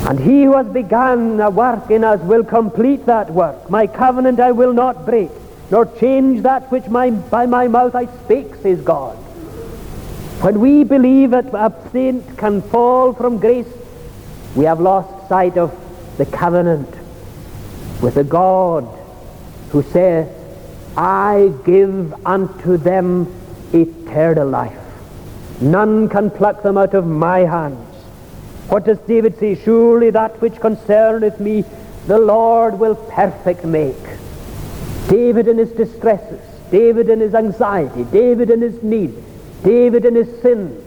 And 0.08 0.20
he 0.20 0.44
who 0.44 0.56
has 0.58 0.66
begun 0.66 1.40
a 1.40 1.48
work 1.48 1.90
in 1.90 2.04
us 2.04 2.20
will 2.20 2.44
complete 2.44 3.06
that 3.06 3.30
work. 3.30 3.70
My 3.70 3.86
covenant 3.86 4.40
I 4.40 4.52
will 4.52 4.74
not 4.74 5.06
break 5.06 5.30
nor 5.70 5.86
change 5.98 6.42
that 6.42 6.70
which 6.70 6.86
my, 6.86 7.10
by 7.10 7.46
my 7.46 7.68
mouth 7.68 7.94
I 7.94 8.06
spake, 8.06 8.54
says 8.56 8.80
God. 8.80 9.16
When 10.42 10.60
we 10.60 10.84
believe 10.84 11.32
that 11.32 11.46
a 11.52 11.72
saint 11.92 12.38
can 12.38 12.62
fall 12.62 13.12
from 13.12 13.38
grace, 13.38 13.66
we 14.54 14.64
have 14.64 14.80
lost 14.80 15.28
sight 15.28 15.58
of 15.58 15.74
the 16.16 16.26
covenant 16.26 16.88
with 18.00 18.14
the 18.14 18.24
God 18.24 18.84
who 19.70 19.82
saith, 19.82 20.28
I 20.96 21.52
give 21.64 22.14
unto 22.26 22.76
them 22.76 23.32
eternal 23.72 24.48
life. 24.48 24.78
None 25.60 26.08
can 26.08 26.30
pluck 26.30 26.62
them 26.62 26.78
out 26.78 26.94
of 26.94 27.06
my 27.06 27.40
hands. 27.40 27.94
What 28.68 28.84
does 28.84 28.98
David 28.98 29.38
say? 29.38 29.54
Surely 29.56 30.10
that 30.10 30.40
which 30.40 30.60
concerneth 30.60 31.40
me, 31.40 31.64
the 32.06 32.18
Lord 32.18 32.78
will 32.78 32.94
perfect 32.94 33.64
make. 33.64 33.96
David 35.08 35.48
in 35.48 35.58
his 35.58 35.72
distresses, 35.72 36.40
David 36.70 37.08
in 37.08 37.20
his 37.20 37.34
anxiety, 37.34 38.04
David 38.04 38.50
in 38.50 38.60
his 38.60 38.82
need, 38.82 39.14
David 39.62 40.04
in 40.04 40.14
his 40.14 40.42
sin 40.42 40.84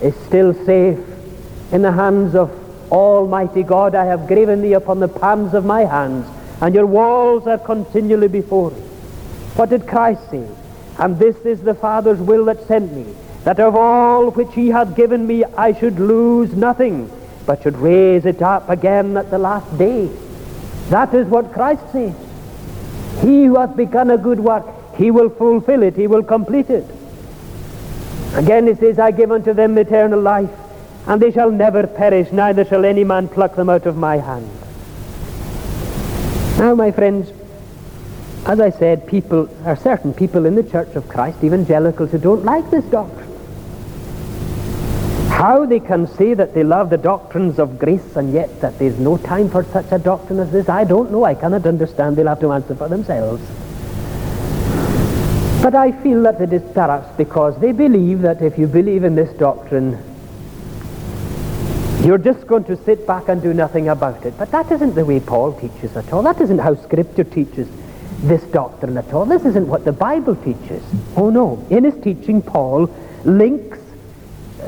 is 0.00 0.14
still 0.26 0.54
safe 0.64 0.98
in 1.72 1.82
the 1.82 1.92
hands 1.92 2.34
of 2.34 2.50
Almighty 2.92 3.62
God. 3.62 3.94
I 3.94 4.04
have 4.04 4.26
graven 4.26 4.62
thee 4.62 4.74
upon 4.74 5.00
the 5.00 5.08
palms 5.08 5.52
of 5.52 5.64
my 5.64 5.84
hands, 5.84 6.26
and 6.60 6.74
your 6.74 6.86
walls 6.86 7.46
are 7.46 7.58
continually 7.58 8.28
before 8.28 8.70
me. 8.70 8.80
What 9.56 9.70
did 9.70 9.86
Christ 9.86 10.30
say? 10.30 10.46
And 10.98 11.18
this 11.18 11.36
is 11.44 11.60
the 11.60 11.74
Father's 11.74 12.20
will 12.20 12.44
that 12.46 12.66
sent 12.68 12.92
me, 12.92 13.04
that 13.44 13.58
of 13.58 13.74
all 13.74 14.30
which 14.30 14.54
he 14.54 14.68
hath 14.68 14.94
given 14.94 15.26
me 15.26 15.44
I 15.44 15.72
should 15.72 15.98
lose 15.98 16.54
nothing, 16.54 17.10
but 17.46 17.62
should 17.62 17.76
raise 17.78 18.26
it 18.26 18.42
up 18.42 18.68
again 18.68 19.16
at 19.16 19.30
the 19.30 19.38
last 19.38 19.76
day. 19.76 20.08
That 20.90 21.14
is 21.14 21.26
what 21.26 21.52
Christ 21.52 21.82
says. 21.90 22.14
He 23.20 23.44
who 23.44 23.56
hath 23.56 23.76
begun 23.76 24.10
a 24.10 24.18
good 24.18 24.40
work, 24.40 24.64
he 24.96 25.10
will 25.10 25.28
fulfill 25.28 25.82
it, 25.82 25.96
he 25.96 26.06
will 26.06 26.22
complete 26.22 26.70
it. 26.70 26.84
Again 28.34 28.66
he 28.66 28.74
says, 28.74 28.98
I 28.98 29.10
give 29.10 29.32
unto 29.32 29.52
them 29.52 29.76
eternal 29.76 30.20
life, 30.20 30.50
and 31.06 31.20
they 31.20 31.30
shall 31.32 31.50
never 31.50 31.86
perish, 31.86 32.30
neither 32.32 32.64
shall 32.64 32.84
any 32.84 33.04
man 33.04 33.28
pluck 33.28 33.56
them 33.56 33.68
out 33.68 33.86
of 33.86 33.96
my 33.96 34.18
hand. 34.18 34.48
Now, 36.58 36.74
my 36.74 36.90
friends, 36.92 37.30
as 38.46 38.60
I 38.60 38.70
said, 38.70 39.06
people 39.06 39.48
are 39.64 39.76
certain 39.76 40.14
people 40.14 40.46
in 40.46 40.54
the 40.54 40.62
Church 40.62 40.94
of 40.94 41.08
Christ, 41.08 41.42
evangelicals, 41.42 42.10
who 42.10 42.18
don't 42.18 42.44
like 42.44 42.70
this 42.70 42.84
doctrine. 42.84 43.19
How 45.30 45.64
they 45.64 45.80
can 45.80 46.06
say 46.06 46.34
that 46.34 46.54
they 46.54 46.62
love 46.62 46.90
the 46.90 46.98
doctrines 46.98 47.58
of 47.58 47.78
grace 47.78 48.16
and 48.16 48.32
yet 48.32 48.60
that 48.60 48.78
there's 48.78 48.98
no 48.98 49.16
time 49.16 49.48
for 49.48 49.64
such 49.64 49.90
a 49.90 49.98
doctrine 49.98 50.38
as 50.38 50.52
this, 50.52 50.68
I 50.68 50.84
don't 50.84 51.10
know. 51.10 51.24
I 51.24 51.34
cannot 51.34 51.64
understand. 51.66 52.16
They'll 52.16 52.26
have 52.26 52.40
to 52.40 52.52
answer 52.52 52.74
for 52.74 52.88
themselves. 52.88 53.42
But 55.62 55.74
I 55.74 55.92
feel 55.92 56.22
that 56.22 56.40
it 56.40 56.52
is 56.52 56.62
perhaps 56.72 57.16
because 57.16 57.58
they 57.60 57.72
believe 57.72 58.22
that 58.22 58.42
if 58.42 58.58
you 58.58 58.66
believe 58.66 59.04
in 59.04 59.14
this 59.14 59.30
doctrine, 59.38 60.02
you're 62.02 62.18
just 62.18 62.46
going 62.46 62.64
to 62.64 62.82
sit 62.84 63.06
back 63.06 63.28
and 63.28 63.42
do 63.42 63.52
nothing 63.52 63.88
about 63.88 64.24
it. 64.24 64.36
But 64.38 64.50
that 64.52 64.72
isn't 64.72 64.94
the 64.94 65.04
way 65.04 65.20
Paul 65.20 65.52
teaches 65.52 65.96
at 65.96 66.10
all. 66.12 66.22
That 66.22 66.40
isn't 66.40 66.58
how 66.58 66.74
Scripture 66.76 67.24
teaches 67.24 67.68
this 68.22 68.42
doctrine 68.44 68.96
at 68.96 69.12
all. 69.12 69.26
This 69.26 69.44
isn't 69.44 69.68
what 69.68 69.84
the 69.84 69.92
Bible 69.92 70.34
teaches. 70.36 70.82
Oh 71.14 71.28
no. 71.28 71.64
In 71.68 71.84
his 71.84 72.02
teaching, 72.02 72.40
Paul 72.40 72.88
links 73.24 73.78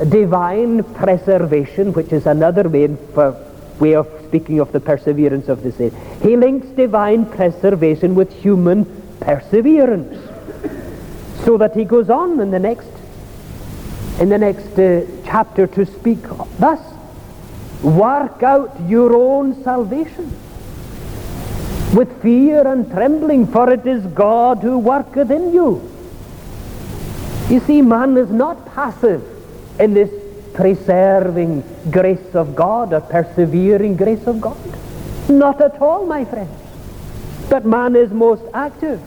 divine 0.09 0.83
preservation, 0.83 1.93
which 1.93 2.11
is 2.11 2.25
another 2.25 2.67
way, 2.67 2.87
for, 3.13 3.35
way 3.79 3.95
of 3.95 4.07
speaking 4.27 4.59
of 4.59 4.71
the 4.71 4.79
perseverance 4.79 5.47
of 5.47 5.63
the 5.63 5.71
saints. 5.71 5.95
He 6.21 6.35
links 6.35 6.67
divine 6.67 7.25
preservation 7.25 8.15
with 8.15 8.31
human 8.33 8.85
perseverance. 9.19 10.29
So 11.45 11.57
that 11.57 11.75
he 11.75 11.83
goes 11.83 12.09
on 12.09 12.39
in 12.39 12.51
the 12.51 12.59
next 12.59 12.87
in 14.19 14.29
the 14.29 14.37
next 14.37 14.77
uh, 14.77 15.05
chapter 15.25 15.65
to 15.65 15.85
speak 15.85 16.19
thus 16.59 16.79
work 17.81 18.43
out 18.43 18.79
your 18.87 19.15
own 19.15 19.61
salvation 19.63 20.31
with 21.95 22.21
fear 22.21 22.65
and 22.67 22.89
trembling 22.91 23.47
for 23.47 23.71
it 23.71 23.85
is 23.87 24.05
God 24.07 24.59
who 24.59 24.77
worketh 24.77 25.31
in 25.31 25.51
you 25.51 25.81
you 27.49 27.59
see 27.61 27.81
man 27.81 28.15
is 28.17 28.29
not 28.29 28.65
passive 28.73 29.32
in 29.79 29.93
this 29.93 30.11
preserving 30.53 31.63
grace 31.89 32.35
of 32.35 32.55
God 32.55 32.93
a 32.93 33.01
persevering 33.01 33.95
grace 33.95 34.25
of 34.27 34.39
God? 34.39 34.57
Not 35.29 35.61
at 35.61 35.81
all 35.81 36.05
my 36.05 36.25
friends 36.25 36.63
but 37.49 37.65
man 37.65 37.95
is 37.95 38.11
most 38.11 38.43
active. 38.53 39.01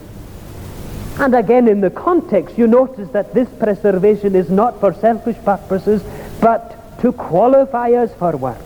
And 1.19 1.35
again, 1.35 1.67
in 1.69 1.81
the 1.81 1.91
context, 1.91 2.59
you 2.59 2.67
notice 2.67 3.09
that 3.11 3.33
this 3.35 3.49
preservation 3.49 4.35
is 4.35 4.51
not 4.51 4.79
for 4.79 4.93
selfish 4.93 5.37
purposes, 5.39 6.03
but 6.41 7.01
to 7.01 7.12
qualify 7.12 7.91
us 7.93 8.12
for 8.14 8.37
work. 8.37 8.59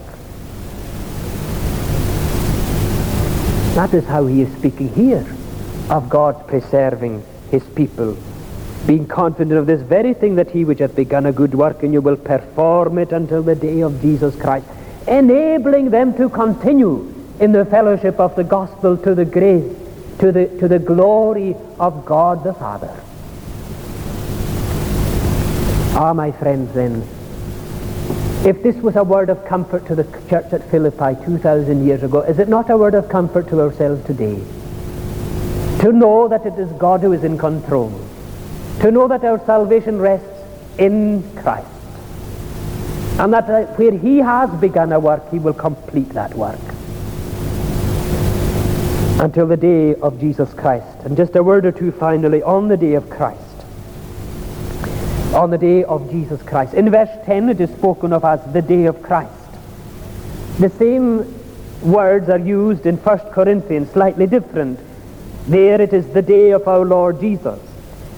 That 3.75 3.95
is 3.95 4.05
how 4.05 4.27
he 4.27 4.43
is 4.43 4.53
speaking 4.59 4.93
here 4.93 5.27
of 5.89 6.11
God 6.11 6.47
preserving 6.49 7.25
his 7.51 7.63
people, 7.65 8.17
being 8.87 9.07
confident 9.07 9.53
of 9.53 9.67
this 9.67 9.83
very 9.83 10.15
thing 10.15 10.37
that 10.37 10.51
he 10.51 10.65
which 10.65 10.79
hath 10.79 10.97
begun 10.97 11.27
a 11.27 11.33
good 11.33 11.55
work 11.55 11.83
in 11.83 11.93
you 11.93 12.01
will 12.01 12.17
perform 12.17 12.99
it 12.99 13.13
until 13.13 13.43
the 13.43 13.55
day 13.55 13.81
of 13.81 14.01
Jesus 14.01 14.35
Christ, 14.37 14.67
enabling 15.07 15.91
them 15.91 16.17
to 16.17 16.29
continue 16.29 17.13
in 17.41 17.53
the 17.53 17.65
fellowship 17.65 18.19
of 18.19 18.35
the 18.37 18.45
gospel 18.45 18.97
to 18.99 19.15
the 19.15 19.25
grace 19.25 19.77
to 20.21 20.31
the, 20.33 20.47
to 20.59 20.69
the 20.69 20.79
glory 20.79 21.57
of 21.79 22.05
God 22.05 22.45
the 22.45 22.53
Father. 22.53 22.95
Ah, 25.99 26.13
my 26.15 26.31
friends, 26.31 26.73
then, 26.75 27.03
if 28.47 28.63
this 28.63 28.77
was 28.77 28.97
a 28.97 29.05
word 29.05 29.31
of 29.31 29.45
comfort 29.45 29.87
to 29.87 29.95
the 29.95 30.05
church 30.29 30.53
at 30.53 30.71
Philippi 30.71 31.17
2,000 31.25 31.87
years 31.87 32.03
ago, 32.03 32.21
is 32.21 32.39
it 32.39 32.49
not 32.49 32.71
a 32.71 32.77
word 32.77 32.95
of 32.95 33.09
comfort 33.09 33.49
to 33.49 33.61
ourselves 33.61 34.05
today? 34.07 34.37
To 35.81 35.93
know 35.93 36.29
that 36.29 36.45
it 36.45 36.59
is 36.59 36.71
God 36.73 37.01
who 37.01 37.13
is 37.13 37.25
in 37.25 37.39
control. 37.39 37.91
To 38.81 38.91
know 38.91 39.09
that 39.09 39.25
our 39.25 39.39
salvation 39.45 39.99
rests 39.99 40.27
in 40.79 41.23
Christ. 41.37 41.69
And 43.19 43.33
that 43.35 43.51
uh, 43.51 43.67
where 43.75 43.93
He 43.93 44.19
has 44.19 44.51
begun 44.61 44.93
a 44.93 44.99
work, 44.99 45.31
He 45.31 45.39
will 45.39 45.53
complete 45.53 46.09
that 46.11 46.35
work 46.35 46.59
until 49.21 49.47
the 49.47 49.57
day 49.57 49.95
of 49.97 50.19
Jesus 50.19 50.55
Christ. 50.55 50.87
And 51.05 51.15
just 51.15 51.37
a 51.37 51.43
word 51.43 51.67
or 51.67 51.73
two 51.73 51.93
finally 51.93 52.43
on 52.43 52.69
the 52.69 52.77
day 52.77 52.95
of 52.95 53.11
Christ. 53.11 53.43
On 55.35 55.51
the 55.51 55.59
day 55.59 55.85
of 55.85 56.11
Jesus 56.11 56.41
Christ. 56.43 56.73
In 56.73 56.91
verse 56.91 57.11
10 57.27 57.51
it 57.51 57.61
is 57.61 57.69
spoken 57.71 58.15
of 58.15 58.25
as 58.25 58.41
the 58.55 58.63
day 58.63 58.87
of 58.87 59.03
Christ. 59.03 59.35
The 60.59 60.71
same 60.71 61.35
words 61.83 62.31
are 62.31 62.39
used 62.39 62.87
in 62.87 62.97
1 62.97 63.19
Corinthians, 63.31 63.91
slightly 63.91 64.27
different. 64.27 64.81
There 65.47 65.81
it 65.81 65.93
is 65.93 66.07
the 66.09 66.23
day 66.23 66.53
of 66.53 66.67
our 66.67 66.87
Lord 66.87 67.21
Jesus. 67.21 67.61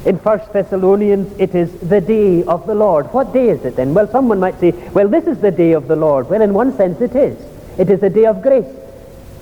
In 0.04 0.16
1 0.16 0.40
Thessalonians, 0.52 1.32
it 1.38 1.54
is 1.54 1.72
the 1.78 2.00
day 2.00 2.42
of 2.42 2.66
the 2.66 2.74
Lord. 2.74 3.12
What 3.12 3.32
day 3.32 3.50
is 3.50 3.64
it 3.64 3.76
then? 3.76 3.94
Well, 3.94 4.08
someone 4.08 4.40
might 4.40 4.58
say, 4.58 4.72
well, 4.90 5.06
this 5.08 5.26
is 5.26 5.38
the 5.38 5.52
day 5.52 5.72
of 5.72 5.86
the 5.86 5.94
Lord. 5.94 6.28
Well, 6.28 6.42
in 6.42 6.52
one 6.52 6.76
sense 6.76 7.00
it 7.00 7.14
is. 7.14 7.38
It 7.78 7.88
is 7.88 8.02
a 8.02 8.10
day 8.10 8.26
of 8.26 8.42
grace. 8.42 8.66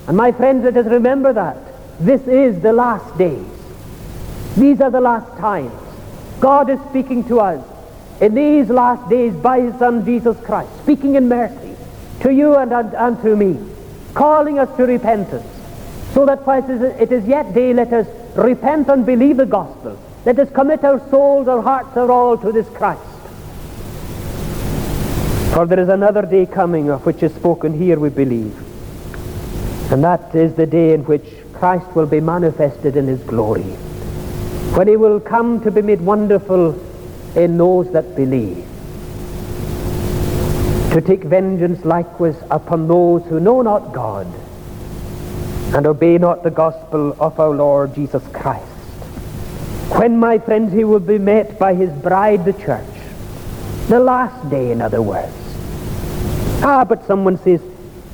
And 0.07 0.15
my 0.15 0.31
friends, 0.31 0.63
let 0.63 0.77
us 0.77 0.85
remember 0.85 1.33
that. 1.33 1.57
This 1.99 2.21
is 2.27 2.61
the 2.61 2.73
last 2.73 3.17
days. 3.17 3.45
These 4.55 4.81
are 4.81 4.91
the 4.91 5.01
last 5.01 5.35
times. 5.39 5.71
God 6.39 6.69
is 6.69 6.79
speaking 6.89 7.27
to 7.27 7.39
us 7.39 7.65
in 8.21 8.35
these 8.35 8.69
last 8.69 9.09
days 9.09 9.33
by 9.33 9.61
His 9.61 9.75
Son 9.79 10.05
Jesus 10.05 10.37
Christ, 10.45 10.69
speaking 10.83 11.15
in 11.15 11.27
mercy 11.27 11.75
to 12.21 12.31
you 12.31 12.55
and, 12.55 12.71
and, 12.71 12.93
and 12.93 13.21
to 13.23 13.35
me, 13.35 13.57
calling 14.13 14.59
us 14.59 14.75
to 14.77 14.85
repentance. 14.85 15.47
So 16.13 16.25
that 16.27 16.45
while 16.45 16.63
it 16.69 17.11
is 17.11 17.25
yet 17.25 17.53
day, 17.53 17.73
let 17.73 17.91
us 17.93 18.07
repent 18.35 18.89
and 18.89 19.05
believe 19.05 19.37
the 19.37 19.45
gospel. 19.45 19.97
Let 20.23 20.37
us 20.37 20.51
commit 20.51 20.83
our 20.83 20.99
souls, 21.09 21.47
our 21.47 21.61
hearts, 21.61 21.97
our 21.97 22.11
all 22.11 22.37
to 22.37 22.51
this 22.51 22.69
Christ. 22.69 23.01
For 25.53 25.65
there 25.65 25.79
is 25.79 25.89
another 25.89 26.21
day 26.21 26.45
coming 26.45 26.89
of 26.89 27.05
which 27.05 27.23
is 27.23 27.33
spoken 27.33 27.73
here, 27.73 27.99
we 27.99 28.09
believe. 28.09 28.55
And 29.91 30.03
that 30.03 30.33
is 30.35 30.53
the 30.53 30.67
day 30.67 30.93
in 30.93 31.03
which 31.05 31.25
Christ 31.53 31.95
will 31.95 32.05
be 32.05 32.21
manifested 32.21 32.95
in 32.95 33.07
his 33.07 33.19
glory. 33.23 33.63
When 34.73 34.87
he 34.87 34.95
will 34.95 35.19
come 35.19 35.59
to 35.61 35.71
be 35.71 35.81
made 35.81 36.01
wonderful 36.01 36.79
in 37.35 37.57
those 37.57 37.91
that 37.91 38.15
believe. 38.15 38.65
To 40.93 41.01
take 41.01 41.23
vengeance 41.23 41.83
likewise 41.83 42.37
upon 42.51 42.87
those 42.87 43.25
who 43.25 43.39
know 43.39 43.61
not 43.61 43.91
God 43.91 44.27
and 45.73 45.87
obey 45.87 46.17
not 46.17 46.43
the 46.43 46.51
gospel 46.51 47.15
of 47.19 47.39
our 47.39 47.51
Lord 47.51 47.95
Jesus 47.95 48.23
Christ. 48.31 48.70
When, 49.97 50.17
my 50.17 50.39
friends, 50.39 50.73
he 50.73 50.83
will 50.83 50.99
be 50.99 51.17
met 51.17 51.59
by 51.59 51.73
his 51.73 51.91
bride, 51.91 52.45
the 52.45 52.53
church. 52.53 52.85
The 53.87 53.99
last 53.99 54.49
day, 54.49 54.71
in 54.71 54.81
other 54.81 55.01
words. 55.01 55.33
Ah, 56.63 56.85
but 56.85 57.05
someone 57.05 57.37
says, 57.37 57.61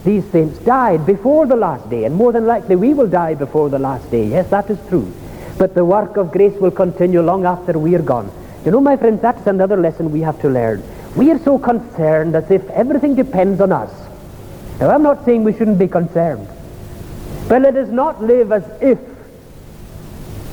these 0.03 0.25
saints 0.31 0.57
died 0.59 1.05
before 1.05 1.45
the 1.45 1.55
last 1.55 1.89
day, 1.89 2.05
and 2.05 2.15
more 2.15 2.31
than 2.31 2.47
likely 2.47 2.75
we 2.75 2.93
will 2.93 3.07
die 3.07 3.35
before 3.35 3.69
the 3.69 3.79
last 3.79 4.09
day. 4.09 4.25
Yes, 4.25 4.49
that 4.49 4.69
is 4.69 4.79
true. 4.87 5.13
But 5.57 5.75
the 5.75 5.83
work 5.83 6.17
of 6.17 6.31
grace 6.31 6.55
will 6.59 6.71
continue 6.71 7.21
long 7.21 7.45
after 7.45 7.77
we 7.77 7.93
are 7.95 8.01
gone. 8.01 8.31
You 8.63 8.71
know, 8.71 8.81
my 8.81 8.95
friends, 8.97 9.21
that's 9.21 9.45
another 9.47 9.77
lesson 9.77 10.11
we 10.11 10.21
have 10.21 10.39
to 10.41 10.49
learn. 10.49 10.83
We 11.15 11.31
are 11.31 11.39
so 11.39 11.57
concerned 11.59 12.35
as 12.35 12.49
if 12.51 12.69
everything 12.69 13.15
depends 13.15 13.59
on 13.59 13.71
us. 13.71 13.91
Now, 14.79 14.91
I'm 14.91 15.03
not 15.03 15.25
saying 15.25 15.43
we 15.43 15.53
shouldn't 15.53 15.79
be 15.79 15.87
concerned. 15.87 16.47
But 17.47 17.61
let 17.61 17.75
us 17.75 17.89
not 17.89 18.21
live 18.21 18.51
as 18.51 18.63
if 18.81 18.99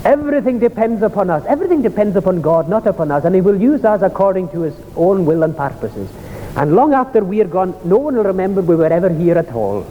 everything 0.04 0.58
depends 0.58 1.02
upon 1.02 1.30
us. 1.30 1.44
Everything 1.46 1.82
depends 1.82 2.16
upon 2.16 2.40
God, 2.40 2.68
not 2.68 2.86
upon 2.86 3.10
us. 3.10 3.24
And 3.24 3.34
He 3.34 3.40
will 3.40 3.60
use 3.60 3.84
us 3.84 4.02
according 4.02 4.48
to 4.50 4.62
His 4.62 4.74
own 4.96 5.24
will 5.24 5.42
and 5.42 5.56
purposes. 5.56 6.10
And 6.56 6.76
long 6.76 6.94
after 6.94 7.24
we 7.24 7.40
are 7.40 7.46
gone, 7.46 7.76
no 7.84 7.98
one 7.98 8.16
will 8.16 8.24
remember 8.24 8.62
we 8.62 8.76
were 8.76 8.92
ever 8.92 9.08
here 9.08 9.36
at 9.36 9.52
all. 9.52 9.86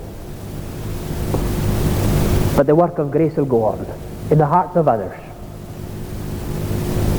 But 2.56 2.68
the 2.68 2.76
work 2.76 3.00
of 3.00 3.12
grace 3.12 3.36
will 3.36 3.46
go 3.46 3.64
on 3.64 3.86
in 4.32 4.38
the 4.38 4.46
hearts 4.46 4.76
of 4.76 4.88
others. 4.88 5.20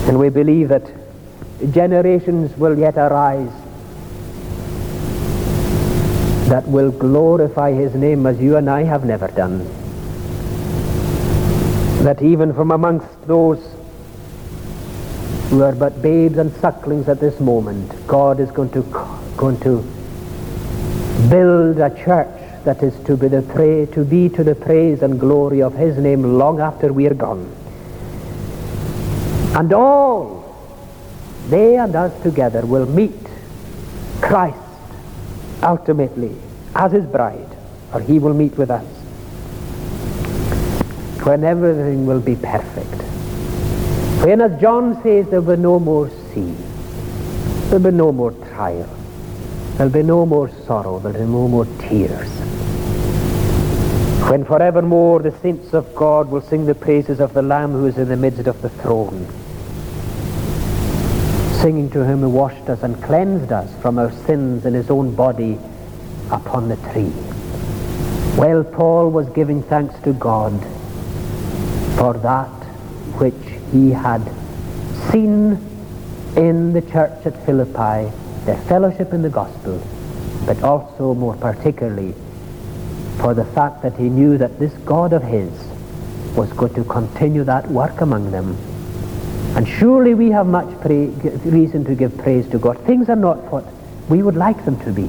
And 0.09 0.19
we 0.19 0.29
believe 0.29 0.69
that 0.69 0.91
generations 1.73 2.57
will 2.57 2.79
yet 2.79 2.97
arise 2.97 3.51
that 6.49 6.67
will 6.69 6.91
glorify 6.91 7.73
his 7.73 7.95
name 7.95 8.27
as 8.27 8.39
you 8.39 8.57
and 8.57 8.69
I 8.69 8.83
have 8.85 9.05
never 9.05 9.29
done. 9.29 9.84
That 12.05 12.21
even 12.21 12.53
from 12.53 12.71
amongst 12.71 13.27
those 13.27 13.65
who 15.49 15.63
are 15.63 15.75
but 15.75 16.03
babes 16.03 16.37
and 16.37 16.53
sucklings 16.57 17.09
at 17.09 17.19
this 17.19 17.41
moment, 17.41 18.07
God 18.07 18.41
is 18.41 18.51
going 18.51 18.69
to 18.73 18.83
going 19.39 19.59
to 19.61 19.83
build 21.31 21.79
a 21.79 21.89
church 22.05 22.29
that 22.65 22.83
is 22.83 22.95
to 23.07 23.17
be, 23.17 23.29
the 23.29 23.41
pra- 23.41 23.87
to 23.95 24.05
be 24.05 24.29
to 24.29 24.45
the 24.45 24.55
praise 24.55 25.03
and 25.03 25.19
glory 25.19 25.63
of 25.63 25.73
his 25.73 25.97
name 25.97 26.37
long 26.37 26.61
after 26.61 26.93
we 26.93 27.07
are 27.07 27.15
gone. 27.15 27.51
And 29.57 29.73
all, 29.73 30.55
they 31.49 31.77
and 31.79 31.97
us 31.97 32.23
together, 32.23 32.67
will 32.67 32.85
meet 32.85 33.27
Christ 34.21 34.59
ultimately 35.63 36.37
as 36.75 36.93
his 36.93 37.07
bride, 37.07 37.57
or 37.95 38.01
he 38.01 38.19
will 38.19 38.35
meet 38.35 38.59
with 38.59 38.71
us 38.71 38.85
when 41.25 41.43
everything 41.43 42.05
will 42.05 42.21
be 42.21 42.37
perfect. 42.37 43.03
When, 44.23 44.43
as 44.43 44.61
John 44.61 45.03
says, 45.03 45.27
there 45.31 45.41
will 45.41 45.57
be 45.57 45.63
no 45.63 45.79
more 45.79 46.11
sea, 46.33 46.55
there 47.69 47.79
will 47.79 47.91
be 47.91 47.97
no 47.97 48.13
more 48.13 48.33
trial, 48.33 48.89
there 49.77 49.87
will 49.87 49.93
be 49.93 50.03
no 50.03 50.27
more 50.27 50.51
sorrow, 50.67 50.99
there 50.99 51.13
will 51.13 51.21
be 51.21 51.33
no 51.33 51.49
more 51.49 51.65
tears. 51.79 52.29
When 54.29 54.45
forevermore 54.45 55.21
the 55.21 55.33
saints 55.41 55.73
of 55.73 55.95
God 55.95 56.31
will 56.31 56.43
sing 56.43 56.67
the 56.67 56.75
praises 56.75 57.21
of 57.21 57.33
the 57.33 57.43
Lamb 57.43 57.73
who 57.73 57.87
is 57.87 57.97
in 57.97 58.09
the 58.09 58.17
midst 58.17 58.47
of 58.47 58.61
the 58.61 58.69
throne, 58.69 59.27
singing 61.63 61.91
to 61.93 62.05
him 62.05 62.21
who 62.21 62.29
washed 62.29 62.69
us 62.69 62.83
and 62.83 63.03
cleansed 63.03 63.51
us 63.51 63.75
from 63.81 63.99
our 63.99 64.13
sins 64.27 64.67
in 64.67 64.75
his 64.75 64.91
own 64.91 65.15
body 65.15 65.59
upon 66.31 66.69
the 66.69 66.77
tree. 66.93 67.13
Well, 68.37 68.63
Paul 68.63 69.11
was 69.11 69.29
giving 69.31 69.63
thanks 69.63 69.99
to 70.01 70.13
God 70.13 70.53
for 71.97 72.15
that 72.15 72.49
which 73.19 73.35
he 73.73 73.91
had 73.91 74.23
seen 75.11 75.59
in 76.37 76.73
the 76.73 76.83
church 76.83 77.25
at 77.27 77.45
Philippi, 77.47 78.11
their 78.45 78.61
fellowship 78.69 79.13
in 79.13 79.23
the 79.23 79.31
gospel, 79.31 79.81
but 80.47 80.63
also 80.63 81.15
more 81.15 81.37
particularly 81.37 82.15
for 83.19 83.35
the 83.35 83.45
fact 83.45 83.83
that 83.83 83.97
he 83.97 84.09
knew 84.09 84.37
that 84.39 84.59
this 84.59 84.73
God 84.85 85.13
of 85.13 85.23
his 85.23 85.51
was 86.37 86.53
going 86.53 86.75
to 86.75 86.85
continue 86.85 87.45
that 87.45 87.69
work 87.71 88.01
among 88.01 88.33
them. 88.33 88.57
And 89.57 89.69
surely 89.69 90.15
we 90.15 90.31
have 90.31 90.47
much 90.47 90.69
pra- 90.81 91.07
reason 91.49 91.85
to 91.85 91.95
give 91.95 92.19
praise 92.19 92.49
to 92.51 92.59
God. 92.59 92.79
Things 92.81 93.09
are 93.09 93.17
not 93.17 93.39
what 93.53 93.65
we 94.09 94.23
would 94.23 94.35
like 94.35 94.65
them 94.65 94.79
to 94.81 94.93
be. 94.93 95.07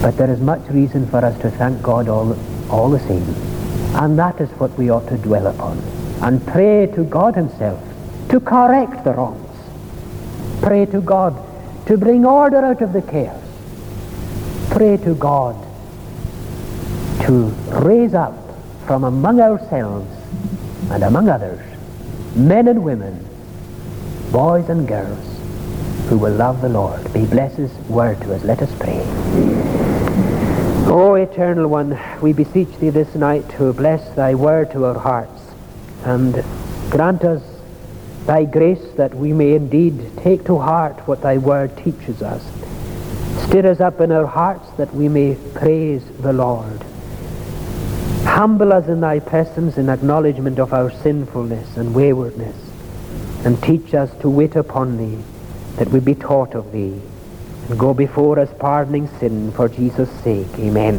But 0.00 0.16
there 0.16 0.30
is 0.30 0.40
much 0.40 0.60
reason 0.70 1.06
for 1.08 1.24
us 1.24 1.36
to 1.40 1.50
thank 1.50 1.82
God 1.82 2.08
all, 2.08 2.38
all 2.70 2.90
the 2.90 3.00
same. 3.00 3.53
And 3.94 4.18
that 4.18 4.40
is 4.40 4.50
what 4.58 4.76
we 4.78 4.90
ought 4.90 5.08
to 5.08 5.16
dwell 5.18 5.46
upon. 5.46 5.78
And 6.22 6.44
pray 6.46 6.86
to 6.94 7.04
God 7.04 7.34
himself 7.34 7.82
to 8.30 8.40
correct 8.40 9.04
the 9.04 9.12
wrongs. 9.12 9.40
Pray 10.62 10.86
to 10.86 11.00
God 11.00 11.34
to 11.86 11.96
bring 11.96 12.24
order 12.24 12.58
out 12.58 12.82
of 12.82 12.92
the 12.92 13.02
chaos. 13.02 13.42
Pray 14.70 14.96
to 14.98 15.14
God 15.14 15.54
to 17.26 17.48
raise 17.84 18.14
up 18.14 18.34
from 18.86 19.04
among 19.04 19.40
ourselves 19.40 20.10
and 20.90 21.02
among 21.02 21.28
others 21.28 21.60
men 22.34 22.68
and 22.68 22.84
women, 22.84 23.24
boys 24.32 24.68
and 24.68 24.88
girls 24.88 25.34
who 26.08 26.18
will 26.18 26.32
love 26.32 26.60
the 26.60 26.68
Lord. 26.68 27.12
Be 27.12 27.24
bless 27.24 27.54
his 27.54 27.72
word 27.88 28.20
to 28.22 28.34
us. 28.34 28.44
Let 28.44 28.60
us 28.60 28.74
pray. 28.78 29.83
O 30.86 31.14
Eternal 31.14 31.66
One, 31.66 31.98
we 32.20 32.32
beseech 32.32 32.76
Thee 32.76 32.90
this 32.90 33.14
night 33.14 33.48
to 33.56 33.72
bless 33.72 34.14
Thy 34.14 34.34
word 34.34 34.70
to 34.72 34.84
our 34.84 34.98
hearts 34.98 35.40
and 36.04 36.44
grant 36.90 37.24
us 37.24 37.42
Thy 38.26 38.44
grace 38.44 38.84
that 38.96 39.14
we 39.14 39.32
may 39.32 39.54
indeed 39.54 40.16
take 40.18 40.44
to 40.44 40.58
heart 40.58 41.06
what 41.08 41.22
Thy 41.22 41.38
word 41.38 41.76
teaches 41.78 42.22
us. 42.22 42.44
Stir 43.46 43.70
us 43.70 43.80
up 43.80 44.00
in 44.00 44.12
our 44.12 44.26
hearts 44.26 44.68
that 44.76 44.94
we 44.94 45.08
may 45.08 45.36
praise 45.54 46.04
the 46.20 46.32
Lord. 46.32 46.82
Humble 48.24 48.72
us 48.72 48.86
in 48.86 49.00
Thy 49.00 49.20
presence 49.20 49.78
in 49.78 49.88
acknowledgement 49.88 50.58
of 50.58 50.74
our 50.74 50.90
sinfulness 50.90 51.76
and 51.78 51.94
waywardness 51.94 52.56
and 53.44 53.60
teach 53.62 53.94
us 53.94 54.10
to 54.20 54.28
wait 54.28 54.54
upon 54.54 54.98
Thee 54.98 55.22
that 55.76 55.88
we 55.88 56.00
be 56.00 56.14
taught 56.14 56.54
of 56.54 56.72
Thee 56.72 57.00
go 57.78 57.94
before 57.94 58.38
us 58.38 58.50
pardoning 58.58 59.08
sin 59.20 59.52
for 59.52 59.68
Jesus' 59.68 60.10
sake. 60.22 60.48
Amen. 60.58 60.98